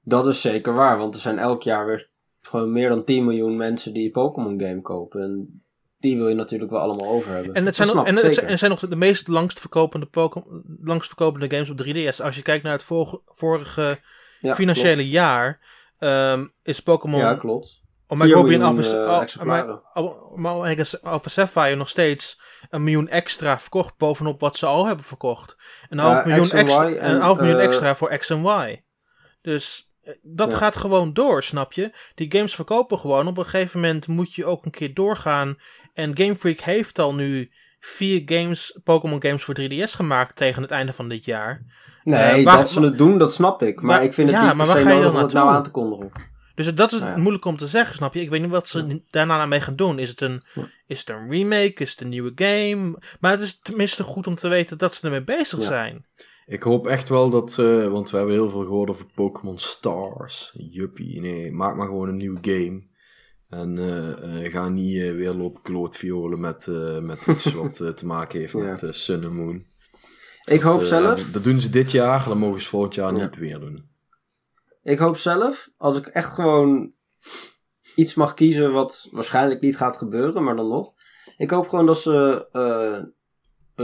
[0.00, 2.10] Dat is zeker waar, want er zijn elk jaar weer
[2.40, 5.22] gewoon meer dan 10 miljoen mensen die Pokémon game kopen.
[5.22, 5.62] En
[5.98, 7.54] die wil je natuurlijk wel allemaal over hebben.
[7.54, 10.08] En het zijn, nog, en het zijn, er zijn nog de meest langstverkopende,
[11.48, 12.22] games op 3DS.
[12.22, 13.98] Als je kijkt naar het vorige, vorige
[14.40, 15.60] Ja, financiële jaar,
[15.98, 16.80] ehm, is.
[16.80, 17.82] Pokémon Ja, klopt.
[18.10, 19.80] Omega 4 Ruby en miljoen,
[21.02, 22.40] Alpha, Sapphire nog steeds
[22.70, 25.56] een miljoen extra verkocht bovenop wat ze al hebben verkocht.
[25.88, 28.82] Een half Ja, miljoen, extra, en, een half miljoen eh, extra voor X en Y.
[29.42, 30.56] Dus eh, dat Ja.
[30.58, 31.92] gaat gewoon door, snap je?
[32.14, 33.26] Die games verkopen gewoon.
[33.26, 35.56] Op een gegeven moment moet je ook een keer doorgaan.
[35.94, 37.50] En Game Freak heeft al nu
[37.80, 41.62] vier games, Pokémon games voor 3DS gemaakt tegen het einde van dit jaar.
[42.04, 43.80] Nee, Eh, waar- dat ze het doen, dat snap ik.
[43.82, 45.70] Maar ik vind het ja, niet maar waar ga je dan het nou aan te
[45.70, 46.12] kondigen.
[46.66, 47.16] Dus dat is Nou ja.
[47.18, 48.20] moeilijk om te zeggen, snap je?
[48.20, 48.98] Ik weet niet wat ze Ja.
[49.10, 49.98] daarna mee gaan doen.
[49.98, 50.68] Is het, een, Ja.
[50.86, 51.72] is het een remake?
[51.82, 52.94] Is het een nieuwe game?
[53.20, 55.64] Maar het is tenminste goed om te weten dat ze ermee bezig Ja.
[55.64, 56.06] zijn.
[56.46, 60.52] Ik hoop echt wel dat, eh, want we hebben heel veel gehoord over Pokémon Stars.
[60.70, 62.82] Juppie, nee, maak maar gewoon een nieuwe game.
[63.48, 68.40] En eh, eh, ga niet weer lopen klootviolen met, eh, met iets wat te maken
[68.40, 68.58] heeft Ja.
[68.58, 69.64] met Sun and Moon.
[70.44, 73.22] Ik hoop Dat, zelf, Dat doen ze dit jaar, dan mogen ze volgend jaar Ja.
[73.24, 73.84] niet weer doen.
[74.88, 76.92] Ik hoop zelf, als ik echt gewoon
[77.94, 80.92] iets mag kiezen wat waarschijnlijk niet gaat gebeuren, maar dan nog.
[81.36, 83.02] Ik hoop gewoon dat ze eh,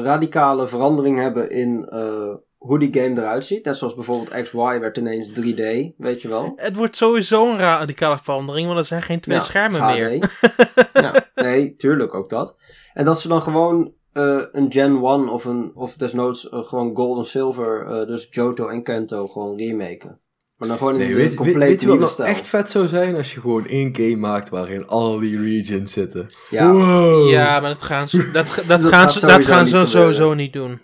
[0.02, 3.64] radicale verandering hebben in eh, hoe die game eruit ziet.
[3.64, 6.52] Net zoals bijvoorbeeld XY werd ineens 3D, weet je wel.
[6.56, 9.94] Het wordt sowieso een radicale verandering, want er zijn geen twee Ja, schermen HD.
[9.94, 10.38] meer.
[11.04, 11.12] ja,
[11.44, 12.56] nee, tuurlijk ook dat.
[12.92, 17.18] En dat ze dan gewoon eh, een Gen 1 of, een, of desnoods gewoon Gold
[17.18, 20.22] en Silver, dus Johto en Kento, gewoon remaken.
[20.68, 22.70] Maar dan gewoon in Nee, een weet, weet, compleet weet je wat nou echt vet
[22.70, 23.16] zou zijn?
[23.16, 26.30] Als je gewoon één game maakt waarin al die regions zitten.
[26.50, 27.30] Ja, Wow.
[27.30, 29.86] Ja, maar dat gaan ze, dat, dat Dat gaan ze, dat sowieso gaan niet ze
[29.86, 30.80] sowieso niet doen.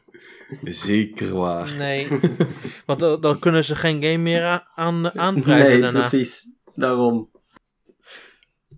[0.63, 1.71] Zeker waar.
[1.79, 2.09] Nee,
[2.87, 6.09] want dan, dan kunnen ze geen game meer aan, aanprijzen nee, daarna.
[6.09, 6.49] precies.
[6.75, 7.31] Daarom.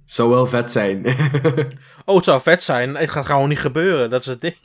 [0.04, 1.04] Zou wel vet zijn.
[2.04, 2.96] Oh, het zou vet zijn.
[2.96, 4.10] Het gaat gewoon niet gebeuren.
[4.10, 4.56] Dat is het ding.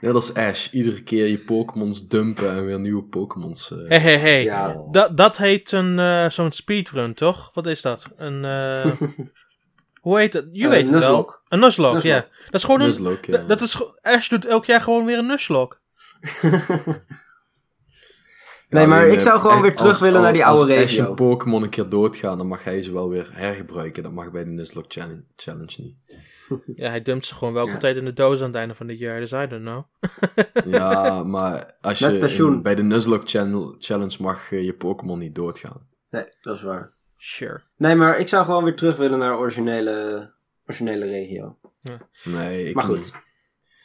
[0.00, 0.68] Net als Ash.
[0.72, 3.70] Iedere keer je Pokémons dumpen en weer nieuwe Pokémons.
[3.70, 3.78] eh.
[3.88, 4.36] Hé, hé, hé.
[4.36, 4.76] Ja.
[4.90, 7.50] Dat, dat heet een, eh, zo'n speedrun, toch?
[7.54, 8.06] Wat is dat?
[8.16, 8.92] Een, eh,
[10.04, 10.48] hoe heet het?
[10.52, 10.98] Je weet het wel.
[11.00, 11.38] Nuzlocke.
[11.48, 12.26] Een Nuzlocke, ja.
[12.44, 12.86] Dat is gewoon een...
[12.86, 13.44] Nuzlocke, ja.
[13.44, 15.76] dat- is, Ash doet elk jaar gewoon weer een Nuzlocke.
[18.68, 21.04] Nee, maar ik zou gewoon weer als- terug willen naar die oude Als Ash regio.
[21.08, 24.02] en Pokémon een keer doodgaan, dan mag hij ze wel weer hergebruiken.
[24.02, 25.94] Dat mag bij de Nuzlocke Challenge, challenge niet.
[26.74, 27.76] Ja, hij dumpt ze gewoon welke Ja.
[27.76, 29.20] tijd in de doos aan het einde van dit jaar.
[29.20, 29.82] Dus I don't know.
[30.74, 35.34] Ja, maar als Met je in- bij de Nuzlocke channel- Challenge mag je Pokémon niet
[35.34, 35.86] doodgaan.
[36.10, 36.94] Nee, dat is waar.
[37.16, 37.62] Sure.
[37.76, 40.30] Nee, maar ik zou gewoon weer terug willen naar originele,
[40.66, 41.58] originele regio.
[42.24, 42.96] Nee, ik Maar goed.
[42.96, 43.12] niet.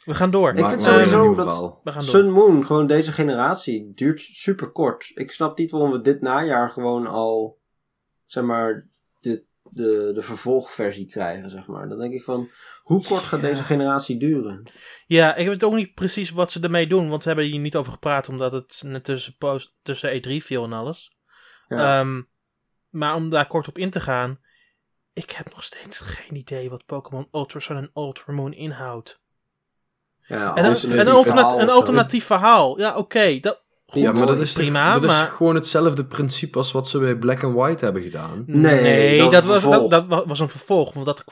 [0.04, 0.50] We gaan door.
[0.50, 1.80] Ik Maak vind een sowieso dat- verhaal.
[1.84, 2.10] We gaan door.
[2.10, 5.10] Sun Moon, gewoon deze generatie, duurt super kort.
[5.14, 7.58] Ik snap niet waarom we dit najaar gewoon al,
[8.24, 8.86] zeg maar,
[9.20, 9.44] de,
[9.74, 11.88] de, de vervolgversie krijgen, zeg maar.
[11.88, 12.48] Dan denk ik van,
[12.82, 13.46] hoe kort gaat Ja.
[13.48, 14.70] deze generatie duren?
[15.06, 17.08] Ja, ik weet ook niet precies wat ze ermee doen.
[17.08, 18.28] Want we hebben hier niet over gepraat.
[18.28, 21.16] Omdat het net tussen, post, tussen E3 viel en alles.
[21.68, 22.00] Ja.
[22.00, 22.22] Ehm,
[22.88, 24.40] maar om daar kort op in te gaan.
[25.12, 29.22] Ik heb nog steeds geen idee wat Pokémon Ultra Sun en Ultra Moon inhoudt.
[30.26, 32.78] ja, En een, alternatief en een, alternat- verhaal een alternatief verhaal.
[32.80, 33.38] Ja, oké.
[33.40, 34.92] dat, goed, Ja, maar dat is, prima.
[34.92, 38.44] toch, dat is gewoon hetzelfde principe als wat ze bij Black and White hebben gedaan.
[38.46, 40.92] Nee, dat was, dat, dat was een vervolg.
[40.92, 41.24] Want dat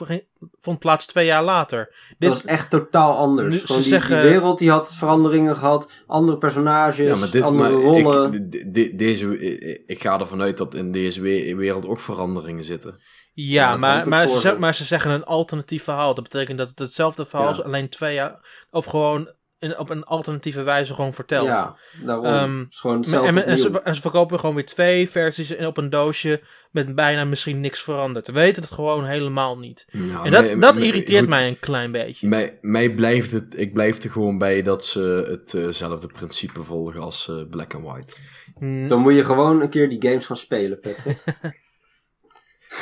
[0.59, 1.95] vond plaats twee jaar later.
[2.19, 3.55] Dit, Dat is echt totaal anders.
[3.55, 7.43] Nu, ze die, zeggen- die wereld die had veranderingen gehad, andere personages, Ja, maar dit,
[7.43, 8.33] andere maar rollen.
[8.33, 9.39] ik, de- de- deze,
[9.87, 13.01] ik, ga ervan uit dat in deze we- wereld ook veranderingen zitten.
[13.35, 14.57] Ja, maar, maar, ze, ze.
[14.59, 16.15] maar ze zeggen een alternatief verhaal.
[16.15, 17.53] Dat betekent dat het hetzelfde verhaal Ja.
[17.53, 18.65] is, alleen twee jaar.
[18.71, 19.33] Of gewoon
[19.63, 21.47] in, op een alternatieve wijze gewoon verteld.
[21.47, 22.25] Ja, daarom.
[22.25, 25.51] Ehm, Het is gewoon Maar- hetzelfde en, en, ze, en verkopen gewoon weer twee versies
[25.51, 26.41] in- op een doosje
[26.71, 28.27] met bijna misschien niks veranderd.
[28.27, 29.85] We weten het gewoon helemaal niet.
[29.91, 32.29] Ja, en dat, mij- dat mij- irriteert goed, mij een klein beetje.
[32.29, 37.29] Mij, mij blijft het, ik blijf er gewoon bij dat ze hetzelfde principe volgen als
[37.29, 38.15] eh, Black and White.
[38.59, 41.23] Hm, Dan moet je gewoon een keer die games gaan spelen, Patrick.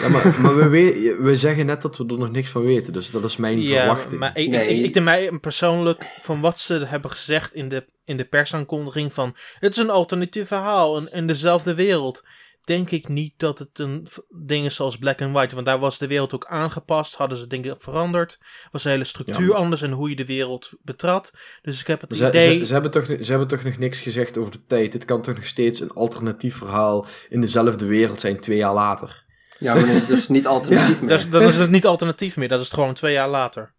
[0.01, 2.93] Ja, maar, maar we, we, we zeggen net dat we er nog niks van weten,
[2.93, 4.21] dus dat is mijn ja, verwachting.
[4.21, 4.69] maar ik, Nee.
[4.79, 9.13] ik, ik denk mij persoonlijk van wat ze hebben gezegd in de, in de persaankondiging
[9.13, 12.25] van het is een alternatief verhaal in, in dezelfde wereld.
[12.65, 15.99] Denk ik niet dat het een ding is zoals Black and White, want daar was
[15.99, 18.39] de wereld ook aangepast, hadden ze dingen veranderd,
[18.71, 21.33] was de hele structuur Ja, maar- anders en hoe je de wereld betrad.
[21.63, 22.59] Dus ik heb het Ze, idee.
[22.59, 24.93] ze, ze, hebben toch, ze hebben toch nog niks gezegd over de tijd.
[24.93, 29.25] Dit kan toch nog steeds een alternatief verhaal in dezelfde wereld zijn twee jaar later.
[29.61, 31.09] Ja, maar dan is het dus niet alternatief meer.
[31.09, 33.73] Dus dan is het niet alternatief meer, dat is het gewoon twee jaar later.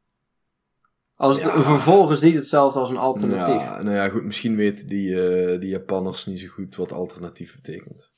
[1.16, 1.56] Als het Ja.
[1.56, 3.62] een vervolg is niet hetzelfde als een alternatief.
[3.62, 7.56] Ja, nou ja, goed, misschien weten die, eh, die Japanners niet zo goed wat alternatief
[7.56, 8.10] betekent.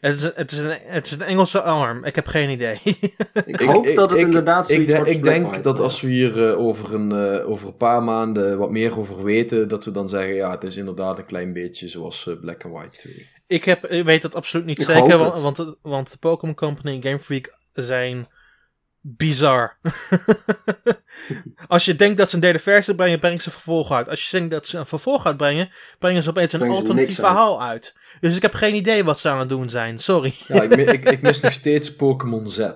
[0.00, 2.80] Het is, een, het, is een, het is een Engelse arm, ik heb geen idee.
[3.46, 6.08] Ik hoop dat het ik- inderdaad ik, zoiets Ik Black denk dat maar- als we
[6.08, 9.90] hier eh, over, een, eh, over een paar maanden wat meer over weten, dat we
[9.90, 13.28] dan zeggen, ja, het is inderdaad een klein beetje zoals Black and White 2.
[13.46, 15.76] Ik, heb, ik weet dat absoluut niet Ik zeker, want, het.
[15.82, 18.26] want, de Pokémon Company en Game Freak zijn
[19.00, 19.78] bizar.
[21.66, 24.08] Als je denkt dat ze een derde versie brengen, brengen ze een vervolg uit.
[24.08, 27.26] Als je denkt dat ze een vervolg uitbrengen, brengen ze opeens een alternatief uit.
[27.26, 27.94] verhaal uit.
[28.20, 29.98] Dus ik heb geen idee wat ze aan het doen zijn.
[29.98, 30.34] Sorry.
[30.46, 32.68] Ja, ik, ik, ik mis nog steeds Pokémon Z.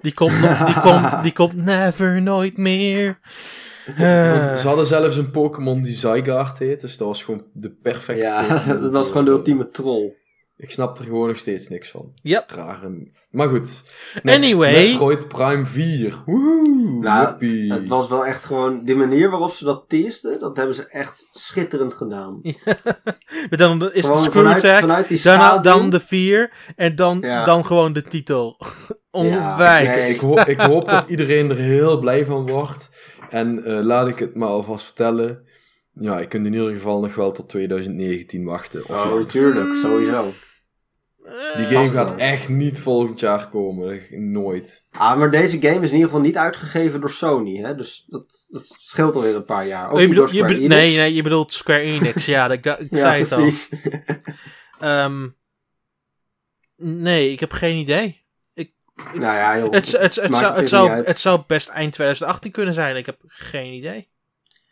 [0.00, 3.18] Die komt, nog- die komt, die komt never, nooit meer.
[3.96, 7.70] Eh, Want ze hadden zelfs een Pokémon die Zygarde heet, dus dat was gewoon de
[7.82, 10.18] perfecte Ja, dat was gewoon de ultieme troll.
[10.56, 12.12] Ik snap er gewoon nog steeds niks van.
[12.22, 12.50] Yep.
[12.50, 13.10] Rare...
[13.30, 13.82] Maar goed.
[14.24, 14.72] Anyway.
[14.72, 16.22] Metroid Prime 4.
[16.26, 16.98] Woehoe.
[17.00, 17.46] Nou.
[17.74, 21.28] Het was wel echt gewoon, die manier waarop ze dat teasten, dat hebben ze echt
[21.32, 22.40] schitterend gedaan.
[23.50, 26.94] Maar dan is de Gewoon screw vanuit, tag, vanuit die daarna dan de vier en
[26.96, 27.44] dan, Ja.
[27.44, 28.56] dan gewoon de titel.
[29.10, 29.86] Onwijs.
[30.00, 32.88] nee, Ik, ho- ik hoop dat iedereen er heel blij van wordt.
[33.30, 35.46] En eh, laat ik het maar alvast vertellen.
[35.92, 38.80] Ja, ik kunt in ieder geval nog wel tot 2019 wachten.
[38.84, 39.26] Of Oh, langer.
[39.26, 40.32] tuurlijk, sowieso.
[41.56, 44.00] Die game gaat echt niet volgend jaar komen.
[44.32, 44.86] Nooit.
[44.90, 47.74] Ah, maar deze game is in ieder geval niet uitgegeven door Sony, hè?
[47.74, 49.86] Dus dat, dat scheelt alweer een paar jaar.
[49.88, 50.92] Ook Oh, je niet bedoelt, door je Square bedoelt- Enix.
[50.94, 52.24] nee, nee, je bedoelt Square Enix.
[52.36, 53.38] ja, dat, ik, ja, zei het al.
[53.38, 53.68] precies.
[54.80, 55.28] Ehm,
[56.76, 58.19] nee, ik heb geen idee.
[59.14, 59.72] Nou ja, joh.
[59.72, 62.96] Het, het, het, zou, het, zou, het zou best eind 2018 kunnen zijn.
[62.96, 64.08] Ik heb geen idee.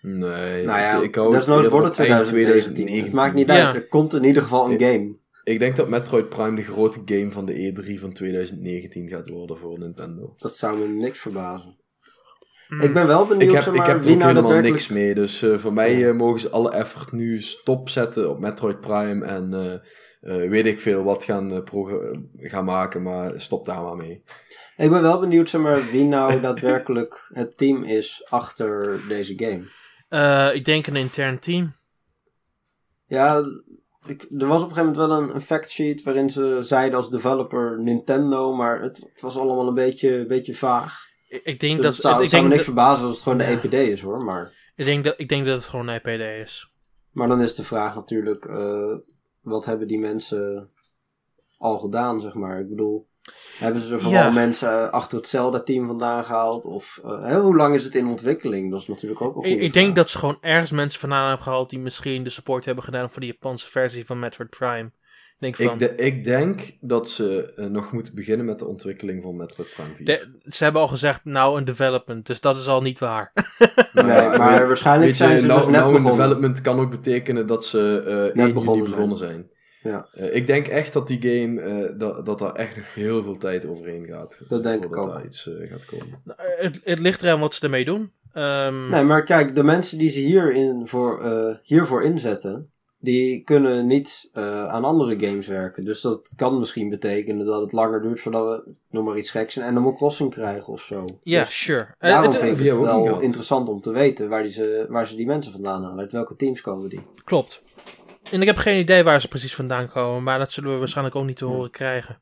[0.01, 3.05] Nee, Nou ja, ik, ik hou het desnoods wordt het op eind 2019.
[3.05, 3.67] Het maakt niet Ja.
[3.67, 5.17] uit, er komt in ieder geval een game.
[5.45, 9.59] Ik denk dat Metroid Prime de grote game van de E3 van 2019 gaat worden
[9.59, 10.35] voor Nintendo.
[10.37, 11.77] Dat zou me niks verbazen.
[12.69, 12.81] Hmm.
[12.81, 14.89] Ik ben wel benieuwd, Ik heb, zeg ik maar, heb er ook nou helemaal niks
[14.89, 15.15] mee.
[15.15, 19.25] Dus eh, voor mij eh, mogen ze alle effort nu stopzetten op Metroid Prime.
[19.25, 19.89] En eh,
[20.21, 23.03] eh, weet ik veel wat gaan, eh, gaan maken.
[23.03, 24.23] Maar stop daar maar mee.
[24.77, 29.65] Ik ben wel benieuwd, zeg maar, wie nou daadwerkelijk het team is achter deze game.
[30.09, 31.73] Eh, ik denk een intern team.
[33.07, 33.45] Ja,
[34.07, 37.11] ik, er was op een gegeven moment wel een, een factsheet waarin ze zeiden als
[37.11, 41.07] developer Nintendo, maar het, het was allemaal een beetje, een beetje vaag.
[41.29, 43.07] Ik, ik denk Dus dat het zou, ik het zou me denk niks dat, verbazen
[43.07, 43.45] als het gewoon Ja.
[43.45, 44.53] de EPD is hoor, maar...
[44.77, 46.69] ik denk dat ik denk dat het gewoon een EPD is.
[47.11, 48.95] Maar dan is de vraag natuurlijk, eh,
[49.41, 50.71] wat hebben die mensen
[51.59, 52.61] al gedaan, zeg maar?
[52.61, 53.09] Ik bedoel,
[53.59, 54.31] hebben ze er vooral Ja.
[54.31, 56.65] mensen achter het Zelda-team vandaan gehaald?
[56.65, 58.71] Of eh, hoe lang is het in ontwikkeling?
[58.71, 61.27] Dat is natuurlijk ook een Ik, goede ik denk dat ze gewoon ergens mensen vandaan
[61.27, 64.91] hebben gehaald die misschien de support hebben gedaan voor de Japanse versie van Metroid Prime.
[65.41, 68.67] Ik denk van, Ik, de- ik denk dat ze eh, nog moeten beginnen met de
[68.67, 70.07] ontwikkeling van Metroid Prime 4.
[70.07, 73.33] de- ze hebben al gezegd nou een development, dus dat is al niet waar.
[73.93, 76.17] Nee, maar weet- waarschijnlijk weet je, zijn ze nou, dus net nou begonnen.
[76.19, 79.31] development kan ook betekenen dat ze eh 1 juli begonnen begonnen, zijn.
[79.83, 79.93] zijn.
[79.95, 80.09] Ja.
[80.13, 83.37] Eh, ik denk echt dat die game, eh, dat, dat daar echt nog heel veel
[83.37, 84.41] tijd overheen gaat.
[84.49, 85.09] Dat denk ik ook.
[85.13, 86.21] daar iets eh, gaat komen.
[86.25, 88.13] Nou, Het, het ligt eraan wat ze ermee doen.
[88.33, 92.71] Ehm, Nee, maar kijk, de mensen die ze hierin voor, eh, hiervoor inzetten,
[93.01, 95.85] die kunnen niet eh, aan andere games werken.
[95.85, 99.57] Dus dat kan misschien betekenen dat het langer duurt voordat we, noem maar iets geks,
[99.57, 101.05] een Animal Crossing krijgen of zo.
[101.23, 101.95] Ja, Dus sure.
[101.99, 105.07] Eh, daarom het- vind ik het wel interessant om te weten waar, die ze, waar
[105.07, 105.99] ze die mensen vandaan halen.
[105.99, 107.01] Uit welke teams komen die?
[107.25, 107.63] Klopt.
[108.31, 111.17] En ik heb geen idee waar ze precies vandaan komen, maar dat zullen we waarschijnlijk
[111.17, 112.21] ook niet te horen krijgen.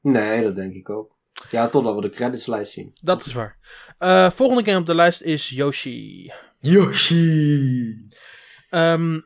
[0.00, 1.16] Nee, dat denk ik ook.
[1.50, 2.90] Ja, totdat we de creditslijst zien.
[3.02, 3.58] Dat is waar.
[3.98, 6.30] Eh, volgende game op de lijst is Yoshi.
[6.60, 8.06] Yoshi!
[8.70, 9.18] Ehm,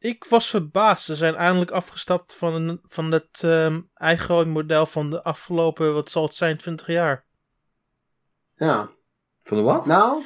[0.00, 1.04] ik was verbaasd.
[1.04, 6.10] Ze zijn eindelijk afgestapt van, een, van het ehm, eigen model van de afgelopen, wat
[6.10, 7.26] zal het zijn, 20 jaar.
[8.54, 8.90] Ja.
[9.42, 9.86] Van de wat?
[9.86, 10.22] Nou,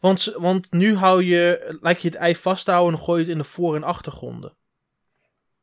[0.00, 3.06] Want, ze- want nu hou je, lijkt je het ei vast te houden en dan
[3.06, 4.56] gooi je het in de voor- en achtergronden.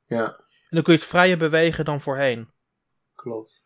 [0.05, 2.51] ja, En dan kun je het vrijer bewegen dan voorheen.
[3.15, 3.63] klopt.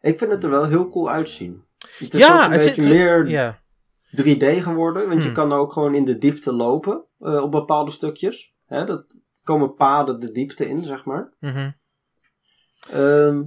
[0.00, 1.66] Ik vind het er wel heel cool uitzien.
[1.98, 3.62] Het is ja, ook een het beetje zit, meer ja.
[4.10, 5.08] 3D geworden.
[5.08, 5.34] Want je Hmm.
[5.34, 8.56] kan ook gewoon in de diepte lopen eh, op bepaalde stukjes.
[8.68, 9.04] Hè, dat
[9.42, 11.32] komen paden de diepte in, zeg maar.
[11.40, 11.70] Mhm.
[12.90, 13.42] Ehm,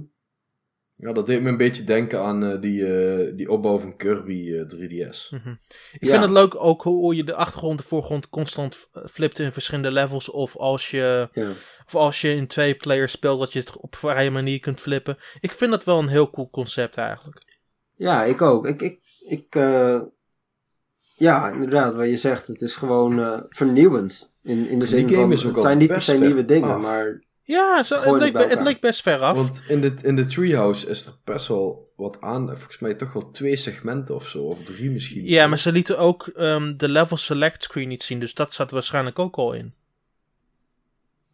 [0.94, 4.52] Ja, dat deed me een beetje denken aan eh, die, eh, die opbouw van Kirby
[4.54, 5.30] eh, 3DS.
[5.30, 5.48] Mhm.
[5.92, 6.10] Ik Ja.
[6.10, 9.90] vind het leuk ook hoe, je de achtergrond en voorgrond constant eh, flipt in verschillende
[9.90, 10.28] levels.
[10.30, 11.50] Of als je, ja.
[11.86, 15.16] of als je in twee players speelt, dat je het op vrije manier kunt flippen.
[15.40, 17.58] Ik vind dat wel een heel cool concept eigenlijk.
[17.96, 18.66] ja, ik ook.
[18.66, 20.00] Ik, ik, ik, eh,
[21.16, 22.46] ja, inderdaad, wat je zegt.
[22.46, 24.31] Het is gewoon eh, vernieuwend.
[24.42, 26.44] In, in de zin game van, is ook het al zijn niet per se nieuwe
[26.44, 26.82] dingen, af.
[26.82, 29.36] maar Ja, zo, het, leek, het best ver af.
[29.36, 32.48] Want in de, in de Treehouse is er best wel wat aan.
[32.48, 34.42] Volgens mij toch wel twee segmenten of zo.
[34.42, 35.24] Of drie misschien.
[35.24, 38.20] ja, maar ze lieten ook ehm, de level select screen niet zien.
[38.20, 39.74] Dus dat zat er waarschijnlijk ook al in.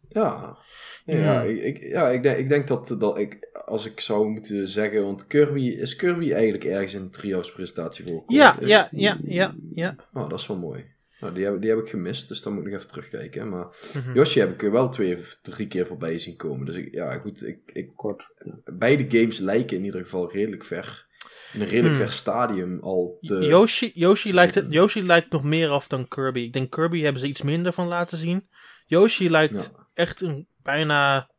[0.09, 0.57] Ja.
[1.05, 1.49] Ja, ja, Hmm.
[1.49, 5.03] ik, ik, ja ik, denk, ik denk dat, dat ik, als ik zou moeten zeggen,
[5.03, 8.41] want Kirby, is Kirby eigenlijk ergens in de Treehouse presentatie voorgekomen?
[8.41, 9.95] Ja, ja, ja, ja, ja.
[10.13, 10.85] Oh, dat is wel mooi.
[11.19, 13.49] Nou, die heb, die heb ik gemist, dus dan moet ik nog even terugkijken.
[13.49, 14.13] Maar Mhm.
[14.13, 16.65] Yoshi heb ik er wel twee of drie keer voorbij zien komen.
[16.65, 17.45] Dus ik, ja, goed.
[17.45, 18.27] Ik, ik, Kort.
[18.65, 21.07] beide games lijken in ieder geval redelijk ver.
[21.53, 22.03] In een redelijk Hmm.
[22.05, 23.35] ver stadium al te...
[23.35, 24.65] Yoshi, Yoshi, lijkt het.
[24.69, 26.39] Yoshi lijkt nog meer af dan Kirby.
[26.39, 28.47] Ik denk Kirby hebben ze iets minder van laten zien.
[28.85, 29.85] Yoshi lijkt Ja.
[29.93, 31.29] echt een bijna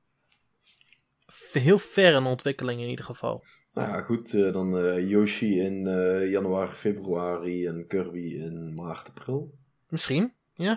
[1.52, 3.44] heel ver in ontwikkeling in ieder geval.
[3.72, 4.34] Nou ja, goed.
[4.34, 9.58] eh, dan eh, Yoshi in eh, januari, februari en Kirby in maart, april.
[9.90, 10.74] Misschien, ja.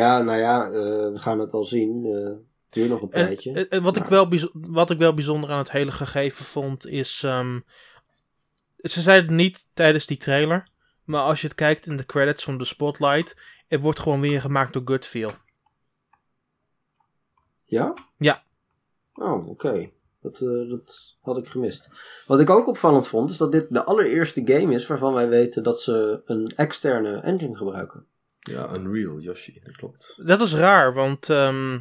[0.00, 0.72] ja, nou ja, eh,
[1.12, 2.04] we gaan het wel zien.
[2.04, 2.12] Eh,
[2.64, 3.52] Het duurt nog een En, tijdje.
[3.52, 7.22] en- en wat, ik wel wat ik wel bijzonder aan het hele gegeven vond, is.
[7.22, 7.60] ehm,
[8.76, 10.68] ze zeiden het niet tijdens die trailer.
[11.04, 13.36] Maar als je het kijkt in de credits van de Spotlight.
[13.68, 15.32] Het wordt gewoon weer gemaakt door Gutfeel.
[17.64, 17.94] Ja?
[18.16, 18.42] Ja.
[19.14, 19.90] Oh, oké.
[20.24, 21.88] Dat, eh, dat had ik gemist.
[22.26, 25.62] Wat ik ook opvallend vond, is dat dit de allereerste game is waarvan wij weten
[25.62, 28.06] dat ze een externe engine gebruiken.
[28.40, 30.20] Ja, Unreal, Yoshi, dat klopt.
[30.26, 31.30] Dat is raar, want.
[31.30, 31.78] ehm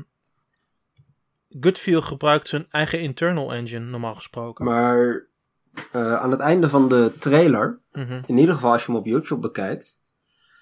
[1.60, 4.66] Gutfeel gebruikt zijn eigen internal engine, normaal gesproken.
[4.66, 5.28] Maar
[5.91, 8.22] eh, aan het einde van de trailer, Mhm.
[8.26, 10.02] in ieder geval als je hem op YouTube bekijkt,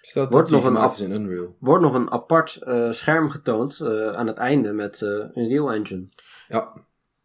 [0.01, 1.55] Staat Wordt dat nog nog een in Unreal.
[1.59, 5.71] wordt nog een apart eh, scherm getoond eh, aan het einde met eh, een Real
[5.71, 6.07] Engine.
[6.47, 6.73] Ja,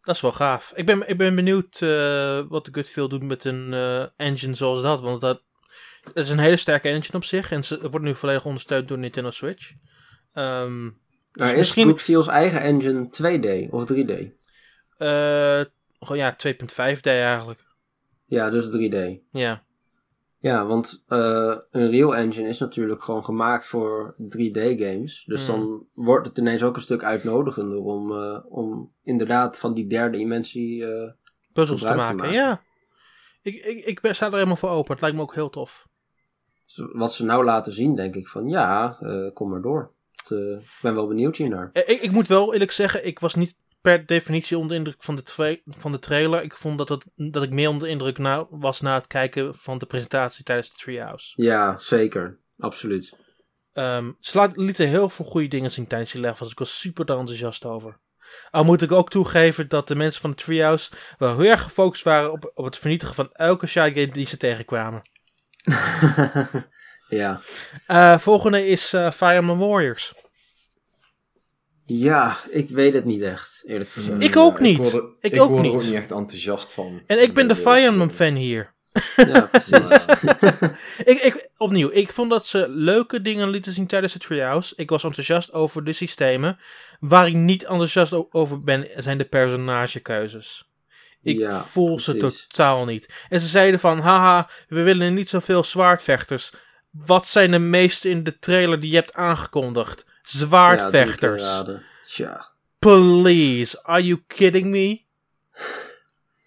[0.07, 0.71] Dat is wel gaaf.
[0.75, 4.81] Ik ben, ik ben benieuwd eh, wat de Gutfeel doet met een eh, engine zoals
[4.81, 5.01] dat.
[5.01, 5.43] Want dat,
[6.03, 7.51] het is een hele sterke engine op zich.
[7.51, 9.71] En ze wordt nu volledig ondersteund door Nintendo Switch.
[10.33, 10.69] Maar
[11.31, 11.87] dus is misschien...
[11.87, 14.11] Goodfeel's eigen engine 2D of 3D?
[14.97, 15.61] eh,
[15.99, 17.65] gewoon ja, 2.5D eigenlijk.
[18.25, 18.97] Ja, dus 3D.
[19.31, 19.63] Ja.
[20.39, 25.23] Ja, want eh, een Real Engine is natuurlijk gewoon gemaakt voor 3D-games.
[25.25, 25.59] Dus Hmm.
[25.59, 30.17] dan wordt het ineens ook een stuk uitnodigender om, eh, om inderdaad van die derde
[30.17, 30.85] dimensie.
[30.85, 31.11] eh,
[31.53, 32.31] Puzzels te maken.
[32.31, 32.61] Ja.
[33.41, 34.91] Ik, ik, ik ben, sta er helemaal voor open.
[34.91, 35.87] Het lijkt me ook heel tof.
[36.65, 38.97] zo- wat ze nou laten zien, denk ik van ja,
[39.33, 39.91] kom maar door.
[40.29, 41.69] Ik ben wel benieuwd hiernaar.
[41.73, 43.55] Ik, ik moet wel eerlijk zeggen, ik was niet
[43.87, 46.43] per definitie onder de indruk van de, van de trailer.
[46.43, 49.55] Ik vond dat, het, dat ik meer onder de indruk na, was na het kijken
[49.55, 51.33] van de presentatie tijdens de Treehouse.
[51.35, 52.39] Ja, zeker.
[52.59, 53.15] Absoluut.
[53.73, 56.51] Ehm ze lieten heel veel goede dingen zien tijdens die levels.
[56.51, 57.99] Ik was super daar enthousiast over.
[58.51, 62.03] Al moet ik ook toegeven dat de mensen van de Treehouse wel heel erg gefocust
[62.03, 65.01] waren op, op het vernietigen van elke shy die ze tegenkwamen.
[67.21, 67.39] ja.
[67.85, 70.13] Eh, volgende is eh Fire Emblem Warriors.
[71.89, 74.23] Ja, ik weet het niet echt, eerlijk gezegd.
[74.23, 74.77] Ik ook Ja, niet.
[74.77, 75.79] word er- Ik ik ook word er niet.
[75.79, 77.01] ook niet echt enthousiast van.
[77.07, 78.75] En ik ben de Fire Emblem fan hier.
[79.15, 80.05] Ja, precies.
[81.05, 84.73] Ik, ik, opnieuw, ik vond dat ze leuke dingen lieten zien tijdens de Treehouse.
[84.75, 86.57] Ik was enthousiast over de systemen.
[86.99, 90.69] Waar ik niet enthousiast over ben, zijn de personagekeuzes.
[91.21, 93.09] Ik Ja, voel ze totaal niet.
[93.29, 96.51] En ze zeiden van, haha, we willen niet zoveel zwaardvechters.
[96.91, 100.05] Wat zijn de meeste in de trailer die je hebt aangekondigd?
[100.27, 101.63] Ja, Zwaardvechters.
[102.07, 102.45] Tja.
[102.79, 105.01] Please, are you kidding me?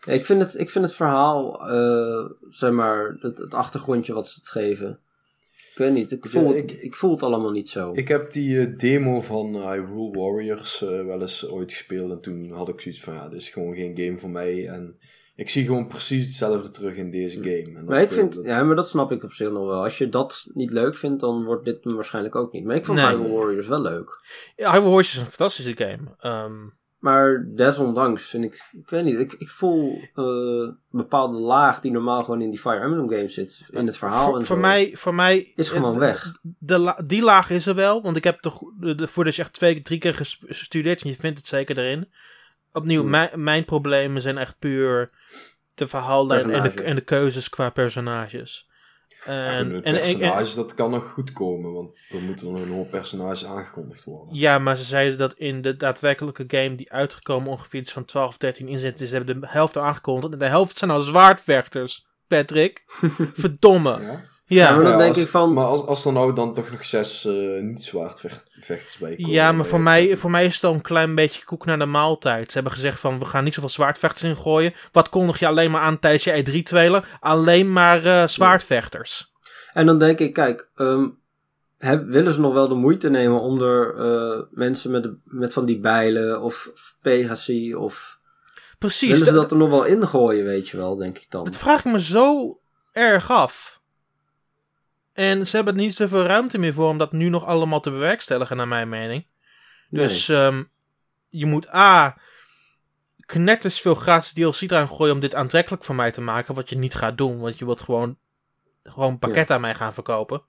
[0.00, 4.28] Ja, ik, vind het, ik vind het verhaal, eh, zeg maar, het, het achtergrondje wat
[4.28, 4.98] ze het geven.
[5.72, 7.92] Ik weet niet, ik Ja, voel, ik- ik, ik voel het allemaal niet zo.
[7.94, 12.10] Ik heb die eh, demo van Hyrule Warriors eh, wel eens ooit gespeeld.
[12.10, 14.68] En toen had ik zoiets van, ja, dit is gewoon geen game voor mij.
[14.68, 14.98] En
[15.40, 17.62] ik zie gewoon precies hetzelfde terug in deze game.
[17.64, 19.82] En dat, maar ik vind, dat- ja, maar dat snap ik op zich nog wel.
[19.82, 22.64] Als je dat niet leuk vindt, dan wordt dit waarschijnlijk ook niet.
[22.64, 23.06] Maar ik vond Nee.
[23.06, 24.20] Hyrule Warriors wel leuk.
[24.56, 26.14] Ja, Hyrule Warriors is een fantastische game.
[26.18, 26.52] Ehm,
[26.98, 31.90] Maar desondanks vind ik, ik weet niet, ik, ik voel eh, een bepaalde laag die
[31.92, 33.62] normaal gewoon in die Fire Emblem games zit.
[33.70, 36.32] In het verhaal voor, en voor mij, voor mij Is gewoon weg.
[36.58, 39.42] De la- die laag is er wel, want ik heb toch de, de, voordat je
[39.42, 42.08] echt twee, drie keer ges- gestudeerd en je vindt het zeker erin.
[42.72, 43.10] Opnieuw, Hmm.
[43.10, 45.10] mijn, mijn problemen zijn echt puur
[45.74, 48.68] de verhaallijn en de, en de keuzes qua personages.
[49.24, 51.72] Ja, En, met en, en- en- personages, dat kan nog goed komen.
[51.72, 54.34] Want er moeten nog een hoop personages aangekondigd worden.
[54.34, 58.28] ja, maar ze zeiden dat in de daadwerkelijke game die uitgekomen ongeveer iets van 12
[58.28, 62.06] of 13 inzetten, ze hebben de helft aangekondigd en de helft zijn al zwaardvechters.
[62.26, 62.84] Patrick,
[63.34, 64.00] verdomme.
[64.00, 64.20] Ja?
[64.56, 66.70] Ja, maar dan Ja, denk als- ik van- Maar als, als er nou dan toch
[66.70, 67.32] nog zes eh
[67.62, 69.30] niet zwaardvechters bij komen.
[69.32, 71.78] Ja, maar dan voor mij, voor mij is het al een klein beetje koek naar
[71.78, 72.46] de maaltijd.
[72.46, 74.72] Ze hebben gezegd van, we gaan niet zoveel zwaardvechters ingooien.
[74.92, 77.04] Wat kondig je alleen maar aan tijdens je E3-trailer?
[77.20, 79.32] Alleen maar eh, zwaardvechters.
[79.72, 81.06] En dan denk ik, kijk, ehm,
[81.78, 85.52] heb- willen ze nog wel de moeite nemen om er eh, mensen met, de- met
[85.52, 88.18] van die bijlen of, of Pegasi of...
[88.78, 91.44] Precies, willen ze dat, dat er nog wel ingooien, weet je wel, denk ik dan.
[91.44, 92.58] dat vraag ik me zo
[92.92, 93.79] erg af.
[95.20, 97.90] En ze hebben er niet zoveel ruimte meer voor om dat nu nog allemaal te
[97.90, 99.26] bewerkstelligen, naar mijn mening.
[99.88, 100.06] Nee.
[100.06, 100.62] Dus ehm,
[101.28, 102.18] je moet A.
[103.26, 106.54] Knetters veel gratis DLC eraan gooien om dit aantrekkelijk voor mij te maken.
[106.54, 108.18] Wat je niet gaat doen, want je wilt gewoon,
[108.82, 110.42] gewoon een pakket aan mij gaan verkopen.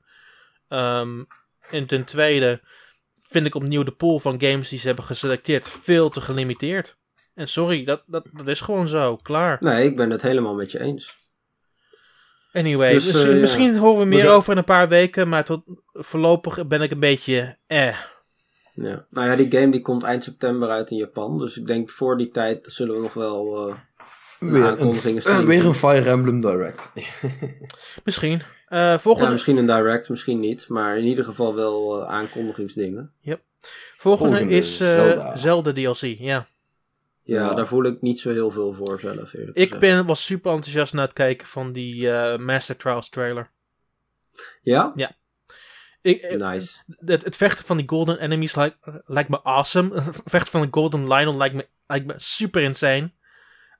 [0.68, 1.24] Ehm,
[1.70, 2.62] en ten tweede
[3.22, 6.98] vind ik opnieuw de pool van games die ze hebben geselecteerd veel te gelimiteerd.
[7.34, 9.18] En sorry, dat, dat, dat is gewoon zo.
[9.18, 9.58] Klaar.
[9.60, 11.21] Nee, ik ben het helemaal met je eens.
[12.54, 13.40] Anyway, Dus, dus, eh, ja.
[13.40, 15.62] misschien horen we meer We- over in een paar weken, maar tot
[15.94, 17.96] voorlopig ben ik een beetje eh.
[18.74, 19.06] Ja.
[19.10, 21.40] Nou ja, die game die komt eind september uit in Japan.
[21.40, 23.70] Dus ik denk voor die tijd zullen we nog wel...
[23.70, 23.76] eh,
[24.40, 26.92] Weer aankondigingen een, weer een Fire Emblem Direct.
[28.04, 28.42] Misschien.
[28.68, 30.66] Eh, volgende, ja, misschien een direct, misschien niet.
[30.68, 33.12] Maar in ieder geval wel aankondigingsdingen.
[33.24, 33.42] volgende,
[33.98, 35.36] volgende is eh, Zelda.
[35.36, 35.74] Zelda.
[35.74, 36.02] DLC.
[36.02, 36.48] Ja.
[37.32, 37.54] Ja, Ja.
[37.54, 39.34] daar voel ik niet zo heel veel voor zelf.
[39.34, 43.52] Ik ben, was super enthousiast naar het kijken van die eh, Master Trials trailer.
[44.62, 44.94] Ja?
[46.02, 46.78] Ik, eh, Nice.
[47.06, 49.96] het, het vechten van die golden enemies lijkt, lijkt me awesome.
[50.02, 53.12] Het vechten van de golden Lionel lijkt me, lijkt me super insane.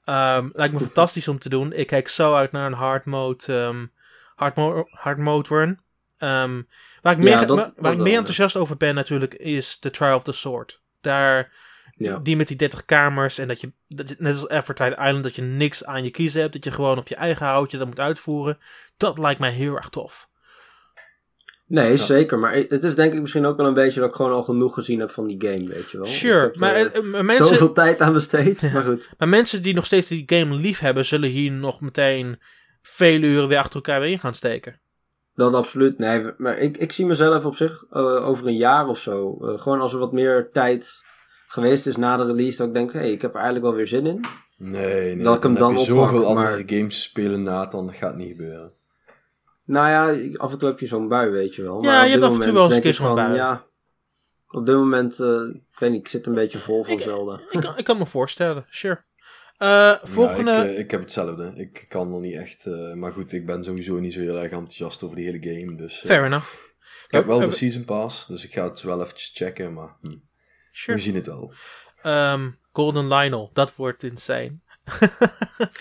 [0.04, 1.72] Ehm, lijkt me fantastisch om te doen.
[1.72, 3.86] Ik kijk zo uit naar een hard mode, ehm,
[4.34, 5.80] hard mo- hard mode run.
[6.18, 6.62] Ehm,
[7.02, 8.18] waar ik Ja, meer, dat- waar dat ik meer ja.
[8.18, 10.82] enthousiast over ben natuurlijk is The Trial of the Sword.
[11.00, 11.52] Daar,
[11.96, 12.18] Ja.
[12.18, 15.34] die met die 30 kamers en dat je, dat je net als Evertide Island, dat
[15.36, 16.52] je niks aan je kiezen hebt.
[16.52, 18.58] Dat je gewoon op je eigen houtje dat moet uitvoeren.
[18.96, 20.28] Dat lijkt mij heel erg tof.
[21.66, 22.38] Nee, zeker.
[22.38, 24.74] Maar het is denk ik misschien ook wel een beetje dat ik gewoon al genoeg
[24.74, 26.06] gezien heb van die game, weet je wel.
[26.06, 27.44] Sure, heb, maar eh, eh, eh, mensen...
[27.44, 29.10] Zoveel tijd aan besteed, maar goed.
[29.18, 32.38] Maar mensen die nog steeds die game lief hebben, zullen hier nog meteen
[32.82, 34.80] vele uren weer achter elkaar weer in gaan steken.
[35.34, 35.98] Dat absoluut.
[35.98, 39.38] Nee, maar ik, ik zie mezelf op zich eh, over een jaar of zo.
[39.40, 41.02] eh, gewoon als er wat meer tijd
[41.52, 43.74] geweest is na de release, dat ik denk, hé, hey, ik heb er eigenlijk wel
[43.74, 44.24] weer zin in.
[44.56, 45.24] Nee, nee.
[45.24, 47.86] Dat ik hem dan heb je oppak, zoveel maar- andere games spelen, Nathan.
[47.86, 48.72] Dat gaat niet gebeuren.
[49.64, 51.82] Nou ja, af en toe heb je zo'n bui, weet je wel.
[51.82, 53.34] Ja, Maar je hebt af en toe wel eens een keer zo'n bui.
[53.34, 53.64] Ja,
[54.48, 55.28] op dit moment, eh,
[55.72, 57.40] ik weet niet, ik zit een beetje vol van Ik- Zelda.
[57.50, 59.02] Ik kan, ik kan me voorstellen, sure.
[59.58, 60.50] Eh, volgende...
[60.50, 61.52] Ja, ik, eh, ik heb hetzelfde.
[61.56, 62.66] Ik kan nog niet echt...
[62.66, 65.76] eh, maar goed, ik ben sowieso niet zo heel erg enthousiast over die hele game.
[65.76, 66.52] Dus, Fair enough.
[67.06, 69.72] ik heb wel de Season Pass, dus ik ga het wel eventjes checken.
[69.72, 70.14] Maar hm,
[70.72, 70.96] Sure.
[70.96, 71.52] we zien het wel.
[72.02, 74.58] Ehm, Golden Lionel, dat wordt insane.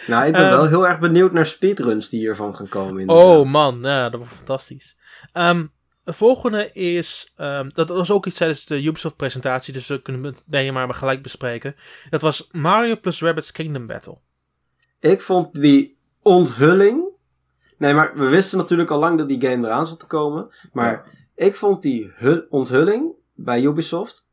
[0.07, 2.99] Nou, ik ben Ehm, wel heel erg benieuwd naar speedruns die hiervan gaan komen.
[2.99, 3.25] inderdaad.
[3.25, 4.95] Oh man, ja, dat wordt fantastisch.
[5.33, 5.65] Ehm,
[6.03, 7.33] de volgende is,
[7.73, 10.93] dat was ook iets tijdens de Ubisoft presentatie, dus we kunnen het ben je maar
[10.93, 11.75] gelijk bespreken.
[12.09, 14.17] Dat was Mario plus Rabbids Kingdom Battle.
[14.99, 17.03] Ik vond die onthulling.
[17.77, 20.49] Nee, maar we wisten natuurlijk al lang dat die game eraan zat te komen.
[20.73, 24.25] Maar ik vond die hu- onthulling bij Ubisoft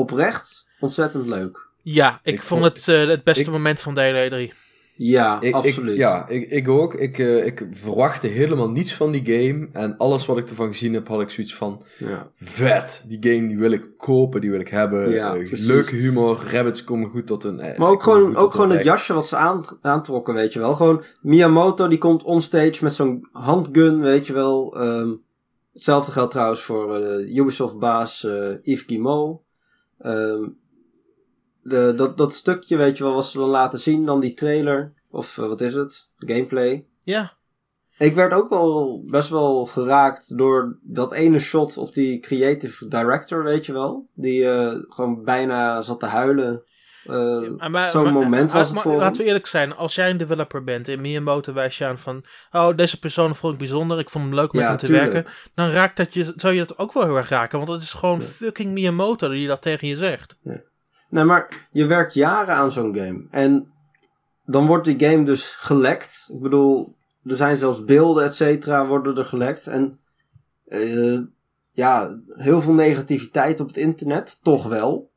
[0.00, 1.64] oprecht ontzettend leuk.
[1.82, 4.54] Ja, ik, Ik vond vond- het eh, het beste ik- moment van de hele E3.
[4.98, 5.92] Ja, Ik, absoluut.
[5.92, 6.94] Ik, ja, ik, ik ook.
[6.94, 9.68] Ik, eh, ik verwachtte helemaal niets van die game.
[9.72, 11.82] En alles wat ik ervan gezien heb, had ik zoiets van...
[11.98, 12.28] Ja.
[12.40, 15.10] Vet, die game die wil ik kopen, die wil ik hebben.
[15.10, 17.56] Ja, Eh, leuke humor, rabbits komen goed tot een...
[17.56, 20.74] Maar ook gewoon, ook gewoon het jasje wat ze aan, aantrokken, weet je wel.
[20.74, 24.76] Gewoon Miyamoto die komt onstage met zo'n handgun, weet je wel.
[24.80, 25.10] Ehm,
[25.72, 29.40] hetzelfde geldt trouwens voor eh, Ubisoft-baas eh, Yves Guillemot.
[29.98, 30.48] Ehm,
[31.62, 34.92] de, dat, dat stukje, weet je wel, wat ze dan laten zien, dan die trailer.
[35.10, 36.08] Of eh, wat is het?
[36.16, 36.86] Gameplay.
[37.02, 37.32] Ja,
[37.98, 43.42] Ik werd ook wel best wel geraakt door dat ene shot op die creative director,
[43.42, 44.08] weet je wel.
[44.14, 46.62] Die eh, gewoon bijna zat te huilen.
[47.08, 50.88] Eh, Zo'n moment was het voor Laten we eerlijk zijn, als jij een developer bent
[50.88, 52.24] en Miyamoto wijst je aan van...
[52.52, 54.86] Oh, deze persoon vond ik bijzonder, ik vond hem leuk om met Ja, hem te
[54.86, 55.12] tuurlijk.
[55.12, 55.32] werken.
[55.54, 57.92] Dan raakt dat je, zou je dat ook wel heel erg raken, want het is
[57.92, 58.26] gewoon Ja.
[58.26, 60.38] fucking Miyamoto die dat tegen je zegt.
[61.08, 63.24] Nee, maar je werkt jaren aan zo'n game.
[63.30, 63.72] En
[64.44, 66.28] dan wordt die game dus gelekt.
[66.32, 66.94] Ik bedoel,
[67.24, 69.66] er zijn zelfs beelden, et cetera, worden er gelekt.
[69.66, 70.00] En
[70.66, 71.18] eh,
[71.72, 75.10] ja, heel veel negativiteit op het internet, toch wel.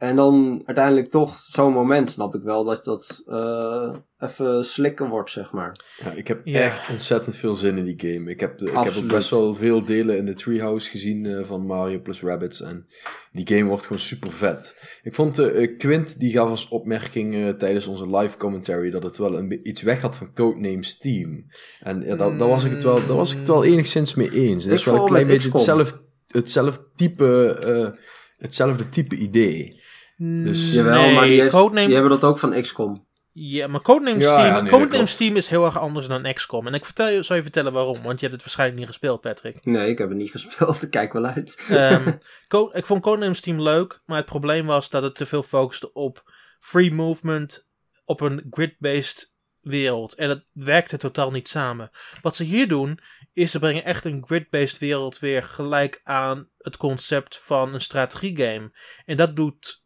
[0.00, 5.30] En dan uiteindelijk toch zo'n moment, snap ik wel, dat dat eh, even slikken wordt,
[5.30, 5.76] zeg maar.
[6.04, 6.60] Ja, ik heb Ja.
[6.60, 8.30] echt ontzettend veel zin in die game.
[8.30, 11.44] Ik heb, de, ik heb ook best wel veel delen in de Treehouse gezien eh,
[11.44, 12.60] van Mario plus Rabbids.
[12.60, 12.86] En
[13.32, 14.76] die game wordt gewoon super vet.
[15.02, 19.16] Ik vond eh, Quint, die gaf als opmerking eh, tijdens onze live commentary dat het
[19.16, 21.46] wel een, iets weg had van Codenames Team.
[21.80, 24.30] En ja, daar, daar, was ik het wel, daar was ik het wel enigszins mee
[24.32, 24.64] eens.
[24.64, 27.58] Het is wel een klein beetje hetzelfde, hetzelfde type...
[27.66, 27.98] eh,
[28.38, 29.79] hetzelfde type idee.
[30.22, 33.06] Dus- Jawel, nee, maar die, heeft, Codename, die hebben dat ook van XCOM.
[33.32, 35.16] ja, maar Codenames Ja, Team, ja, nee, dat Codenames klopt.
[35.16, 36.66] Team is heel erg anders dan XCOM.
[36.66, 39.20] En ik vertel je, zal je vertellen waarom, want je hebt het waarschijnlijk niet gespeeld,
[39.20, 39.64] Patrick.
[39.64, 40.82] Nee, ik heb het niet gespeeld.
[40.82, 41.64] Ik kijk wel uit.
[41.68, 42.08] Ehm,
[42.78, 46.32] ik vond Codenames Team leuk, maar het probleem was dat het te veel focuste op
[46.60, 47.68] free movement
[48.04, 50.14] op een grid-based wereld.
[50.14, 51.90] En het werkte totaal niet samen.
[52.22, 53.00] Wat ze hier doen,
[53.32, 58.70] is ze brengen echt een grid-based wereld weer gelijk aan het concept van een strategiegame.
[59.04, 59.79] En dat doet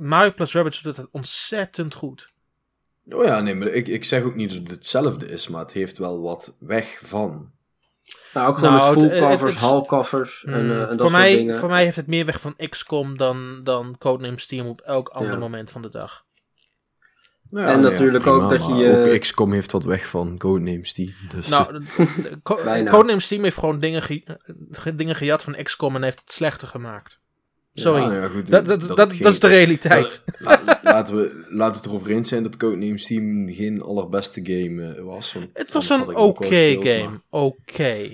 [0.00, 2.32] Mario plus Rabbids doet het ontzettend goed.
[3.08, 5.72] Oh ja, nee, maar ik, ik zeg ook niet dat het hetzelfde is, maar het
[5.72, 7.50] heeft wel wat weg van.
[8.34, 10.98] Nou, ook gewoon Nou, met full covers, half covers en, Mm, eh, en dat voor,
[10.98, 11.58] soort mij, dingen.
[11.58, 15.32] voor mij heeft het meer weg van XCOM dan, dan Codenames Steam op elk ander
[15.32, 15.38] Ja.
[15.38, 16.24] moment van de dag.
[17.48, 21.12] Nou En natuurlijk ook dat je- Ook XCOM heeft wat weg van Codenames Team.
[21.34, 21.78] Dus, Nou, de-
[22.22, 22.90] de- Co- Bijna.
[22.90, 24.38] Codenames Steam heeft gewoon dingen, ge-
[24.70, 27.19] ge- dingen gejat van XCOM en heeft het slechter gemaakt.
[27.80, 28.00] Sorry.
[28.02, 30.24] Ja, nou ja, goed, dat, dat, dat geen- is de realiteit.
[30.38, 34.40] La- la- laten, we, laten we het erover eens zijn dat Codenames Team geen allerbeste
[34.44, 35.32] game eh, was.
[35.32, 37.20] want het was een oké gespeeld, game.
[37.30, 38.12] Oké.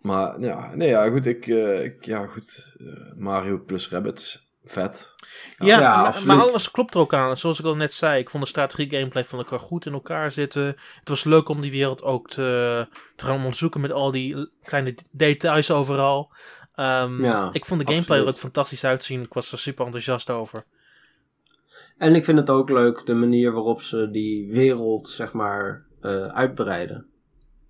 [0.00, 4.50] Maar, maar ja, nee, ja, goed, ik, eh, ik ja, goed, eh, Mario plus Rabbids,
[4.64, 5.14] vet.
[5.56, 7.36] Ja, Ja, maar, alles klopt er ook aan.
[7.36, 10.32] Zoals ik al net zei, ik vond de strategie gameplay van elkaar goed in elkaar
[10.32, 10.64] zitten.
[10.98, 14.94] Het was leuk om die wereld ook te, te gaan onderzoeken met al die kleine
[15.10, 16.32] details overal.
[16.80, 19.22] Ehm, Ja, ik vond de gameplay er ook fantastisch uitzien.
[19.22, 20.64] Ik was er super enthousiast over.
[21.96, 26.26] En ik vind het ook leuk de manier waarop ze die wereld, zeg maar, eh,
[26.26, 27.06] uitbreiden.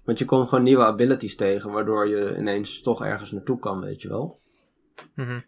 [0.04, 4.02] Want je komt gewoon nieuwe abilities tegen, waardoor je ineens toch ergens naartoe kan, weet
[4.02, 4.40] je wel.
[5.14, 5.40] Mhm.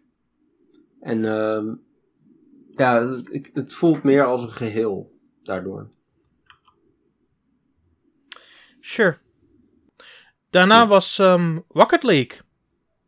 [0.99, 1.75] En ehm,
[2.75, 5.11] ja, het, het voelt meer als een geheel
[5.43, 5.89] daardoor.
[8.79, 9.17] Sure.
[10.49, 12.42] Daarna was ehm, Rocket League.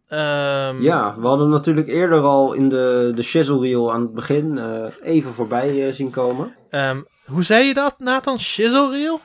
[0.08, 4.58] Ehm, Ja, we hadden natuurlijk eerder al in de, de shizzle reel aan het begin
[4.58, 6.56] eh, even voorbij eh, zien komen.
[6.70, 8.40] ehm, hoe zei je dat, Nathan?
[8.40, 9.20] Shizzle reel?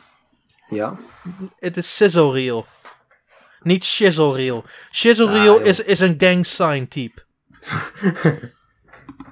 [0.68, 0.96] Ja.
[1.58, 2.66] Het is sizzle reel.
[3.62, 4.64] Niet shizzle reel.
[4.92, 5.66] Shizzle Ah, reel joh.
[5.66, 7.22] is, is een gang sign type.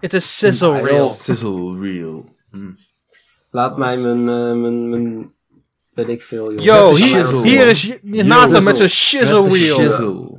[0.01, 1.09] Het is sizzle reel.
[1.09, 2.37] Sizzle Reel.
[2.51, 2.71] Hm.
[3.51, 3.99] Laat Nice.
[3.99, 5.33] mij mijn, eh, mijn, mijn,
[5.95, 6.65] weet ik veel, joh.
[6.65, 7.43] Yo, hier, shizzle.
[7.43, 10.38] hier is Nathan met zijn shizzle reel.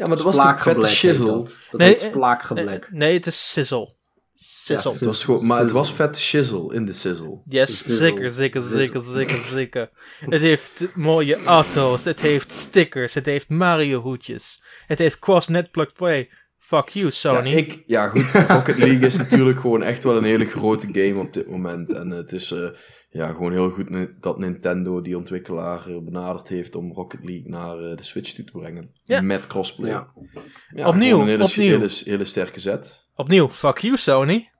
[0.00, 1.26] Ja, maar dat was toch vette shizzle?
[1.26, 2.88] Dat, dat Nee, heet eh, splaakgeblek.
[2.90, 3.94] Nee, nee, het is sizzle.
[4.34, 4.92] Sizzle.
[4.92, 7.40] Het was gewoon, maar het was vette shizzle in de sizzle.
[7.44, 7.94] Yes, Sizzle.
[7.94, 8.78] zeker, zeker, Sizzle.
[8.78, 9.90] zeker, zeker, zeker.
[10.30, 15.92] Het heeft mooie auto's, het heeft stickers, het heeft Mario hoedjes, het heeft cross-net plug
[15.92, 16.30] play.
[16.58, 17.50] Fuck you, Ja, Sony.
[17.52, 18.30] ik, ja, goed.
[18.48, 21.92] Rocket League is natuurlijk gewoon echt wel een hele grote game op dit moment.
[21.92, 22.68] En het is eh,
[23.10, 23.88] ja, gewoon heel goed
[24.20, 28.44] dat Nintendo die ontwikkelaar eh, benaderd heeft om Rocket League naar eh, de Switch toe
[28.44, 28.92] te brengen.
[29.04, 29.20] Ja.
[29.20, 29.90] Met crossplay.
[29.90, 30.06] Ja.
[30.74, 31.78] Ja, Opnieuw, Een hele, opnieuw.
[31.78, 33.08] Hele, hele sterke zet.
[33.14, 34.50] Opnieuw, fuck you, Sony.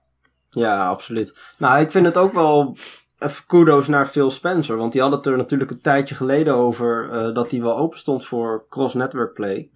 [0.49, 1.35] Ja, absoluut.
[1.57, 2.77] Nou, ik vind het ook wel
[3.21, 4.77] even kudos naar Phil Spencer.
[4.77, 7.97] Want die had het er natuurlijk een tijdje geleden over eh, dat hij wel open
[7.97, 9.69] stond voor cross-network play.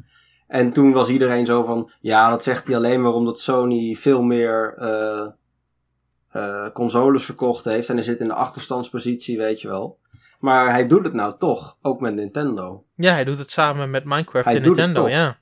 [0.47, 4.21] En toen was iedereen zo van, ja, dat zegt hij alleen maar omdat Sony veel
[4.21, 5.27] meer eh,
[6.35, 7.89] eh, consoles verkocht heeft.
[7.89, 9.99] En hij zit in de achterstandspositie, weet je wel.
[10.39, 12.85] Maar hij doet het nou toch, ook met Nintendo.
[12.95, 15.17] Ja, hij doet het samen met Minecraft Hij en doet het Nintendo, toch.
[15.17, 15.39] ja.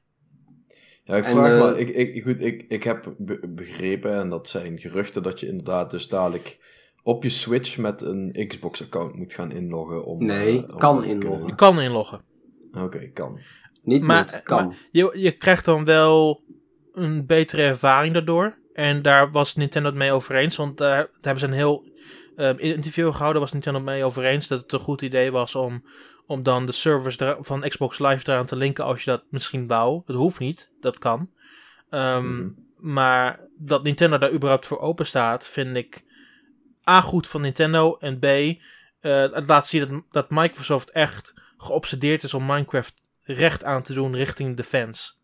[1.04, 4.30] Ja, ik En, vraag eh, maar, ik, ik, goed, ik, ik heb be- begrepen, en
[4.30, 6.58] dat zijn geruchten, dat je inderdaad dus dadelijk
[7.04, 10.06] op je Switch met een Xbox-account moet gaan inloggen.
[10.06, 11.48] Om, Nee, eh, om kan inloggen.
[11.48, 12.22] Je kan inloggen.
[12.74, 13.39] Oké, kan.
[13.82, 14.66] Niet Maar, moet, kan.
[14.66, 16.44] maar je, je krijgt dan wel
[16.94, 18.58] een betere ervaring daardoor.
[18.74, 20.55] En daar was Nintendo het mee over eens.
[20.55, 21.91] Want daar, daar hebben ze een heel
[22.36, 23.41] ehm, interview gehouden.
[23.41, 25.84] Was Nintendo het mee over eens dat het een goed idee was om,
[26.26, 28.84] om dan de servers van Xbox Live eraan te linken.
[28.84, 30.01] Als je dat misschien wou.
[30.05, 30.71] Dat hoeft niet.
[30.80, 31.30] Dat kan.
[31.89, 32.49] Ehm, Mhm.
[32.78, 36.03] Maar dat Nintendo daar überhaupt voor open staat, vind ik
[36.89, 37.97] A goed van Nintendo.
[37.99, 38.57] En B, eh,
[39.01, 44.15] het laat zien dat, dat Microsoft echt geobsedeerd is om Minecraft recht aan te doen
[44.15, 45.21] richting de fans.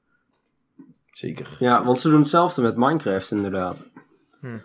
[1.20, 1.56] Zeker.
[1.60, 3.90] Ja, want ze doen hetzelfde met Minecraft inderdaad.
[4.42, 4.62] Hmm.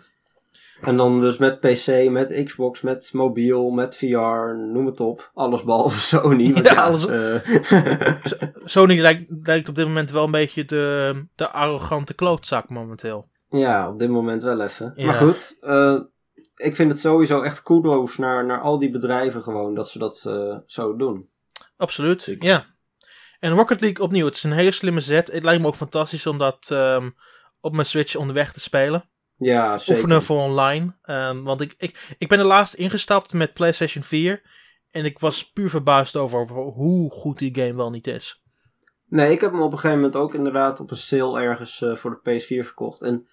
[0.81, 5.31] En dan dus met PC, met Xbox, met mobiel, met VR, noem het op.
[5.33, 6.53] Alles behalve Sony.
[6.53, 8.15] want Ja, ja, alles- eh,
[8.75, 13.29] Sony lijkt, lijkt op dit moment wel een beetje de, de arrogante klootzak momenteel.
[13.49, 14.93] ja, op dit moment wel even.
[14.95, 15.05] Ja.
[15.05, 15.99] Maar goed, eh,
[16.55, 20.23] ik vind het sowieso echt kudos naar, naar al die bedrijven gewoon dat ze dat
[20.27, 21.29] eh, zo doen.
[21.77, 22.47] Absoluut, Zeker.
[22.47, 22.65] ja.
[23.45, 25.31] En Rocket League opnieuw, het is een hele slimme zet.
[25.31, 27.09] Het lijkt me ook fantastisch om dat ehm,
[27.59, 29.09] op mijn Switch onderweg te spelen.
[29.35, 29.93] Ja, zeker.
[29.95, 30.95] Oefenen voor online.
[31.01, 34.41] Ehm, want ik, ik, ik ben er laatst ingestapt met PlayStation 4.
[34.91, 38.41] En ik was puur verbaasd over, over hoe goed die game wel niet is.
[39.07, 41.95] Nee, ik heb hem op een gegeven moment ook inderdaad op een sale ergens eh,
[41.95, 43.01] voor de PS4 verkocht.
[43.01, 43.27] En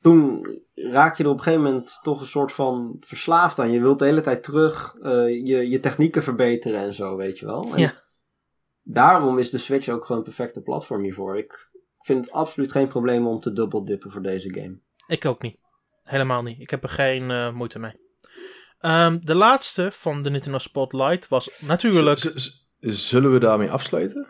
[0.00, 3.72] toen raak je er op een gegeven moment toch een soort van verslaafd aan.
[3.72, 5.12] Je wilt de hele tijd terug eh,
[5.46, 7.74] je, je technieken verbeteren en zo, weet je wel.
[7.74, 8.06] En Ja.
[8.90, 11.38] Daarom is de Switch ook gewoon een perfecte platform hiervoor.
[11.38, 11.70] Ik
[12.00, 14.80] vind het absoluut geen probleem om te dubbeldippen voor deze game.
[15.06, 15.56] Ik ook niet.
[16.02, 16.60] Helemaal niet.
[16.60, 17.92] Ik heb er geen eh, moeite mee.
[18.78, 22.18] Ehm, de laatste van de Nintendo Spotlight was natuurlijk...
[22.18, 24.26] Z- zullen we daarmee afsluiten?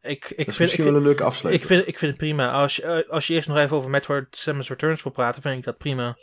[0.00, 2.16] Ik, ik, Dat is vind, misschien ik, wel een leuke ik, vind, ik vind het
[2.20, 2.52] prima.
[2.52, 5.58] Als je, eh, als je eerst nog even over Metroid Samus Returns wil praten, vind
[5.58, 6.16] ik dat prima.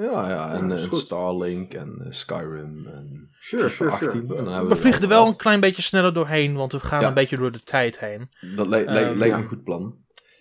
[0.00, 0.98] Ja, ja, en, Ja, is en goed.
[0.98, 4.26] Starlink en eh, Skyrim en Sure, FIFA sure, 18.
[4.26, 4.50] Dan sure.
[4.50, 7.00] hebben We we vliegen er het wel een klein beetje sneller doorheen, want we gaan
[7.00, 7.08] Ja.
[7.08, 8.30] een beetje door de tijd heen.
[8.56, 9.40] Dat li- li- Ehm, lijkt ja.
[9.42, 9.96] een goed plan.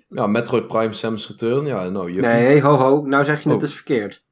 [0.08, 1.66] Ja, Metroid Prime Samus Return.
[1.66, 2.22] Ja, nou, je...
[2.22, 3.64] Nee, ho ho, nou zeg je het Oh.
[3.64, 4.26] dus verkeerd.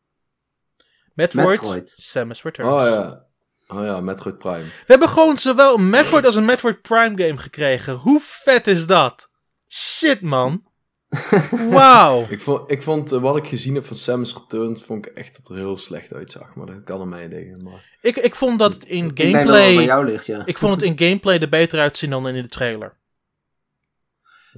[1.13, 1.93] Metroid, Metroid.
[1.95, 2.71] Samus Returns.
[2.83, 3.23] Oh ja.
[3.67, 4.63] Oh ja, Metroid Prime.
[4.63, 7.93] We hebben gewoon zowel een Metroid als een Metroid Prime game gekregen.
[7.93, 9.29] Hoe vet is dat?
[9.67, 10.63] Shit, man.
[11.69, 12.25] Wauw.
[12.29, 15.35] Ik vond, ik vond eh, wat ik gezien heb van Samus Returns, vond ik echt
[15.35, 16.55] dat het er heel slecht uitzag.
[16.55, 17.63] Maar dat kan aan mij liggen.
[17.63, 17.97] Maar...
[18.01, 19.73] Ik, ik vond dat het in Ik bij gameplay...
[19.73, 20.45] jou ligt, ja.
[20.45, 22.97] Ik vond het in gameplay er beter uitzien dan in de trailer.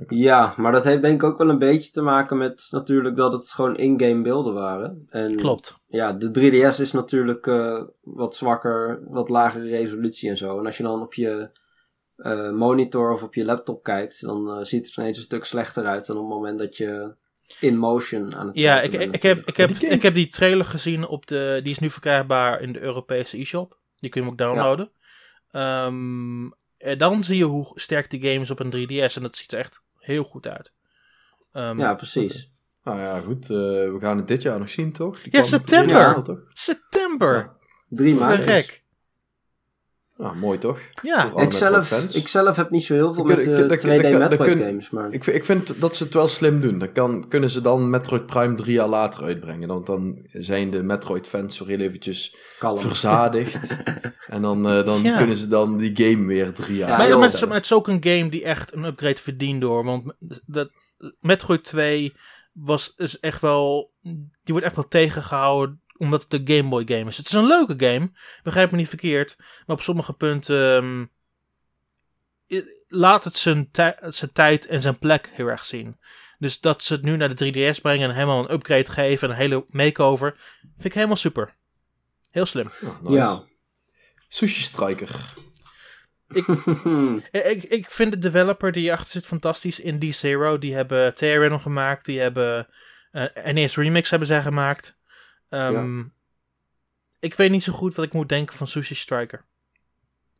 [0.08, 3.34] Ja, maar dat heeft denk ik ook wel een beetje te maken met natuurlijk dat
[3.34, 5.08] het gewoon in-game beelden waren.
[5.10, 5.80] En Klopt.
[5.88, 10.60] ja, de 3DS is natuurlijk eh, wat zwakker, wat lagere resolutie en zo.
[10.60, 11.50] En als je dan op je
[12.18, 15.45] eh, monitor of op je laptop kijkt, dan eh, ziet het er ineens een stuk
[15.45, 17.15] slechter uit dan op het moment dat je
[17.59, 20.28] in motion aan het Ja, ik, bent ik, heb, ik, heb, Die ik heb die
[20.28, 21.59] trailer gezien op de...
[21.63, 23.78] Die is nu verkrijgbaar in de Europese e-shop.
[23.99, 24.91] Die kun je hem ook downloaden.
[25.51, 29.15] Ehm, en dan zie je hoe sterk die game is op een 3DS.
[29.15, 30.74] En dat ziet er echt heel goed uit.
[31.51, 32.51] Ehm, Ja, precies.
[32.84, 33.43] Nou ja, goed.
[33.43, 35.22] eh, we gaan het dit jaar nog zien, toch?
[35.22, 35.95] Die Ja, september.
[35.95, 36.45] redelijk snel, toch?
[36.53, 37.36] September.
[37.36, 37.55] Ja.
[37.89, 38.36] 3 maart.
[38.36, 38.84] Verrek.
[40.18, 40.80] Ja, mooi toch?
[41.01, 41.32] Ja.
[41.36, 44.11] Ik zelf, ik zelf heb niet zo heel veel met eh, dan- 2D dan- dan-
[44.11, 45.11] dan Metroid games, maar...
[45.11, 46.80] Ik, vind- ik vind dat ze het wel slim doen.
[46.80, 49.68] Dan kan, kunnen ze dan Metroid Prime drie jaar later uitbrengen.
[49.68, 52.80] Want dan zijn de Metroid-fans weer heel eventjes Kalm.
[52.80, 53.78] verzadigd.
[54.28, 55.18] en dan, eh, dan Ja.
[55.18, 57.88] kunnen ze dan die game weer drie jaar Ja, maar, het, maar het is ook
[57.88, 59.84] een game die echt een upgrade verdient door.
[59.84, 60.13] Want
[60.45, 60.70] dat,
[61.20, 62.13] Metroid 2
[62.53, 63.91] was is echt wel.
[64.01, 64.22] Die
[64.53, 65.82] wordt echt wel tegengehouden.
[65.98, 67.18] Omdat het een Game Boy game is.
[67.18, 68.12] Het is een leuke game.
[68.43, 69.36] Begrijp me niet verkeerd.
[69.38, 70.76] Maar op sommige punten.
[70.76, 71.06] ehm,
[72.88, 73.70] laat het zijn,
[74.08, 76.00] zijn tijd en zijn plek heel erg zien.
[76.39, 79.28] Dus dat ze het nu naar de 3DS brengen en helemaal een upgrade geven.
[79.28, 80.36] En een hele makeover.
[80.62, 81.56] Vind ik helemaal super.
[82.32, 82.72] Heel slim.
[82.82, 83.16] Ja, nice.
[83.16, 83.43] Ja.
[84.28, 85.34] Sushi Striker.
[86.28, 86.48] Ik,
[87.54, 89.80] ik, ik vind de developer die achter zit fantastisch.
[89.80, 90.58] In D-Zero.
[90.58, 92.06] Die hebben TRN gemaakt.
[92.06, 92.68] Die hebben
[93.12, 94.97] eh NES Remix hebben zij gemaakt.
[95.50, 96.04] Ehm,
[97.20, 99.45] Ik weet niet zo goed wat ik moet denken van Sushi Striker.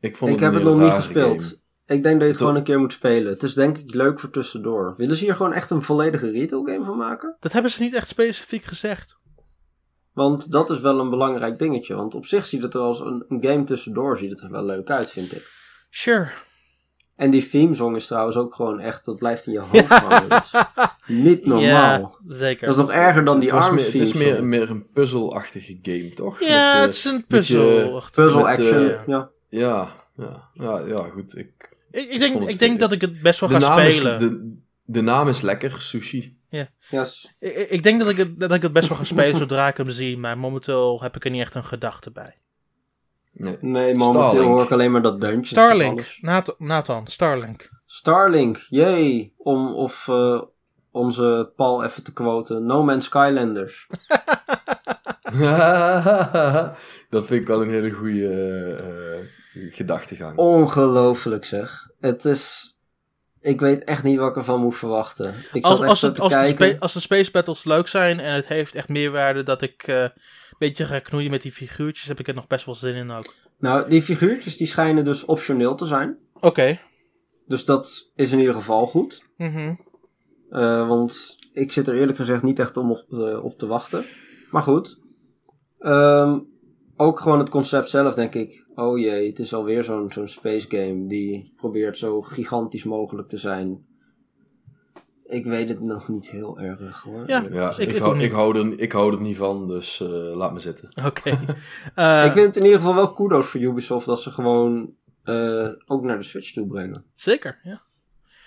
[0.00, 1.40] Ik, vond ik het heb het nog niet gespeeld.
[1.42, 1.56] game.
[1.86, 2.36] Ik denk dat je het Toch?
[2.38, 3.32] gewoon een keer moet spelen.
[3.32, 4.94] Het is denk ik leuk voor tussendoor.
[4.96, 7.36] Willen ze hier gewoon echt een volledige retail game van maken?
[7.40, 9.16] Dat hebben ze niet echt specifiek gezegd.
[10.12, 11.94] Want dat is wel een belangrijk dingetje.
[11.94, 14.64] Want op zich ziet het er als een, een game tussendoor ziet het er wel
[14.64, 15.52] leuk uit, vind ik.
[15.90, 16.30] Sure.
[17.18, 20.28] En die theme song is trouwens ook gewoon echt, dat blijft in je hoofd hangen.
[20.28, 20.52] Dat is
[21.06, 21.62] niet normaal.
[22.00, 22.66] Ja, zeker.
[22.68, 26.40] Dat is nog erger dan die ARMS het is meer, meer een puzzelachtige game, toch?
[26.40, 28.02] ja, Met, eh, het is een puzzel.
[28.12, 29.30] Puzzle met, action, eh, ja.
[29.48, 31.36] Ja, ja, ja, ja, goed.
[31.38, 33.96] Ik, Ik, ik, denk, ik denk dat ik het best wel de, ga naam is,
[33.96, 34.18] spelen.
[34.18, 36.36] de, de naam is lekker, sushi.
[36.90, 37.34] Yes.
[37.38, 39.68] Ik, ik- ik denk dat ik, het, dat ik het best wel ga spelen zodra
[39.68, 40.18] ik hem zie.
[40.18, 42.34] Maar momenteel heb ik er niet echt een gedachte bij.
[43.38, 43.56] Nee.
[43.60, 44.52] Nee, momenteel Starlink.
[44.52, 45.54] hoor ik alleen maar dat deuntje.
[45.54, 46.16] Starlink.
[46.20, 47.68] Nathan, Nathan Starlink.
[47.86, 49.32] Starlink, jee.
[49.36, 50.42] Om, of eh,
[50.90, 52.66] onze Paul even te quoten.
[52.66, 53.86] No Man's Skylanders.
[57.10, 60.36] dat vind ik wel een hele goede eh, gedachtegang.
[60.36, 61.88] Ongelooflijk zeg.
[62.00, 62.72] Het is...
[63.40, 65.34] Ik weet echt niet wat ik ervan moet verwachten.
[65.52, 68.88] Ik Als, als, het, de als de Space Battles leuk zijn en het heeft echt
[68.88, 70.08] meerwaarde dat ik eh,
[70.58, 73.34] beetje ga knoeien met die figuurtjes, heb ik er nog best wel zin in ook.
[73.58, 76.18] Nou, die figuurtjes die schijnen dus optioneel te zijn.
[76.40, 76.78] Oké.
[77.46, 79.22] Dus dat is in ieder geval goed.
[79.36, 79.74] Mhm.
[80.50, 83.04] Eh, want ik zit er eerlijk gezegd niet echt om op,
[83.42, 84.04] op te wachten.
[84.50, 84.98] Maar goed.
[85.78, 86.38] Ehm,
[86.96, 88.66] ook gewoon het concept zelf denk ik.
[88.74, 93.38] Oh jee, het is alweer zo'n zo'n space game die probeert zo gigantisch mogelijk te
[93.38, 93.86] zijn.
[95.28, 97.22] Ik weet het nog niet heel erg hoor.
[97.26, 97.70] Ja.
[97.78, 100.58] ik, ik hou, ik, hou er, ik hou er niet van, dus eh, laat me
[100.58, 100.88] zitten.
[101.06, 101.30] Oké.
[101.94, 105.68] Eh, ik vind het in ieder geval wel kudos voor Ubisoft dat ze gewoon eh,
[105.86, 107.04] ook naar de Switch toe brengen.
[107.14, 107.82] Zeker, ja.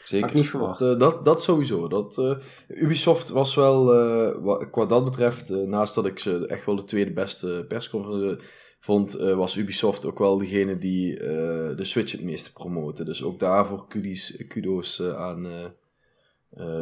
[0.03, 0.19] Zeker.
[0.25, 0.79] Had ik niet verwacht.
[0.79, 1.87] Dat, dat, dat sowieso.
[1.87, 2.35] Dat, eh,
[2.67, 6.83] Ubisoft was wel, eh, wa- qua dat betreft, naast dat ik ze echt wel de
[6.83, 8.45] tweede beste persconferentie
[8.79, 13.05] vond, eh, was Ubisoft ook wel degene die eh, de Switch het meeste promoten.
[13.05, 15.47] Dus ook daarvoor kudos, kudos aan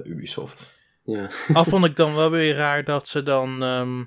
[0.03, 0.77] Ubisoft.
[1.03, 1.29] Ja.
[1.53, 4.03] Al vond ik dan wel weer raar dat ze dan ehm,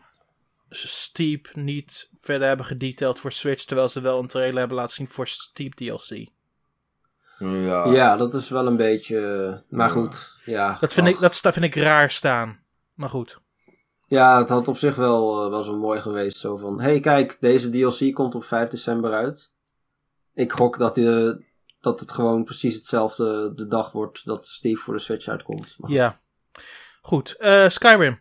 [0.68, 5.08] Steep niet verder hebben gedetailed voor Switch, terwijl ze wel een trailer hebben laten zien
[5.08, 6.26] voor Steep DLC.
[7.38, 9.18] Ja, ja, dat is wel een beetje.
[9.18, 9.92] eh, Maar Ja.
[9.94, 10.76] goed, ja.
[10.80, 11.12] Dat vind, ach.
[11.12, 12.60] ik, dat vind ik raar staan.
[12.94, 13.40] Maar goed.
[14.06, 16.36] Ja, het had op zich wel, eh, wel zo mooi geweest.
[16.36, 19.52] Zo van, hey kijk, deze DLC komt op 5 december uit.
[20.34, 21.46] Ik gok dat, die,
[21.82, 25.76] dat het gewoon precies hetzelfde de dag wordt dat Steve voor de Switch uitkomt.
[25.86, 26.20] Ja.
[27.00, 27.36] Goed.
[27.36, 28.20] eh, Skyrim.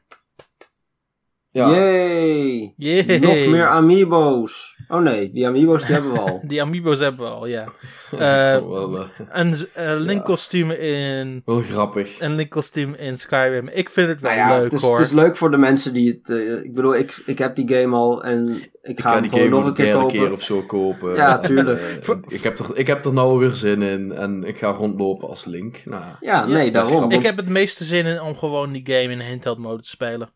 [1.53, 2.73] Ja, Yay!
[2.78, 3.18] Yay.
[3.19, 4.76] Nog meer amiibo's.
[4.88, 6.41] Oh nee, die amiibo's die hebben we al.
[6.48, 7.64] Die amiibo's hebben we al, ja.
[8.11, 11.41] Eh, wel, eh, een een Link kostuum in...
[11.45, 12.19] wel grappig.
[12.22, 13.68] Een Link kostuum in Skyrim.
[13.68, 14.98] Ik vind het wel Nou ja, leuk het is, hoor.
[14.98, 16.30] het is leuk voor de mensen die het...
[16.30, 19.32] eh, ik bedoel, ik, ik heb die game al en ik Ik ga hem die
[19.32, 20.07] gewoon game nog een keer kopen.
[20.18, 21.15] keer of zo kopen.
[21.15, 21.80] Ja, En, tuurlijk.
[22.07, 25.28] eh, ik, heb er, ik heb er nou weer zin in en ik ga rondlopen
[25.30, 25.82] als Link.
[25.86, 27.11] Nou, Ja, nee, daarom.
[27.11, 30.30] Ik heb het meeste zin in om gewoon die game in handheld mode te spelen.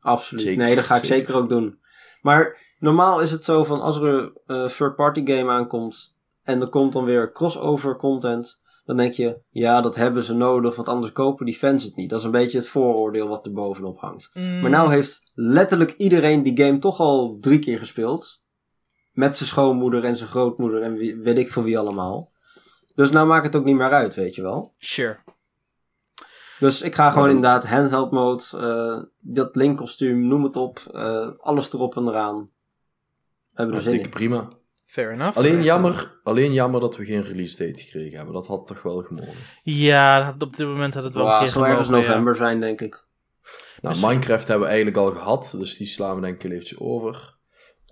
[0.00, 0.42] Absoluut.
[0.44, 1.16] Zeker, nee, dat ga ik zeker.
[1.26, 1.78] zeker ook doen.
[2.22, 6.68] Maar normaal is het zo van als er een eh, third-party game aankomt en er
[6.68, 11.12] komt dan weer crossover content, dan denk je, ja, dat hebben ze nodig, want anders
[11.12, 12.10] kopen die fans het niet.
[12.10, 14.30] Dat is een beetje het vooroordeel wat er bovenop hangt.
[14.34, 18.42] Mm, Maar nou heeft letterlijk iedereen die game toch al drie keer gespeeld.
[19.12, 22.32] Met zijn schoonmoeder en zijn grootmoeder en wie, weet ik veel wie allemaal.
[22.94, 24.72] Dus nou maakt het ook niet meer uit, weet je wel.
[24.78, 25.16] Sure.
[26.58, 27.34] Dus ik ga gewoon Ja.
[27.34, 32.36] inderdaad handheld mode, eh, dat Link kostuum, noem het op, eh, alles erop en eraan.
[32.36, 34.10] We hebben er zin dikke in.
[34.14, 34.48] prima.
[34.86, 35.36] Fair enough.
[35.36, 38.34] Alleen jammer, alleen jammer dat we geen release date gekregen hebben.
[38.34, 39.32] Dat had toch wel gemogen.
[39.62, 42.10] Ja, dat- op dit moment had het wel Wow, een keer zal ergens gemogen, ja.
[42.10, 42.92] november zijn, denk ik.
[42.92, 43.04] Nou,
[43.82, 46.78] Misschien- Minecraft hebben we eigenlijk al gehad, dus die slaan we denk ik een eventjes
[46.78, 47.36] over.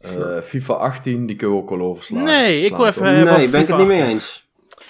[0.00, 0.40] Eh.
[0.40, 2.22] FIFA 18, die kunnen we ook wel overslaan.
[2.24, 4.14] Nee, ik wil het even- nee, ben ik het FIFA niet mee 18.
[4.14, 4.45] eens.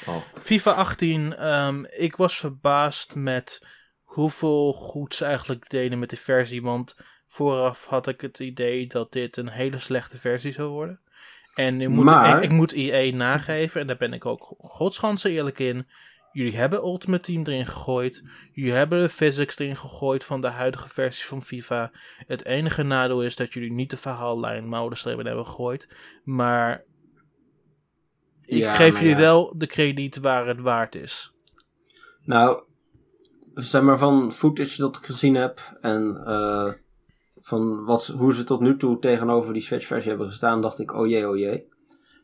[0.06, 3.66] Oh, FIFA 18, ehm, ik was verbaasd met
[4.02, 6.62] hoeveel goed ze eigenlijk deden met de versie.
[6.62, 6.96] Want
[7.28, 11.00] vooraf had ik het idee dat dit een hele slechte versie zou worden.
[11.54, 15.30] En nu moet Maar- ik, ik moet EA nageven, en daar ben ik ook godsganse
[15.30, 15.86] eerlijk in.
[16.32, 18.22] Jullie hebben Ultimate Team erin gegooid.
[18.52, 21.90] Jullie hebben de physics erin gegooid van de huidige versie van FIFA.
[22.26, 25.88] Het enige nadeel is dat jullie niet de verhaallijn erin hebben gegooid.
[26.24, 26.84] Maar
[28.46, 29.20] ik Ja, geef jullie ja.
[29.20, 31.32] wel de krediet waar het waard is.
[32.24, 32.62] Nou,
[33.54, 36.72] zeg maar van footage dat ik gezien heb en eh,
[37.40, 41.06] van wat, hoe ze tot nu toe tegenover die Switch-versie hebben gestaan, dacht ik, oh
[41.08, 41.68] jee, oh jee.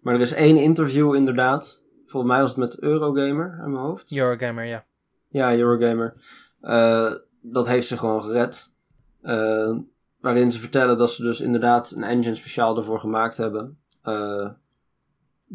[0.01, 1.83] Maar er is één interview inderdaad.
[2.07, 4.13] Volgens mij was het met Eurogamer in mijn hoofd.
[4.17, 4.87] Eurogamer, ja.
[5.29, 6.15] Ja, Eurogamer.
[6.61, 8.73] Eh, dat heeft ze gewoon gered.
[9.21, 9.77] Eh,
[10.21, 13.79] waarin ze vertellen dat ze dus inderdaad een engine speciaal ervoor gemaakt hebben.
[14.03, 14.49] Eh,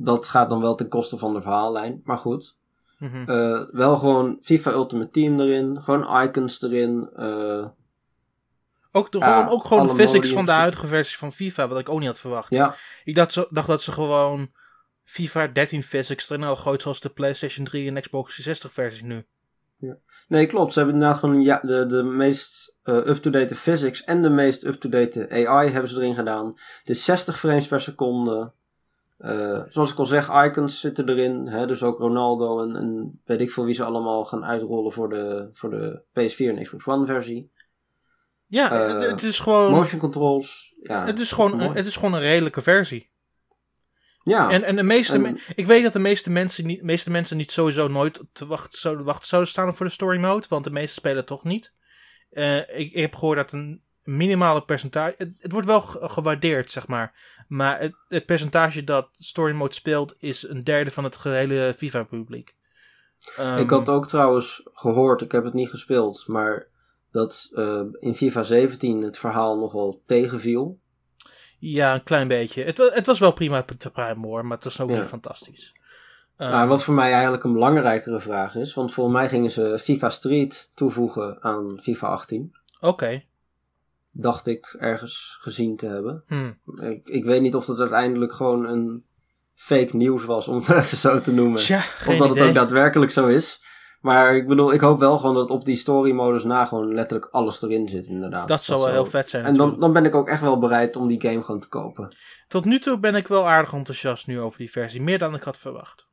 [0.04, 2.02] dat gaat dan wel ten koste van de verhaallijn.
[2.04, 2.56] Maar goed.
[3.00, 3.30] Mhm.
[3.30, 5.82] Eh, wel gewoon FIFA Ultimate Team erin.
[5.84, 7.10] Gewoon icons erin.
[7.16, 7.66] eh,
[8.92, 11.80] ook, de, ja, gewoon, ook gewoon de physics van de huidige versie van FIFA, wat
[11.80, 12.54] ik ook niet had verwacht.
[12.54, 14.52] ja, Ik dacht, zo, dacht dat ze gewoon
[15.04, 19.26] FIFA 13 physics erin hadden gegooid, zoals de PlayStation 3 en Xbox 360 versie nu.
[20.28, 20.74] nee klopt.
[20.74, 25.30] Ze hebben inderdaad gewoon ja, de, de meest eh, up-to-date physics en de meest up-to-date
[25.48, 26.48] AI hebben ze erin gedaan.
[26.80, 28.52] Het is 60 frames per seconde.
[29.18, 31.48] Eh, zoals ik al zeg, icons zitten erin.
[31.48, 35.10] Hè, dus ook Ronaldo en, en weet ik veel wie ze allemaal gaan uitrollen voor
[35.10, 37.52] de, voor de PS4 en Xbox One versie.
[38.46, 40.76] Ja, Eh, het, is gewoon, Motion controls.
[40.82, 43.12] Ja, het, is gewoon, het is gewoon een redelijke versie.
[44.24, 44.52] ja.
[44.52, 47.38] En, en de meeste, En- me- ik weet dat de meeste mensen, niet, meeste mensen
[47.38, 50.72] niet sowieso nooit te wachten, zouden, wachten zouden staan voor de story mode, want de
[50.72, 51.74] meeste spelen toch niet.
[52.30, 56.72] Eh, ik, ik heb gehoord dat een minimale percentage, het, het wordt wel ge- gewaardeerd,
[56.72, 57.14] zeg maar,
[57.48, 62.04] maar het, het percentage dat story mode speelt is een derde van het gehele FIFA
[62.04, 62.56] publiek.
[63.38, 66.68] Ehm, Ik had ook trouwens gehoord, ik heb het niet gespeeld, maar
[67.12, 70.80] dat eh, in FIFA 17 het verhaal nogal tegenviel.
[71.60, 72.64] Ja, een klein beetje.
[72.64, 74.96] Het, het was wel prima te prime hoor, maar het was ook Ja.
[74.98, 75.76] niet fantastisch.
[76.38, 79.80] Ehm, Maar wat voor mij eigenlijk een belangrijkere vraag is, want volgens mij gingen ze
[79.80, 82.56] FIFA Street toevoegen aan FIFA 18.
[82.80, 83.24] Oké.
[84.20, 86.24] Dacht ik ergens gezien te hebben.
[86.28, 86.52] Hm.
[86.82, 89.06] Ik, ik weet niet of dat uiteindelijk gewoon een
[89.54, 91.60] fake nieuws was, om het even zo te noemen.
[92.08, 93.66] Of dat het ook daadwerkelijk zo is.
[94.02, 97.30] Maar ik bedoel, ik hoop wel gewoon dat op die story modus na gewoon letterlijk
[97.32, 98.48] alles erin zit inderdaad.
[98.48, 100.96] dat zou wel heel vet zijn En dan, dan ben ik ook echt wel bereid
[100.96, 102.16] om die game gewoon te kopen.
[102.48, 105.02] Tot nu toe ben ik wel aardig enthousiast nu over die versie.
[105.02, 106.07] Meer dan ik had verwacht.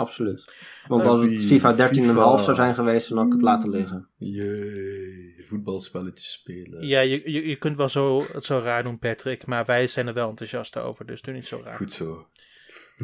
[0.00, 0.52] Absoluut.
[0.86, 1.10] Want Leuk.
[1.10, 2.36] als het FIFA 13,5 FIFA.
[2.36, 4.08] zou zijn geweest, dan had ik het laten liggen.
[4.16, 6.86] Jee, voetbalspelletjes spelen.
[6.86, 9.46] Ja, je, je, je kunt wel zo, het zo raar doen, Patrick.
[9.46, 11.06] Maar wij zijn er wel enthousiast over.
[11.06, 11.76] Dus doe niet zo raar.
[11.76, 12.26] Goed zo.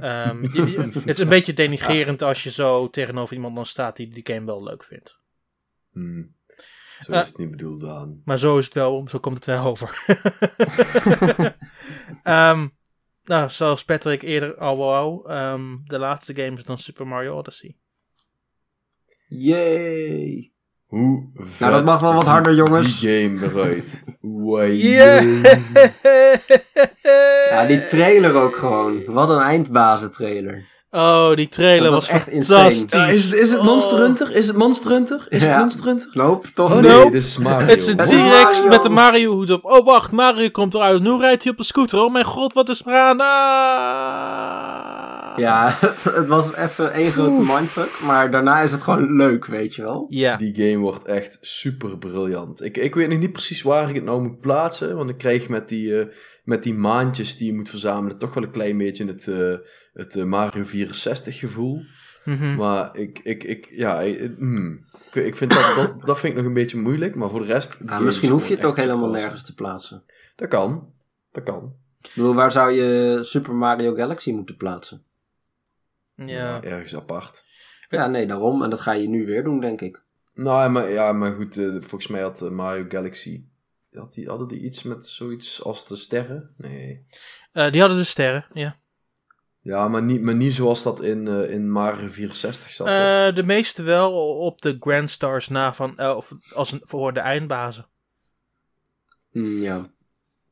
[0.01, 3.97] Ehm, je- je- het is een beetje denigerend als je zo tegenover iemand dan staat
[3.97, 5.19] die die game wel leuk vindt.
[5.93, 6.35] Hmm.
[7.05, 7.21] Zo Eh.
[7.23, 8.23] is het niet bedoeld aan.
[8.25, 10.05] Maar zo is het wel, zo komt het wel over.
[12.23, 12.67] Ehm,
[13.27, 17.77] nou, zoals Patrick eerder al wou, ehm, de laatste game is dan Super Mario Odyssey.
[19.29, 20.53] Yay!
[20.87, 23.01] Hoe vet Nou, dat mag wel wat harder, jongens.
[23.01, 24.03] Die game eruit.
[24.81, 25.45] Yeah!
[27.51, 29.05] Ja, die trailer ook gewoon.
[29.05, 30.65] Wat een eindbazen trailer.
[30.97, 32.83] Oh, die trailer Dat was, was echt fantastisch.
[32.83, 33.03] insane.
[33.05, 34.05] Ja, is, is het Monster Oh.
[34.05, 34.37] Hunter?
[34.37, 35.27] Is het Monster Hunter?
[35.29, 35.51] Is Ja.
[35.51, 36.09] het Monster Hunter?
[36.13, 37.11] Nope, toch Oh nee, Nope.
[37.11, 37.67] dit is Mario.
[37.67, 38.69] Het is een T-Rex Mario.
[38.69, 39.65] met een Mario-hoed op.
[39.65, 41.03] Oh, wacht, Mario komt eruit.
[41.03, 41.99] Nu rijdt hij op een scooter.
[42.01, 43.21] Oh mijn god, wat is er aan?
[44.07, 45.39] Ah.
[45.39, 49.75] Ja, het, het was even één grote mindfuck, maar daarna is het gewoon leuk, weet
[49.75, 50.07] je wel.
[50.09, 50.37] Ja.
[50.37, 52.65] Die game wordt echt super briljant.
[52.65, 54.97] Ik, ik weet nog niet precies waar ik het nou moet plaatsen.
[54.97, 56.07] Want ik krijg met die, eh,
[56.47, 59.57] met die maandjes die je moet verzamelen toch wel een klein beetje het, eh,
[59.93, 61.83] het eh, Mario 64 gevoel.
[62.25, 62.55] Mhm.
[62.55, 64.03] Maar ik, ik, ik ja,
[64.37, 64.85] hmm.
[65.13, 67.15] ik, ik vind dat, dat, dat vind ik nog een beetje moeilijk.
[67.15, 67.79] Maar voor de rest...
[67.87, 70.05] Ja, misschien is hoef je het ook helemaal nergens te plaatsen.
[70.37, 70.93] Dat kan.
[71.33, 71.75] Dat kan.
[72.03, 75.03] Ik bedoel, waar zou je Super Mario Galaxy moeten plaatsen?
[76.15, 76.63] Ja.
[76.63, 77.45] Ergens apart.
[77.89, 78.63] Ja, nee, daarom.
[78.63, 80.03] En dat ga je nu weer doen, denk ik.
[80.35, 81.57] Nou, ja, maar, ja, maar goed.
[81.57, 83.45] eh, volgens mij had Mario Galaxy...
[83.97, 86.55] Had die, hadden die iets met zoiets als de sterren?
[86.57, 87.07] Nee.
[87.53, 88.77] Eh, die hadden de sterren, ja.
[89.61, 92.87] Ja, maar niet, maar niet zoals dat in, eh, in Mario 64 zat.
[92.87, 97.21] Eh, de meeste wel op de Grand Stars na van, of als een, voor de
[97.21, 97.87] eindbazen.
[99.31, 99.91] Hm, ja.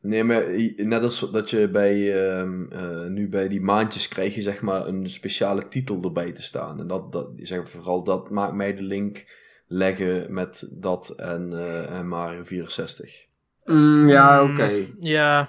[0.05, 0.45] Nee, maar
[0.77, 4.87] net als dat je bij, ehm, eh, nu bij die maandjes krijg je zeg maar
[4.87, 6.81] een speciale titel erbij te staan.
[6.81, 9.27] En dat, dat zeg, vooral dat maakt mij de link
[9.67, 13.27] leggen met dat en, eh, en Mario 64.
[13.65, 14.73] Hm, ja, Mm, oké.
[15.01, 15.49] Ja,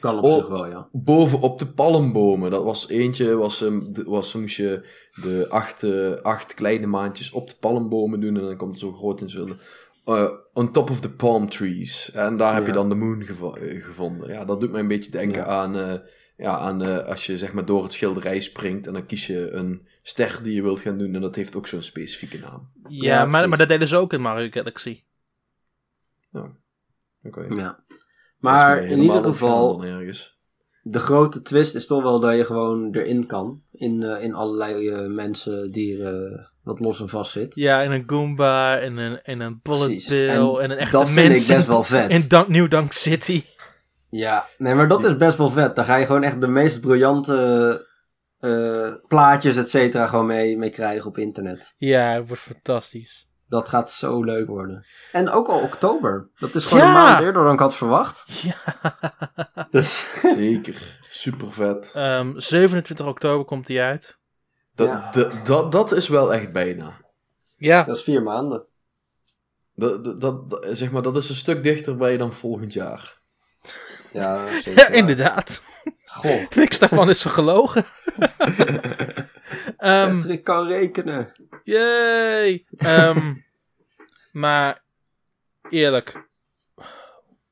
[0.00, 0.34] Kan op Oh.
[0.34, 0.88] zich wel, ja.
[0.92, 4.86] Bovenop de palmbomen, dat was eentje, was, de- was, moest je
[5.22, 8.92] de acht, eh, acht kleine maandjes op de palmbomen doen en dan komt het zo
[8.92, 9.58] groot in zullen.
[10.04, 12.10] Eh, on top of the palm trees.
[12.12, 14.28] En daar heb je dan de moon gevo- eh, gevonden.
[14.28, 15.44] Ja, dat doet mij een beetje denken Ja.
[15.46, 15.94] aan, eh,
[16.36, 19.50] ja, aan eh, als je zeg maar door het schilderij springt en dan kies je
[19.50, 22.70] een ster die je wilt gaan doen en dat heeft ook zo'n specifieke naam.
[22.88, 25.02] ja, Ja, maar, maar dat deden ze ook in Mario Galaxy.
[26.32, 27.40] Oké.
[27.48, 27.64] ja.
[27.66, 28.06] Dat is
[28.38, 29.84] Maar in ieder geval,
[30.82, 33.60] de grote twist is toch wel dat je gewoon erin kan.
[33.72, 37.54] In, eh, in allerlei eh, mensen, dieren, wat los en vast zit.
[37.54, 40.08] Ja, en een Goomba, en een, en een Bullet Precies.
[40.08, 42.10] Bill, En en, een echte dat vind ik best wel vet.
[42.10, 43.44] in Dunk, New Dunk City.
[44.10, 45.76] Ja, nee, maar dat is best wel vet.
[45.76, 47.88] Daar ga je gewoon echt de meest briljante
[48.38, 51.74] eh, plaatjes, et cetera, gewoon mee, mee krijgen op internet.
[51.78, 53.28] Ja, het wordt fantastisch.
[53.50, 54.86] Dat gaat zo leuk worden.
[55.12, 56.28] En ook al oktober.
[56.38, 56.88] Dat is gewoon Ja!
[56.88, 58.24] een maand eerder dan ik had verwacht.
[58.42, 58.56] Ja.
[59.70, 61.92] Dus Zeker, super vet.
[61.94, 64.18] Ehm, 27 oktober komt die uit.
[64.74, 65.10] Dat, Ja.
[65.12, 66.92] dat, dat, dat is wel echt bijna.
[67.56, 68.64] Ja, dat is vier maanden.
[69.74, 73.20] Dat, dat, zeg maar, dat is een stuk dichterbij dan volgend jaar.
[74.12, 74.44] Ja,
[74.74, 75.62] ja inderdaad.
[76.06, 77.84] Goh, Niks daarvan is gelogen.
[79.80, 81.30] Ehm Patrick kan rekenen.
[81.64, 82.66] Yay!
[82.76, 83.34] Ehm,
[84.32, 84.82] maar
[85.70, 86.28] eerlijk,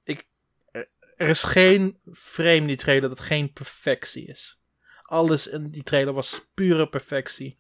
[0.05, 0.27] ik,
[0.71, 4.61] er- is geen frame in die trailer dat het geen perfectie is.
[5.03, 7.59] Alles in die trailer was pure perfectie.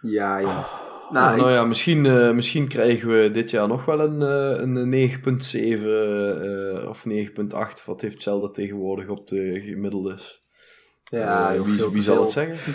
[0.00, 0.46] Ja, ja.
[0.46, 4.22] Nou, Nou, nou ik- ja, misschien, eh, misschien krijgen we dit jaar nog wel een,
[4.22, 7.84] eh, een 9.7 eh, of 9.8.
[7.84, 10.18] Wat heeft Zelda tegenwoordig op de gemiddelde?
[11.10, 12.74] Ja, joh, wie wie te zal het zeggen?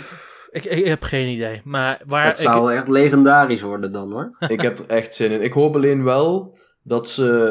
[0.50, 1.60] Ik, ik heb geen idee.
[1.64, 4.36] Maar waar Het ik, zou echt legendarisch worden dan hoor.
[4.48, 5.42] ik heb er echt zin in.
[5.42, 7.50] Ik hoop alleen wel dat, ze,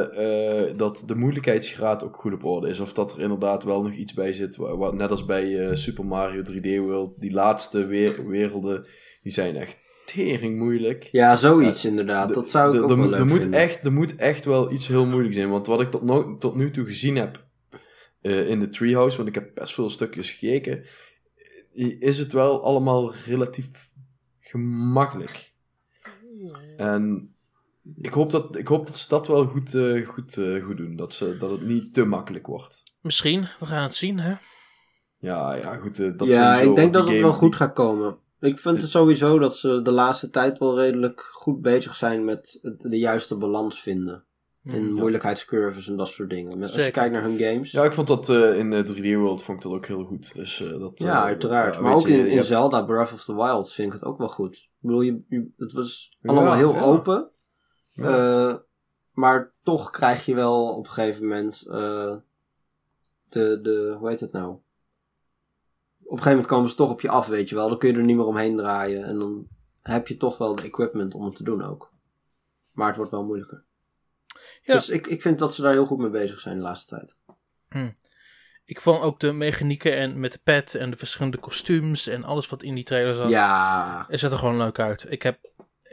[0.70, 2.80] eh, dat de moeilijkheidsgraad ook goed op orde is.
[2.80, 4.56] Of dat er inderdaad wel nog iets bij zit.
[4.56, 7.14] Wat, wat- net als bij eh, Super Mario 3D World.
[7.18, 8.86] Die laatste we- werelden,
[9.24, 11.10] die zijn echt tering moeilijk.
[11.12, 12.34] Ja, zoiets inderdaad.
[12.34, 13.60] Dat zou ik De- ook er wel moet- leuk er moet vinden.
[13.60, 15.50] Echt, er moet echt wel iets heel moeilijks zijn.
[15.50, 17.50] Want wat ik tot, no- tot nu toe gezien heb
[18.22, 20.84] eh, in de Treehouse, want ik heb best veel stukjes gekeken,
[22.00, 23.90] is het wel allemaal relatief
[24.40, 25.54] gemakkelijk.
[26.78, 27.30] En
[28.02, 30.96] ik hoop dat, ik hoop dat ze dat wel goed, eh, goed, eh, goed doen.
[30.96, 32.84] Dat, ze, dat het niet te makkelijk wordt.
[33.02, 34.34] misschien, we gaan het zien, hè?
[35.18, 35.98] Ja, ja, goed.
[36.18, 38.18] dat ja, ik denk dat het wel goed die- gaat komen.
[38.40, 42.60] Ik vind het sowieso dat ze de laatste tijd wel redelijk goed bezig zijn met
[42.80, 44.26] de juiste balans vinden.
[44.64, 44.94] In Hmm.
[44.94, 46.58] moeilijkheidscurves en dat soort dingen.
[46.58, 47.72] Met, als je kijkt naar hun games.
[47.72, 50.36] Ja, ik vond dat eh, in de 3D World vond ik dat ook heel goed.
[50.36, 51.76] Dus, eh, dat, Ja, eh, uiteraard.
[51.76, 54.18] ja, maar ook je, in, in Zelda Breath of the Wild vind ik het ook
[54.18, 54.56] wel goed.
[54.56, 56.82] Ik bedoel, je, je- het was allemaal Ja, heel ja.
[56.82, 57.30] open.
[57.94, 58.48] Ja.
[58.50, 58.56] eh,
[59.12, 62.16] maar toch krijg je wel op een gegeven moment eh,
[63.30, 64.50] de, de, hoe heet het nou?
[64.52, 67.70] Op een gegeven moment komen ze toch op je af, weet je wel.
[67.70, 69.04] Dan kun je er niet meer omheen draaien.
[69.04, 69.48] En dan
[69.82, 71.92] heb je toch wel de equipment om het te doen ook.
[72.72, 73.64] Maar het wordt wel moeilijker.
[74.62, 74.74] Ja.
[74.74, 77.18] Dus ik, ik vind dat ze daar heel goed mee bezig zijn de laatste tijd.
[78.66, 82.50] Ik vond ook de mechanieken en met de pet en de verschillende kostuums en alles
[82.50, 83.30] wat in die trailer zat.
[83.30, 85.06] Ja, Het zat er gewoon leuk uit.
[85.10, 85.40] Ik heb,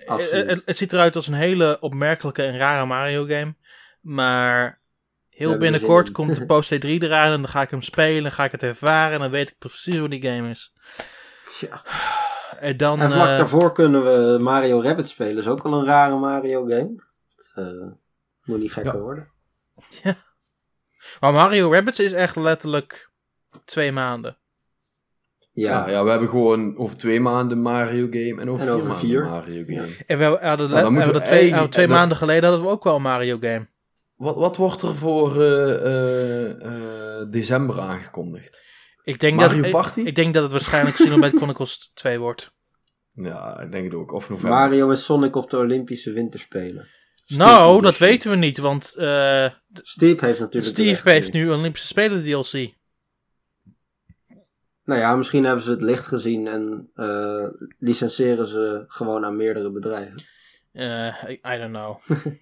[0.07, 3.55] het, het ziet eruit als een hele opmerkelijke en rare Mario game.
[4.01, 4.81] Maar
[5.39, 8.45] Heel binnenkort komt de Post 3 eraan en dan ga ik hem spelen, dan ga
[8.45, 10.73] ik het ervaren en dan weet ik precies hoe die game is.
[11.61, 11.83] Ja.
[12.61, 13.01] En dan...
[13.01, 15.37] En vlak eh, daarvoor kunnen we Mario Rabbit spelen.
[15.37, 16.95] is ook wel een rare Mario game.
[17.37, 17.91] Het, eh,
[18.49, 19.01] moet niet gekker Ja.
[19.01, 19.29] worden.
[21.21, 23.11] Maar Mario Rabbids is echt letterlijk
[23.65, 24.39] twee maanden.
[25.53, 28.75] Ja, Ja, ja, we hebben gewoon over twee maanden Mario game en over En vier
[28.75, 29.25] over maanden vier.
[29.25, 29.95] Mario game.
[30.07, 32.17] En we hadden, Nou, we moeten hadden we twee, eigenlijk- hadden twee en dat- maanden
[32.17, 33.69] geleden hadden we ook wel een Mario game.
[34.15, 36.51] Wat, wat wordt er voor eh, eh,
[37.21, 38.65] eh, december aangekondigd?
[39.03, 40.01] Ik denk, Mario dat, Party?
[40.01, 42.53] Ik, ik denk dat het waarschijnlijk Xenoblade Chronicles 2 wordt.
[43.13, 44.13] Ja, ik denk het ook.
[44.13, 44.59] Of november.
[44.59, 46.89] Mario en Sonic op de Olympische Winterspelen.
[47.37, 50.73] Nou, dat weten we niet, want eh, Steve heeft natuurlijk.
[50.73, 52.77] Steve heeft nu Olympische Spelen DLC.
[54.85, 57.47] Nou ja, misschien hebben ze het licht gezien en eh,
[57.79, 60.23] licenseren ze gewoon aan meerdere bedrijven.
[60.73, 61.99] Eh, I, I don't know.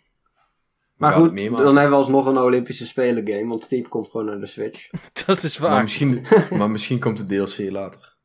[0.96, 4.40] Maar goed, dan hebben we alsnog een Olympische Spelen game, want Steve komt gewoon naar
[4.40, 4.90] de Switch.
[5.26, 5.82] dat is Maar waar.
[5.82, 6.26] misschien,
[6.58, 8.16] maar misschien komt de DLC later.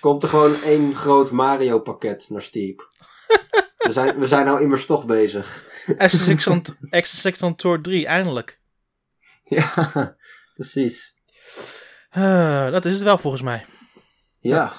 [0.00, 2.82] Komt er gewoon één groot Mario pakket naar Steve.
[3.76, 5.68] we, zijn, we zijn nou immers toch bezig.
[7.56, 8.60] Tour 3, eindelijk.
[9.44, 10.16] ja,
[10.54, 11.14] precies.
[12.10, 13.64] Eh, dat is het wel volgens mij.
[14.38, 14.72] Ja,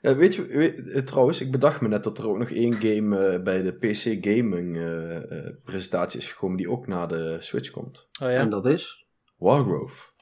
[0.00, 2.72] Ja, weet je, weet- eh, trouwens, ik bedacht me net dat er ook nog één
[2.74, 5.16] game eh, bij de PC Gaming eh,
[5.46, 8.04] eh, presentatie is gekomen die ook naar de Switch komt.
[8.22, 8.36] Oh ja.
[8.36, 9.06] en dat is?
[9.36, 10.12] Wargrove.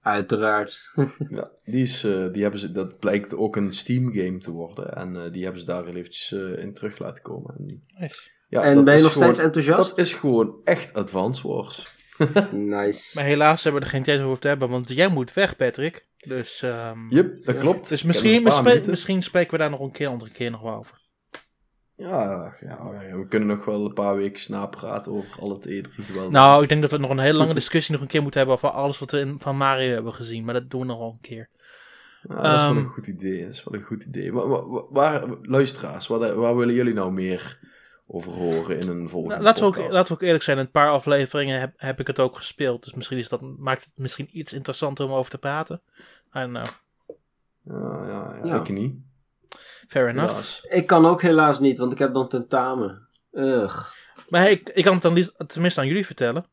[0.00, 0.92] Uiteraard.
[1.28, 4.94] Ja, die, is, eh, die hebben ze, dat blijkt ook een Steam game te worden.
[4.96, 7.54] En eh, die hebben ze daar heel eventjes in terug laten komen.
[7.58, 8.30] En, Nice.
[8.50, 9.88] Ja, en ben je nog gewoon- steeds enthousiast?
[9.88, 11.98] Dat is gewoon echt Advance Wars.
[12.52, 13.10] Nice.
[13.14, 16.06] Maar helaas hebben we er geen tijd over te hebben, want jij moet weg, Patrick.
[16.16, 17.88] Dus, ehm, Yep, dat klopt.
[17.88, 18.42] dus misschien,
[18.86, 20.98] misschien spreken we daar nog een keer, andere keer nog wel over.
[21.96, 26.04] Ja, ja, ja, we kunnen nog wel een paar weken napraten over al het E3
[26.04, 26.30] geweld.
[26.32, 28.56] Nou, ik denk dat we nog een hele lange discussie nog een keer moeten hebben
[28.58, 30.44] over alles wat we in, van Mario hebben gezien.
[30.44, 31.48] Maar dat doen we nog wel een keer.
[32.22, 33.44] Ja, dat is wel Ehm, een goed idee.
[33.44, 34.32] Dat is wel een goed idee.
[34.32, 37.58] Waar, waar, waar- luisteraars, waar, waar willen jullie nou meer
[38.12, 40.64] over horen in een volgende Nou, laten, we ook, laten we ook eerlijk zijn, in
[40.64, 42.84] een paar afleveringen heb, heb ik het ook gespeeld.
[42.84, 45.82] Dus misschien is dat, maakt het misschien iets interessanter om over te praten.
[46.36, 46.66] I don't know.
[47.64, 48.60] Ja, ja, ja, Ja.
[48.60, 48.94] ik niet.
[49.88, 50.30] Fair enough.
[50.30, 50.64] Helaas.
[50.68, 53.08] Ik kan ook helaas niet, want ik heb dan tentamen.
[53.32, 53.86] Ugh.
[54.28, 56.46] Maar hey, ik, ik kan het dan liefst- tenminste aan jullie vertellen.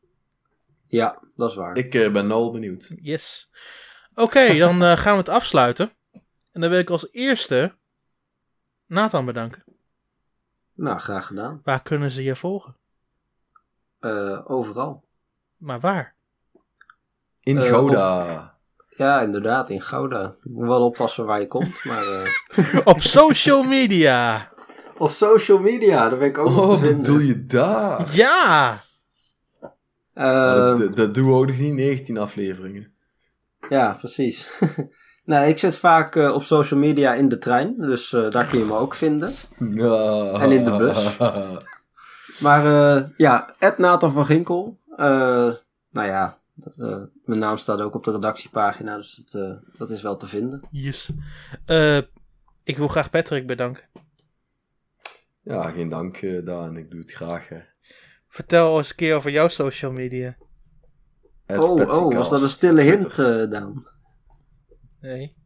[0.86, 1.76] Ja, dat is waar.
[1.76, 2.90] Ik eh, ben al benieuwd.
[3.00, 3.50] Yes.
[4.14, 5.90] Oké, dan eh, gaan we het afsluiten.
[6.52, 7.74] En dan wil ik als eerste
[8.86, 9.62] Nathan bedanken.
[10.78, 11.60] Nou, graag gedaan.
[11.64, 12.76] Waar kunnen ze je volgen?
[14.00, 15.04] Eh, overal.
[15.56, 16.14] Maar waar?
[17.40, 18.56] In Eh, Gouda.
[18.88, 20.34] Ja, inderdaad, in Gouda.
[20.44, 22.04] Ik moet wel oppassen waar je komt, maar...
[22.06, 24.52] eh, Op social media.
[24.98, 26.96] Op social media, daar ben ik ook Oh, te vinden.
[26.98, 28.14] bedoel je daar?
[28.14, 28.84] Ja!
[30.12, 32.92] Eh, dat, dat- dat doen we ook nog niet 19 afleveringen.
[33.68, 34.50] ja, precies.
[35.28, 38.58] nee, ik zit vaak eh, op social media in de trein, dus eh, daar kun
[38.58, 39.32] je me ook vinden.
[39.58, 40.30] Ja.
[40.42, 41.16] En in de bus.
[42.38, 42.64] Maar
[42.96, 44.78] eh, ja, Ed Nathan van Ginkel.
[44.96, 45.52] Eh,
[45.90, 49.90] nou ja, dat, eh, mijn naam staat ook op de redactiepagina, dus dat, eh, dat
[49.90, 50.62] is wel te vinden.
[50.70, 51.08] Yes.
[51.66, 51.96] Eh,
[52.64, 53.82] ik wil graag Patrick bedanken.
[55.42, 56.76] ja, geen dank, Daan.
[56.76, 57.48] Ik doe het graag.
[57.48, 57.58] Hè.
[58.28, 60.36] Vertel eens een keer over jouw social media.
[61.46, 63.16] Oh, oh, was dat een stille hint,
[63.50, 63.86] Daan?
[65.00, 65.36] Nee.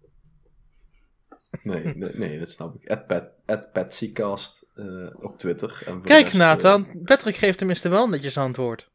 [1.63, 2.91] Nee, nee, nee, dat snap ik.
[2.91, 4.85] At Pet, at Petsycast, eh,
[5.25, 5.83] op Twitter.
[5.87, 8.91] En Kijk rest, eh, Nathan, Patrick geeft tenminste wel netjes antwoord.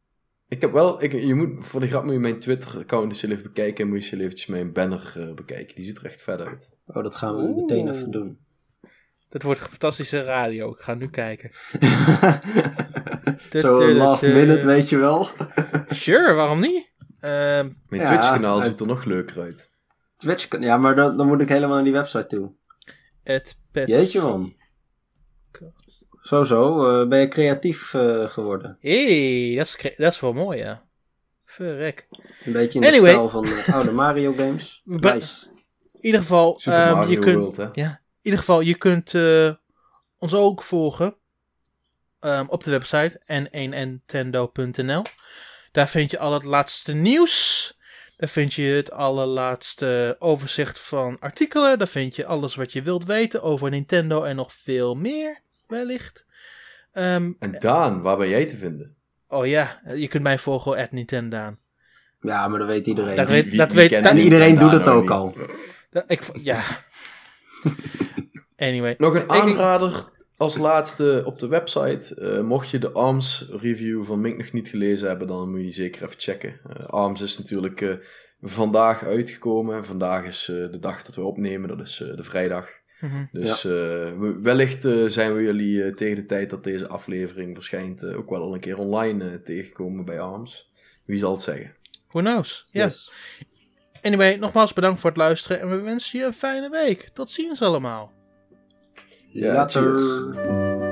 [0.47, 3.43] ik heb wel, ik, je moet, voor de grap moet je mijn Twitter-account eens even
[3.43, 3.83] bekijken.
[3.83, 5.75] En moet je eens eventjes mijn banner eh, bekijken.
[5.75, 6.71] Die ziet er echt vet uit.
[6.85, 7.55] Oh, dat gaan we Oeh.
[7.61, 8.37] meteen even doen.
[9.29, 10.71] Dit wordt fantastische radio.
[10.71, 11.51] Ik ga nu kijken.
[13.61, 15.27] Zo last minute, weet je wel.
[15.89, 16.89] Sure, waarom niet?
[17.19, 19.69] Ehm, Mijn Ja, Twitch-kanaal uit- ziet er nog leuker uit.
[20.17, 22.51] Twitch, kan- ja, maar dan, dan moet ik helemaal naar die website toe.
[23.23, 23.87] het pet.
[23.87, 24.55] Jeetje man.
[26.21, 28.77] Zo zo, eh, ben je creatief eh, geworden.
[28.81, 30.85] hey, dat is, cre- dat is wel mooi, ja.
[31.45, 32.07] Verrek.
[32.45, 33.11] Een beetje in de Anyway.
[33.11, 34.81] stijl van de oude Mario games.
[34.85, 35.45] Nice.
[35.93, 39.53] In ieder geval, ehm, je kunt, World, ja, in ieder geval, je kunt eh,
[40.17, 41.15] ons ook volgen
[42.19, 45.01] ehm, op de website n1nintendo.nl.
[45.71, 47.76] Daar vind je al het laatste nieuws.
[48.17, 51.77] Daar vind je het allerlaatste overzicht van artikelen.
[51.77, 56.25] Daar vind je alles wat je wilt weten over Nintendo en nog veel meer, wellicht.
[56.91, 58.95] Ehm, En Daan, waar ben jij te vinden?
[59.27, 61.55] oh ja, je kunt mij volgen at Nintendo.
[62.21, 63.15] Ja, maar dat weet iedereen.
[63.15, 65.11] Dat weet- wie- dat wie weet- kent dat- en iedereen doet het nou ook niet?
[65.11, 65.47] al.
[65.91, 66.61] Dat- Ik, ja.
[68.57, 68.95] anyway.
[68.97, 70.03] Nog een aanrader
[70.37, 74.67] als laatste op de website, eh, mocht je de ARMS review van Mink nog niet
[74.67, 76.59] gelezen hebben, dan moet je die zeker even checken.
[76.69, 77.93] Eh, ARMS is natuurlijk eh,
[78.41, 79.85] vandaag uitgekomen.
[79.85, 82.69] Vandaag is eh, de dag dat we opnemen, dat is eh, de vrijdag.
[82.99, 83.25] Mhm.
[83.31, 83.71] Dus eh,
[84.19, 88.29] we- wellicht eh, zijn we jullie tegen de tijd dat deze aflevering verschijnt eh, ook
[88.29, 90.71] wel al een keer online tegenkomen bij ARMS.
[91.05, 91.75] Wie zal het zeggen?
[92.09, 92.67] Who knows?
[92.71, 93.11] Yes.
[94.01, 97.09] Anyway, nogmaals bedankt voor het luisteren en we wensen je een fijne week.
[97.13, 98.11] Tot ziens allemaal.
[99.33, 99.67] Yeah, Later.
[99.67, 100.86] cheers.